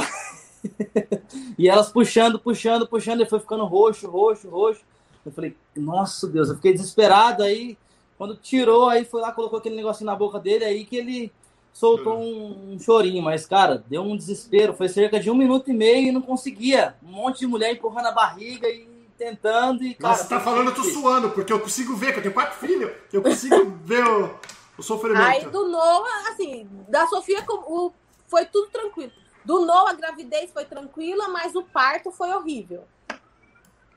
[1.58, 4.82] E elas puxando, puxando, puxando, ele foi ficando roxo, roxo, roxo.
[5.24, 7.42] Eu falei, nossa Deus, eu fiquei desesperado.
[7.42, 7.76] Aí,
[8.16, 11.32] quando tirou, aí foi lá, colocou aquele negocinho na boca dele, aí que ele
[11.72, 13.22] soltou um, um, chorinho.
[13.22, 14.74] Mas, cara, deu um desespero.
[14.74, 16.96] Foi cerca de um minuto e meio e não conseguia.
[17.02, 19.84] Um monte de mulher empurrando a barriga e tentando.
[19.84, 22.22] E, cara, Nossa, você tá falando, eu tô suando, porque eu consigo ver, que eu
[22.22, 24.34] tenho quatro filhos, eu consigo ver o,
[24.78, 25.22] o sofrimento.
[25.22, 27.92] Aí do Noah, assim, da Sofia, o,
[28.28, 29.12] foi tudo tranquilo.
[29.48, 32.84] Do Noah, a gravidez foi tranquila, mas o parto foi horrível.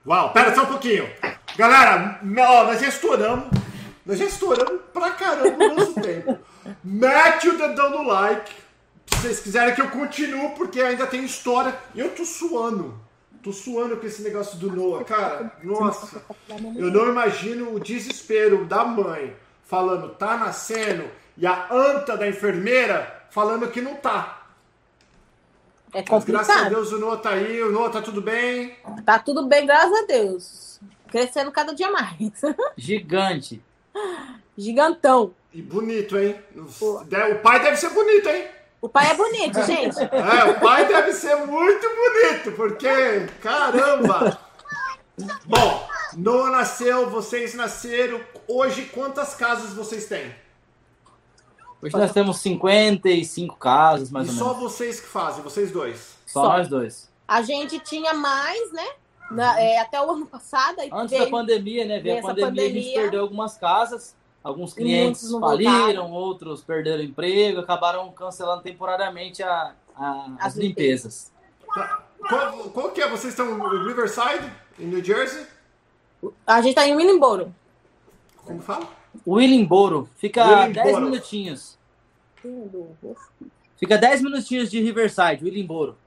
[0.08, 1.14] Uau, pera só um pouquinho.
[1.58, 3.48] Galera, ó, nós já estouramos.
[4.06, 6.40] Nós já estouramos pra caramba o nosso tempo.
[6.82, 8.50] Mete o dedão no like.
[9.08, 11.78] Se vocês quiserem que eu continue, porque ainda tem história.
[11.94, 12.98] Eu tô suando.
[13.44, 15.52] Tô suando com esse negócio do Noah, cara.
[15.62, 16.24] Nossa.
[16.78, 23.26] Eu não imagino o desespero da mãe falando tá nascendo e a anta da enfermeira
[23.30, 24.41] falando que não tá.
[25.94, 26.46] É complicado.
[26.46, 28.76] Graças a Deus o Noah tá aí, o Noah tá tudo bem?
[29.06, 30.80] Tá tudo bem, graças a Deus.
[31.10, 32.18] Crescendo cada dia mais.
[32.78, 33.62] Gigante.
[34.58, 35.34] Gigantão.
[35.54, 36.40] E bonito, hein?
[36.56, 38.48] O pai deve ser bonito, hein?
[38.82, 40.00] O pai é bonito, gente.
[40.00, 44.40] É, o pai deve ser muito bonito, porque, caramba!
[45.46, 48.22] Bom, Noah nasceu, vocês nasceram.
[48.48, 50.34] Hoje, quantas casas vocês têm?
[51.82, 54.60] Hoje nós temos 55 casas, mais e ou só menos.
[54.72, 56.16] vocês que fazem, vocês dois.
[56.28, 56.50] Só Só.
[56.58, 57.10] nós dois.
[57.28, 58.88] A gente tinha mais, né?
[59.32, 60.78] Na- é, até o ano passado.
[60.92, 62.00] Antes veio- da pandemia, né?
[62.00, 63.02] Veio a essa pandemia, a gente pandemia.
[63.02, 64.16] perdeu algumas casas.
[64.44, 66.12] Alguns clientes faliram, voltaram.
[66.12, 71.32] outros perderam emprego, acabaram cancelando temporariamente a- a- as, As limpezas.
[71.74, 72.04] Tá.
[72.28, 73.08] Qual, qual que é?
[73.10, 75.46] Vocês estão em Riverside, em New Jersey?
[76.46, 77.54] A gente tá em Willingboro.
[78.46, 78.88] Como fala?
[79.26, 80.86] Willingboro fica Willingboro.
[80.86, 81.80] 10 minutinhos.
[83.78, 85.98] Fica 10 minutinhos de Riverside, Willingboro.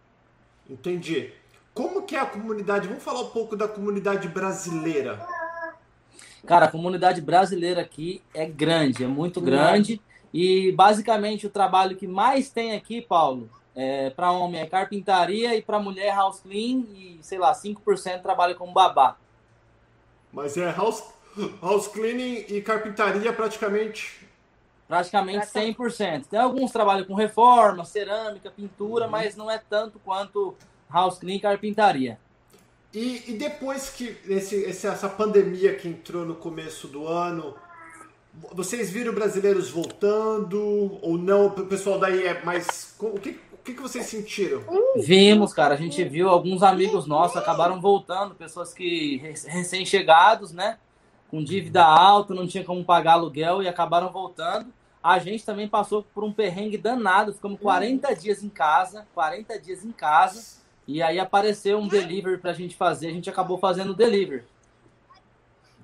[0.68, 1.32] Entendi.
[1.72, 2.86] Como que é a comunidade?
[2.86, 5.26] Vamos falar um pouco da comunidade brasileira.
[6.46, 10.00] Cara, a comunidade brasileira aqui é grande, é muito grande.
[10.32, 15.62] E basicamente o trabalho que mais tem aqui, Paulo, é, para homem é carpintaria e
[15.62, 19.16] para mulher é house clean e, sei lá, 5% trabalha como babá.
[20.32, 21.02] Mas é house,
[21.62, 24.24] house cleaning e carpintaria praticamente.
[24.86, 25.78] Praticamente Praticamente.
[25.78, 26.26] 100%.
[26.26, 30.54] Tem alguns que trabalham com reforma, cerâmica, pintura, mas não é tanto quanto
[30.92, 32.18] house clean e carpintaria.
[32.92, 37.54] E, e depois que esse, esse- essa pandemia que entrou no começo do ano,
[38.52, 41.46] vocês viram brasileiros voltando ou não?
[41.46, 42.94] O pessoal daí é mais.
[43.00, 44.62] O que, o que, que vocês sentiram?
[44.96, 50.78] Vimos, cara, a gente viu alguns amigos nossos acabaram voltando, pessoas que rec- recém-chegados, né?
[51.34, 54.72] Com dívida alta, não tinha como pagar aluguel e acabaram voltando.
[55.02, 59.84] A gente também passou por um perrengue danado, ficamos 40 dias em casa, 40 dias
[59.84, 63.94] em casa, e aí apareceu um delivery pra gente fazer, a gente acabou fazendo o
[63.94, 64.44] delivery.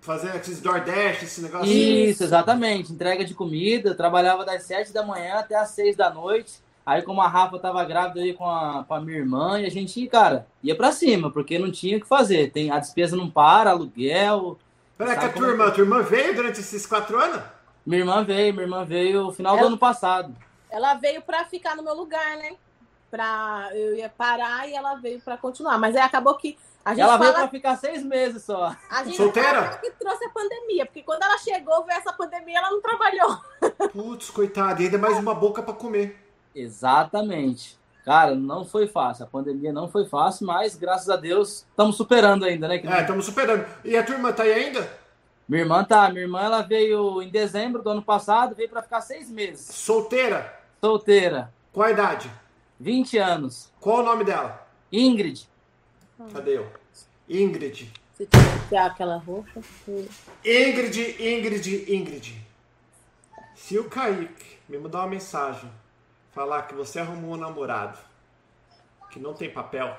[0.00, 1.66] Fazer esses DoorDash, esse negócio?
[1.66, 2.92] Isso, exatamente.
[2.92, 3.92] Entrega de comida.
[3.92, 6.60] Trabalhava das 7 da manhã até as 6 da noite.
[6.86, 9.68] Aí, como a Rafa tava grávida aí com a, com a minha irmã, e a
[9.68, 12.52] gente, cara, ia pra cima, porque não tinha o que fazer.
[12.52, 14.56] Tem, a despesa não para, aluguel.
[15.04, 17.42] Peraí, que a tua é irmã, tua irmã veio durante esses quatro anos?
[17.86, 20.36] Minha irmã veio, minha irmã veio no final do Ela- ano passado.
[20.70, 22.54] Ela veio pra ficar no meu lugar, né?
[23.10, 25.78] Pra, eu ia parar e ela veio pra continuar.
[25.78, 28.76] Mas aí acabou que a gente Ela veio fala, pra ficar seis meses só.
[28.88, 29.64] a gente Solteira?
[29.64, 33.36] fala que trouxe a pandemia, porque quando ela chegou, veio essa pandemia, ela não trabalhou.
[33.92, 36.16] Putz, coitado, e ainda mais uma boca pra comer.
[36.54, 37.79] Exatamente.
[38.04, 39.24] Cara, não foi fácil.
[39.24, 42.76] A pandemia não foi fácil, mas graças a Deus estamos superando ainda, né?
[42.76, 43.66] É, estamos superando.
[43.84, 44.90] E a tua irmã tá aí ainda?
[45.48, 49.00] Minha irmã tá, minha irmã ela veio em dezembro do ano passado, veio pra ficar
[49.00, 49.66] seis meses.
[49.74, 50.60] Solteira?
[50.80, 52.30] Solteira, Qual a idade?
[52.78, 53.70] 20 anos.
[53.80, 54.66] Qual o nome dela?
[54.90, 55.48] Ingrid.
[56.32, 56.66] Cadê eu?
[57.28, 57.92] Ingrid.
[58.16, 59.60] Se tiver aquela roxa.
[60.44, 62.46] Ingrid, Ingrid, Ingrid.
[63.54, 65.70] Se o Kaique me mandar uma mensagem,
[66.32, 67.98] falar que você arrumou um namorado
[69.10, 69.96] que não tem papel,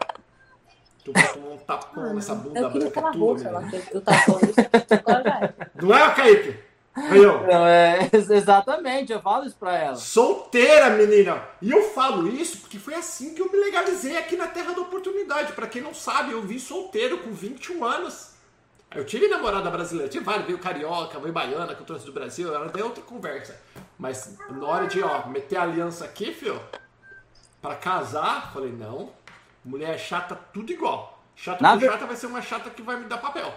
[1.03, 3.37] tu vai tomar um tapão nessa bunda Eu branca tua,
[3.91, 4.59] Eu tava falando isso,
[4.91, 5.53] agora já é.
[5.81, 6.71] Não é, Kaique?
[6.93, 7.41] Aí, ó.
[7.47, 9.95] Não, é, exatamente, eu falo isso pra ela.
[9.95, 11.41] Solteira, menina!
[11.61, 14.81] E eu falo isso porque foi assim que eu me legalizei aqui na Terra da
[14.81, 15.53] Oportunidade.
[15.53, 18.31] Pra quem não sabe, eu vim solteiro com 21 anos.
[18.93, 22.53] Eu tive namorada brasileira, tive vários, veio carioca, veio baiana, que eu trouxe do Brasil,
[22.53, 23.57] ela deu outra conversa.
[24.01, 26.59] Mas na hora de, ó, meter a aliança aqui, fio,
[27.61, 29.11] pra casar, falei, não,
[29.63, 31.19] mulher chata, tudo igual.
[31.35, 33.53] Chata Na por ver- chata vai ser uma chata que vai me dar papel.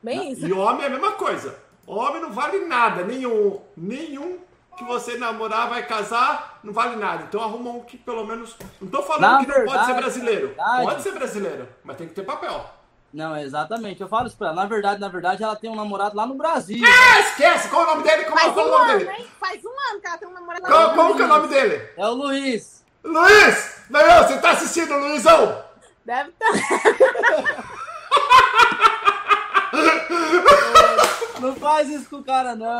[0.00, 0.46] Bem isso.
[0.46, 1.58] E homem é a mesma coisa.
[1.84, 3.60] Homem não vale nada, nenhum.
[3.76, 4.38] Nenhum
[4.76, 7.24] que você namorar vai casar, não vale nada.
[7.24, 8.56] Então arruma um que pelo menos.
[8.80, 10.46] Não tô falando Na que não pode verdade, ser brasileiro.
[10.48, 12.64] verdade- Pode ser brasileiro, mas tem que ter papel.
[13.12, 14.56] Não, exatamente, eu falo isso pra ela.
[14.56, 16.82] Na verdade, na verdade, ela tem um namorado lá no Brasil.
[16.86, 17.68] Ah, esquece!
[17.68, 18.24] Qual é o nome dele?
[18.24, 19.10] Como, Faz qual um o nome ano, dele?
[19.18, 19.26] hein?
[19.38, 20.64] Faz um ano que ela tem um namorado.
[20.66, 21.88] Qual, como que é o nome dele?
[21.98, 22.82] É o Luiz.
[23.04, 23.76] Luiz!
[23.90, 25.62] Não, você tá assistindo, Luizão?
[26.06, 26.48] Deve estar.
[31.40, 32.78] Não faz isso com o cara, não.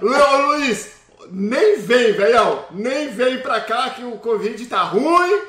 [0.00, 0.92] Luiz,
[1.30, 2.64] nem vem, velhão.
[2.70, 5.42] Nem vem pra cá que o Covid tá ruim.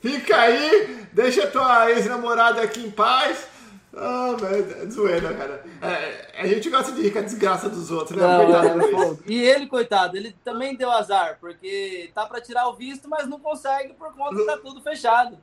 [0.00, 3.48] Fica aí, deixa tua ex-namorada aqui em paz.
[3.94, 5.64] Ah, velho, é zoeira, cara.
[5.82, 8.26] É, a gente gosta de rir com a desgraça dos outros, né?
[8.26, 12.74] Não, Coitado, é, e ele, coitado, ele também deu azar, porque tá pra tirar o
[12.74, 15.36] visto, mas não consegue por conta que tá tudo fechado.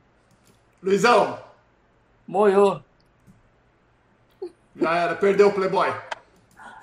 [0.82, 1.38] Luizão,
[2.26, 2.82] Moiou.
[4.74, 5.92] já era, perdeu o Playboy.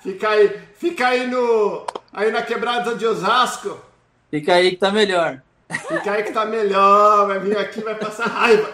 [0.00, 1.86] Fica aí, fica aí no.
[2.12, 3.78] Aí na quebrada de Osasco.
[4.30, 5.42] Fica aí que tá melhor.
[5.68, 8.72] Aí que tá melhor, vai vir aqui vai passar raiva.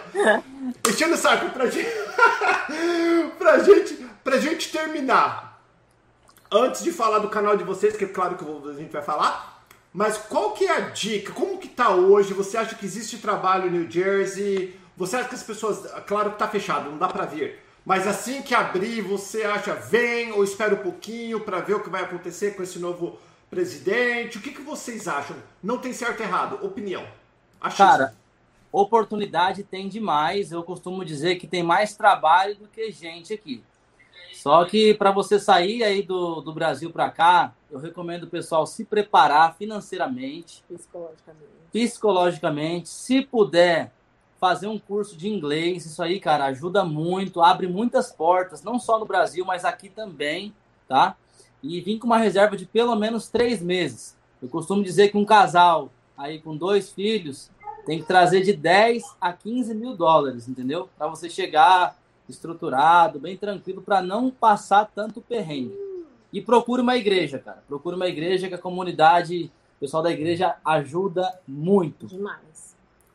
[0.87, 1.89] Enchendo o saco pra gente.
[3.37, 3.93] pra gente.
[4.23, 5.61] Pra gente terminar.
[6.51, 9.63] Antes de falar do canal de vocês, que é claro que a gente vai falar.
[9.93, 11.33] Mas qual que é a dica?
[11.33, 12.33] Como que tá hoje?
[12.33, 14.77] Você acha que existe trabalho em New Jersey?
[14.97, 15.89] Você acha que as pessoas.
[16.05, 17.59] Claro que tá fechado, não dá pra vir.
[17.85, 21.89] Mas assim que abrir, você acha vem ou espera um pouquinho para ver o que
[21.89, 23.19] vai acontecer com esse novo
[23.55, 24.37] presidente?
[24.37, 25.37] O que, que vocês acham?
[25.63, 27.07] Não tem certo e errado, opinião.
[27.59, 27.85] Achismo.
[27.85, 28.13] Cara,
[28.71, 30.51] oportunidade tem demais.
[30.51, 33.63] Eu costumo dizer que tem mais trabalho do que gente aqui.
[34.33, 38.67] Só que para você sair aí do, do Brasil para cá, eu recomendo o pessoal
[38.67, 41.49] se preparar financeiramente, psicologicamente.
[41.71, 42.89] psicologicamente.
[42.89, 43.91] Se puder
[44.37, 48.99] fazer um curso de inglês, isso aí, cara, ajuda muito, abre muitas portas, não só
[48.99, 50.53] no Brasil, mas aqui também,
[50.87, 51.15] tá?
[51.67, 54.15] E vim com uma reserva de pelo menos três meses.
[54.41, 57.49] Eu costumo dizer que um casal aí com dois filhos
[57.85, 60.89] tem que trazer de 10 a 15 mil dólares, entendeu?
[60.97, 61.97] Para você chegar
[62.27, 65.75] estruturado, bem tranquilo, para não passar tanto perrengue.
[66.33, 67.63] E procure uma igreja, cara.
[67.67, 72.07] Procure uma igreja que a comunidade, o pessoal da igreja ajuda muito.
[72.07, 72.54] Demais.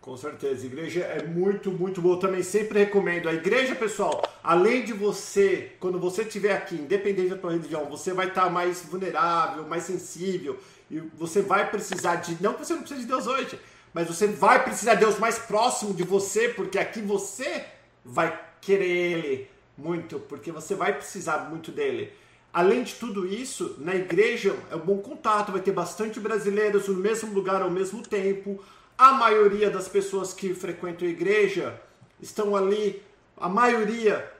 [0.01, 2.19] Com certeza, igreja é muito, muito boa.
[2.19, 3.29] Também sempre recomendo.
[3.29, 8.15] A igreja, pessoal, além de você, quando você estiver aqui, independente da tua religião, você
[8.15, 10.59] vai estar mais vulnerável, mais sensível.
[10.91, 12.43] E você vai precisar de.
[12.43, 13.61] Não que você não precise de Deus hoje,
[13.93, 17.67] mas você vai precisar de Deus mais próximo de você, porque aqui você
[18.03, 22.11] vai querer Ele muito, porque você vai precisar muito dele.
[22.53, 26.95] Além de tudo isso, na igreja é um bom contato, vai ter bastante brasileiros no
[26.95, 28.61] mesmo lugar ao mesmo tempo.
[29.01, 31.81] A maioria das pessoas que frequentam a igreja
[32.21, 33.03] estão ali,
[33.35, 34.31] a maioria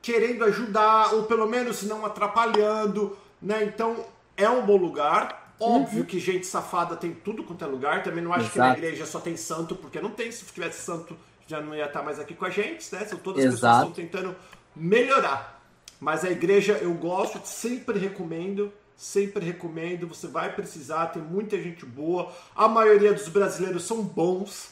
[0.00, 3.64] querendo ajudar, ou pelo menos não atrapalhando, né?
[3.64, 4.06] Então
[4.36, 5.54] é um bom lugar.
[5.58, 6.06] Óbvio uhum.
[6.06, 8.04] que gente safada tem tudo quanto é lugar.
[8.04, 8.52] Também não acho Exato.
[8.52, 10.30] que na igreja só tem santo, porque não tem.
[10.30, 13.04] Se tivesse santo, já não ia estar mais aqui com a gente, né?
[13.06, 14.36] São todas as pessoas que estão tentando
[14.76, 15.60] melhorar.
[15.98, 20.08] Mas a igreja eu gosto, sempre recomendo, sempre recomendo.
[20.08, 22.32] Você vai precisar, tem muita gente boa.
[22.54, 24.70] A maioria dos brasileiros são bons.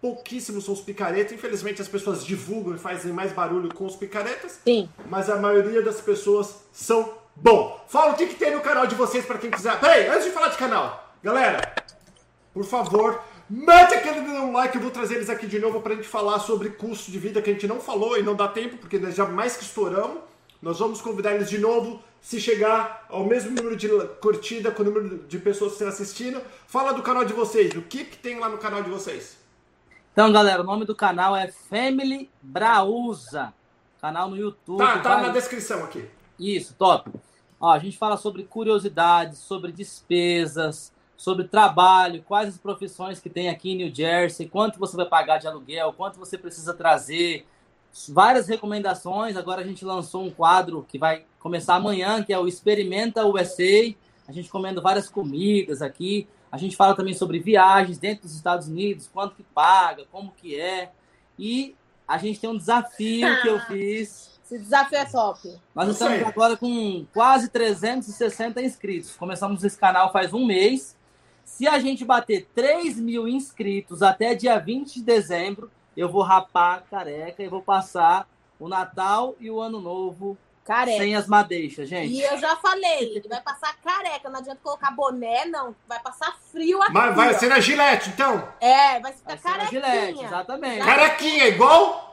[0.00, 1.32] Pouquíssimos são os picaretas.
[1.32, 4.60] Infelizmente as pessoas divulgam e fazem mais barulho com os picaretas.
[4.64, 4.88] Sim.
[5.08, 7.82] Mas a maioria das pessoas são bom.
[7.88, 9.78] Fala o que, que tem no canal de vocês para quem quiser.
[9.80, 11.74] Peraí, antes de falar de canal, galera,
[12.52, 14.20] por favor, Mete aquele
[14.52, 17.42] like, eu vou trazer eles aqui de novo pra gente falar sobre custo de vida
[17.42, 20.18] que a gente não falou e não dá tempo, porque nós já mais que estouramos.
[20.64, 23.86] Nós vamos convidar eles de novo, se chegar ao mesmo número de
[24.22, 26.40] curtida com o número de pessoas que estão assistindo.
[26.66, 29.36] Fala do canal de vocês, o que, que tem lá no canal de vocês?
[30.10, 33.52] Então, galera, o nome do canal é Family Brausa.
[34.00, 34.78] Canal no YouTube.
[34.78, 36.08] Tá, tá na descrição aqui.
[36.38, 37.10] Isso, top.
[37.60, 43.50] Ó, a gente fala sobre curiosidades, sobre despesas, sobre trabalho, quais as profissões que tem
[43.50, 47.46] aqui em New Jersey, quanto você vai pagar de aluguel, quanto você precisa trazer,
[48.08, 49.36] várias recomendações.
[49.36, 53.94] Agora a gente lançou um quadro que vai começar amanhã, que é o Experimenta USA.
[54.26, 56.26] A gente comendo várias comidas aqui.
[56.50, 60.58] A gente fala também sobre viagens dentro dos Estados Unidos, quanto que paga, como que
[60.58, 60.92] é.
[61.38, 61.74] E
[62.06, 64.34] a gente tem um desafio que eu fiz.
[64.44, 65.58] Esse desafio é top.
[65.74, 69.16] Nós estamos agora com quase 360 inscritos.
[69.16, 70.96] Começamos esse canal faz um mês.
[71.44, 76.84] Se a gente bater 3 mil inscritos até dia 20 de dezembro, eu vou rapar
[76.90, 80.98] careca e vou passar o Natal e o Ano Novo careca.
[80.98, 82.12] sem as madeixas, gente.
[82.12, 85.74] E eu já falei, ele vai passar careca, não adianta colocar boné, não.
[85.86, 86.92] Vai passar frio aqui.
[86.92, 88.48] Mas vai ser na gilete, então?
[88.60, 89.82] É, vai ficar vai carequinha.
[89.82, 90.84] Gilete, exatamente.
[90.84, 92.10] Carequinha, igual...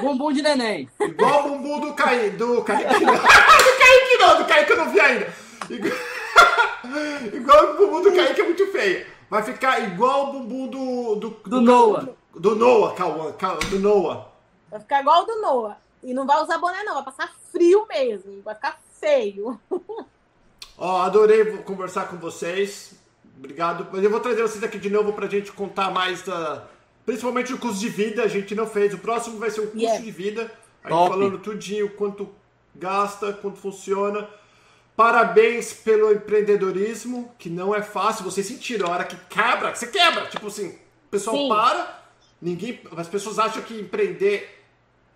[0.00, 0.88] Bumbum de neném.
[0.98, 2.36] Igual o bumbum do Kaique.
[2.36, 3.12] Do Kaique não.
[3.12, 5.34] do Kaique não, do eu não vi ainda.
[5.68, 5.92] Igual...
[7.34, 9.06] igual o bumbum do Kaique é muito feio.
[9.28, 11.14] Vai ficar igual o bumbum do.
[11.16, 12.00] Do, do, do Noah.
[12.04, 13.58] Do Noah, Cauã.
[13.70, 14.28] Do Noah.
[14.70, 15.76] Vai ficar igual o do Noah.
[16.02, 16.94] E não vai usar boné, não.
[16.94, 18.42] Vai passar frio mesmo.
[18.42, 19.60] Vai ficar feio.
[20.78, 22.94] Ó, adorei conversar com vocês.
[23.38, 23.86] Obrigado.
[23.92, 26.64] Mas eu vou trazer vocês aqui de novo pra gente contar mais da.
[27.04, 28.94] Principalmente o custo de vida, a gente não fez.
[28.94, 30.02] O próximo vai ser o custo yeah.
[30.02, 30.50] de vida.
[30.84, 32.28] A gente falando tudinho, quanto
[32.74, 34.28] gasta, quanto funciona.
[34.96, 38.24] Parabéns pelo empreendedorismo, que não é fácil.
[38.24, 40.26] Vocês sentiram, a hora que quebra, você quebra.
[40.26, 41.48] Tipo assim, o pessoal Sim.
[41.48, 42.01] para,
[42.42, 42.80] ninguém.
[42.96, 44.60] As pessoas acham que empreender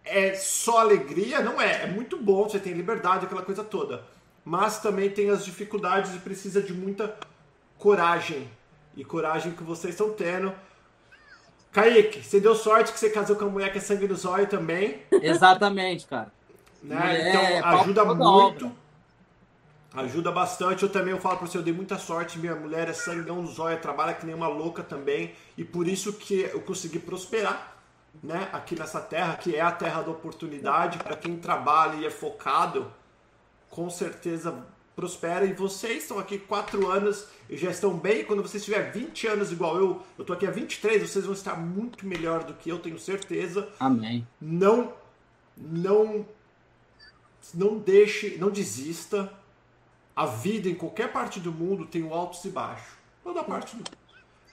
[0.05, 1.40] é só alegria.
[1.40, 1.82] Não é.
[1.82, 4.05] É muito bom, você tem liberdade, aquela coisa toda.
[4.44, 7.15] Mas também tem as dificuldades e precisa de muita
[7.77, 8.48] coragem.
[8.97, 10.55] E coragem que vocês estão tendo.
[11.73, 14.47] Kaique, você deu sorte que você casou com a mulher que é sangue no zóio
[14.47, 15.03] também.
[15.11, 16.32] Exatamente, cara.
[16.82, 17.28] Né?
[17.28, 18.73] então ajuda muito.
[19.97, 20.82] Ajuda bastante.
[20.82, 22.39] Eu também eu falo para você, eu dei muita sorte.
[22.39, 25.32] Minha mulher é sangão zóia, trabalha que nem uma louca também.
[25.56, 27.77] E por isso que eu consegui prosperar
[28.23, 30.98] né, aqui nessa terra, que é a terra da oportunidade.
[30.98, 32.93] Para quem trabalha e é focado,
[33.70, 35.47] com certeza prospera.
[35.47, 38.24] E vocês estão aqui quatro anos e já estão bem.
[38.24, 41.56] Quando vocês tiver 20 anos igual eu, eu tô aqui há 23, vocês vão estar
[41.56, 43.68] muito melhor do que eu, tenho certeza.
[43.81, 44.27] Amém.
[44.40, 44.93] Não,
[45.56, 46.27] não
[47.55, 49.32] não deixe, não desista.
[50.16, 52.88] A vida em qualquer parte do mundo tem o altos e baixos.
[53.22, 53.98] Toda parte do mundo.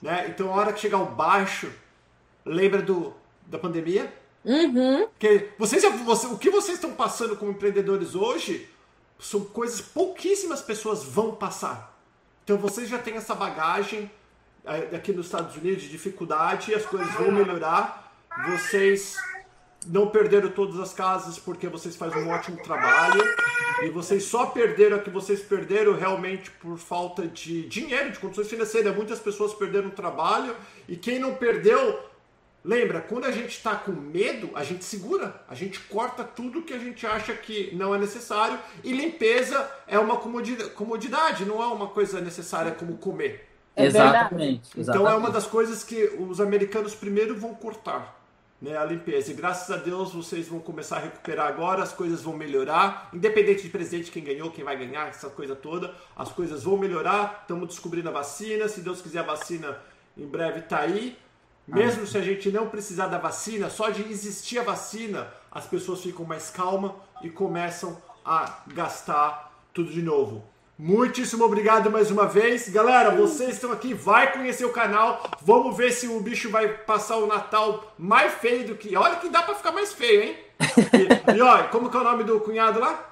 [0.02, 0.26] Né?
[0.28, 1.72] Então, a hora que chegar o baixo,
[2.44, 3.14] lembra do,
[3.46, 4.12] da pandemia?
[4.44, 5.08] Uhum.
[5.08, 8.68] Porque vocês, você, o que vocês estão passando como empreendedores hoje
[9.18, 11.98] são coisas pouquíssimas pessoas vão passar.
[12.44, 14.10] Então vocês já têm essa bagagem
[14.66, 18.12] eh, aqui nos Estados Unidos de dificuldade, as coisas vão melhorar.
[18.50, 19.16] Vocês
[19.86, 23.22] não perderam todas as casas porque vocês fazem um ótimo trabalho
[23.82, 28.48] e vocês só perderam a que vocês perderam realmente por falta de dinheiro, de condições
[28.48, 28.94] financeiras.
[28.94, 30.54] Muitas pessoas perderam o trabalho
[30.88, 31.98] e quem não perdeu
[32.64, 36.72] Lembra, quando a gente está com medo, a gente segura, a gente corta tudo que
[36.72, 41.88] a gente acha que não é necessário e limpeza é uma comodidade, não é uma
[41.88, 43.50] coisa necessária como comer.
[43.76, 44.80] É exatamente, exatamente.
[44.80, 48.18] Então é uma das coisas que os americanos primeiro vão cortar,
[48.64, 49.30] né, a limpeza.
[49.30, 53.62] E graças a Deus vocês vão começar a recuperar agora, as coisas vão melhorar, independente
[53.62, 57.40] de presidente quem ganhou, quem vai ganhar, essa coisa toda, as coisas vão melhorar.
[57.42, 59.78] Estamos descobrindo a vacina, se Deus quiser a vacina
[60.16, 61.18] em breve está aí.
[61.68, 66.02] Mesmo se a gente não precisar da vacina, só de existir a vacina, as pessoas
[66.02, 66.92] ficam mais calmas
[67.22, 70.42] e começam a gastar tudo de novo.
[70.76, 72.68] Muitíssimo obrigado mais uma vez.
[72.68, 75.22] Galera, vocês estão aqui, vai conhecer o canal.
[75.40, 78.96] Vamos ver se o bicho vai passar o Natal mais feio do que.
[78.96, 80.36] Olha que dá para ficar mais feio, hein?
[81.30, 83.08] E, e olha, como que é o nome do cunhado lá?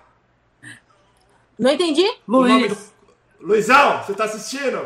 [1.57, 2.09] Não entendi.
[2.27, 2.93] Luiz.
[3.39, 3.47] Do...
[3.47, 4.85] Luizão, você tá assistindo?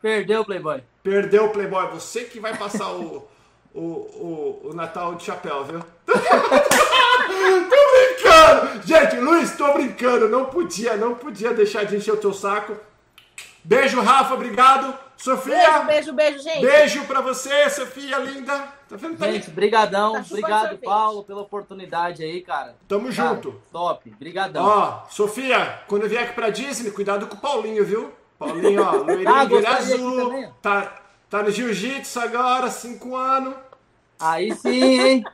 [0.00, 0.82] Perdeu o Playboy.
[1.02, 1.88] Perdeu o Playboy.
[1.88, 3.28] Você que vai passar o,
[3.74, 5.84] o, o, o Natal de chapéu, viu?
[7.90, 8.86] brincando!
[8.86, 10.28] Gente, Luiz, tô brincando.
[10.28, 12.76] Não podia, não podia deixar de encher o teu saco.
[13.62, 14.96] Beijo, Rafa, obrigado.
[15.16, 15.54] Sofia.
[15.54, 16.60] Beijo, beijo, beijo, gente.
[16.62, 18.56] Beijo pra você, Sofia, linda.
[18.88, 19.18] Tá vendo?
[19.18, 20.14] Tá gente, brigadão.
[20.14, 22.74] Tá Obrigado, Paulo, pela oportunidade aí, cara.
[22.88, 23.60] Tamo cara, junto.
[23.70, 24.10] Top.
[24.18, 24.64] Brigadão.
[24.64, 28.10] Ó, Sofia, quando vier aqui pra Disney, cuidado com o Paulinho, viu?
[28.38, 30.54] Paulinho, ó, loirinho ah, azul.
[30.62, 33.54] Tá, tá no jiu-jitsu agora, cinco anos.
[34.18, 35.24] Aí sim, hein?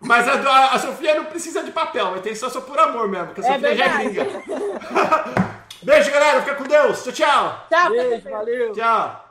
[0.00, 3.26] Mas a, a, Sofia não precisa de papel, mas tem só, só por amor mesmo,
[3.26, 4.14] porque a é Sofia verdade.
[4.14, 5.48] já é gringa.
[5.82, 6.42] Beijo, galera.
[6.42, 7.02] Fica com Deus.
[7.02, 7.66] Tchau, tchau.
[7.68, 8.72] Tchau, Beijo, valeu.
[8.72, 9.27] Tchau.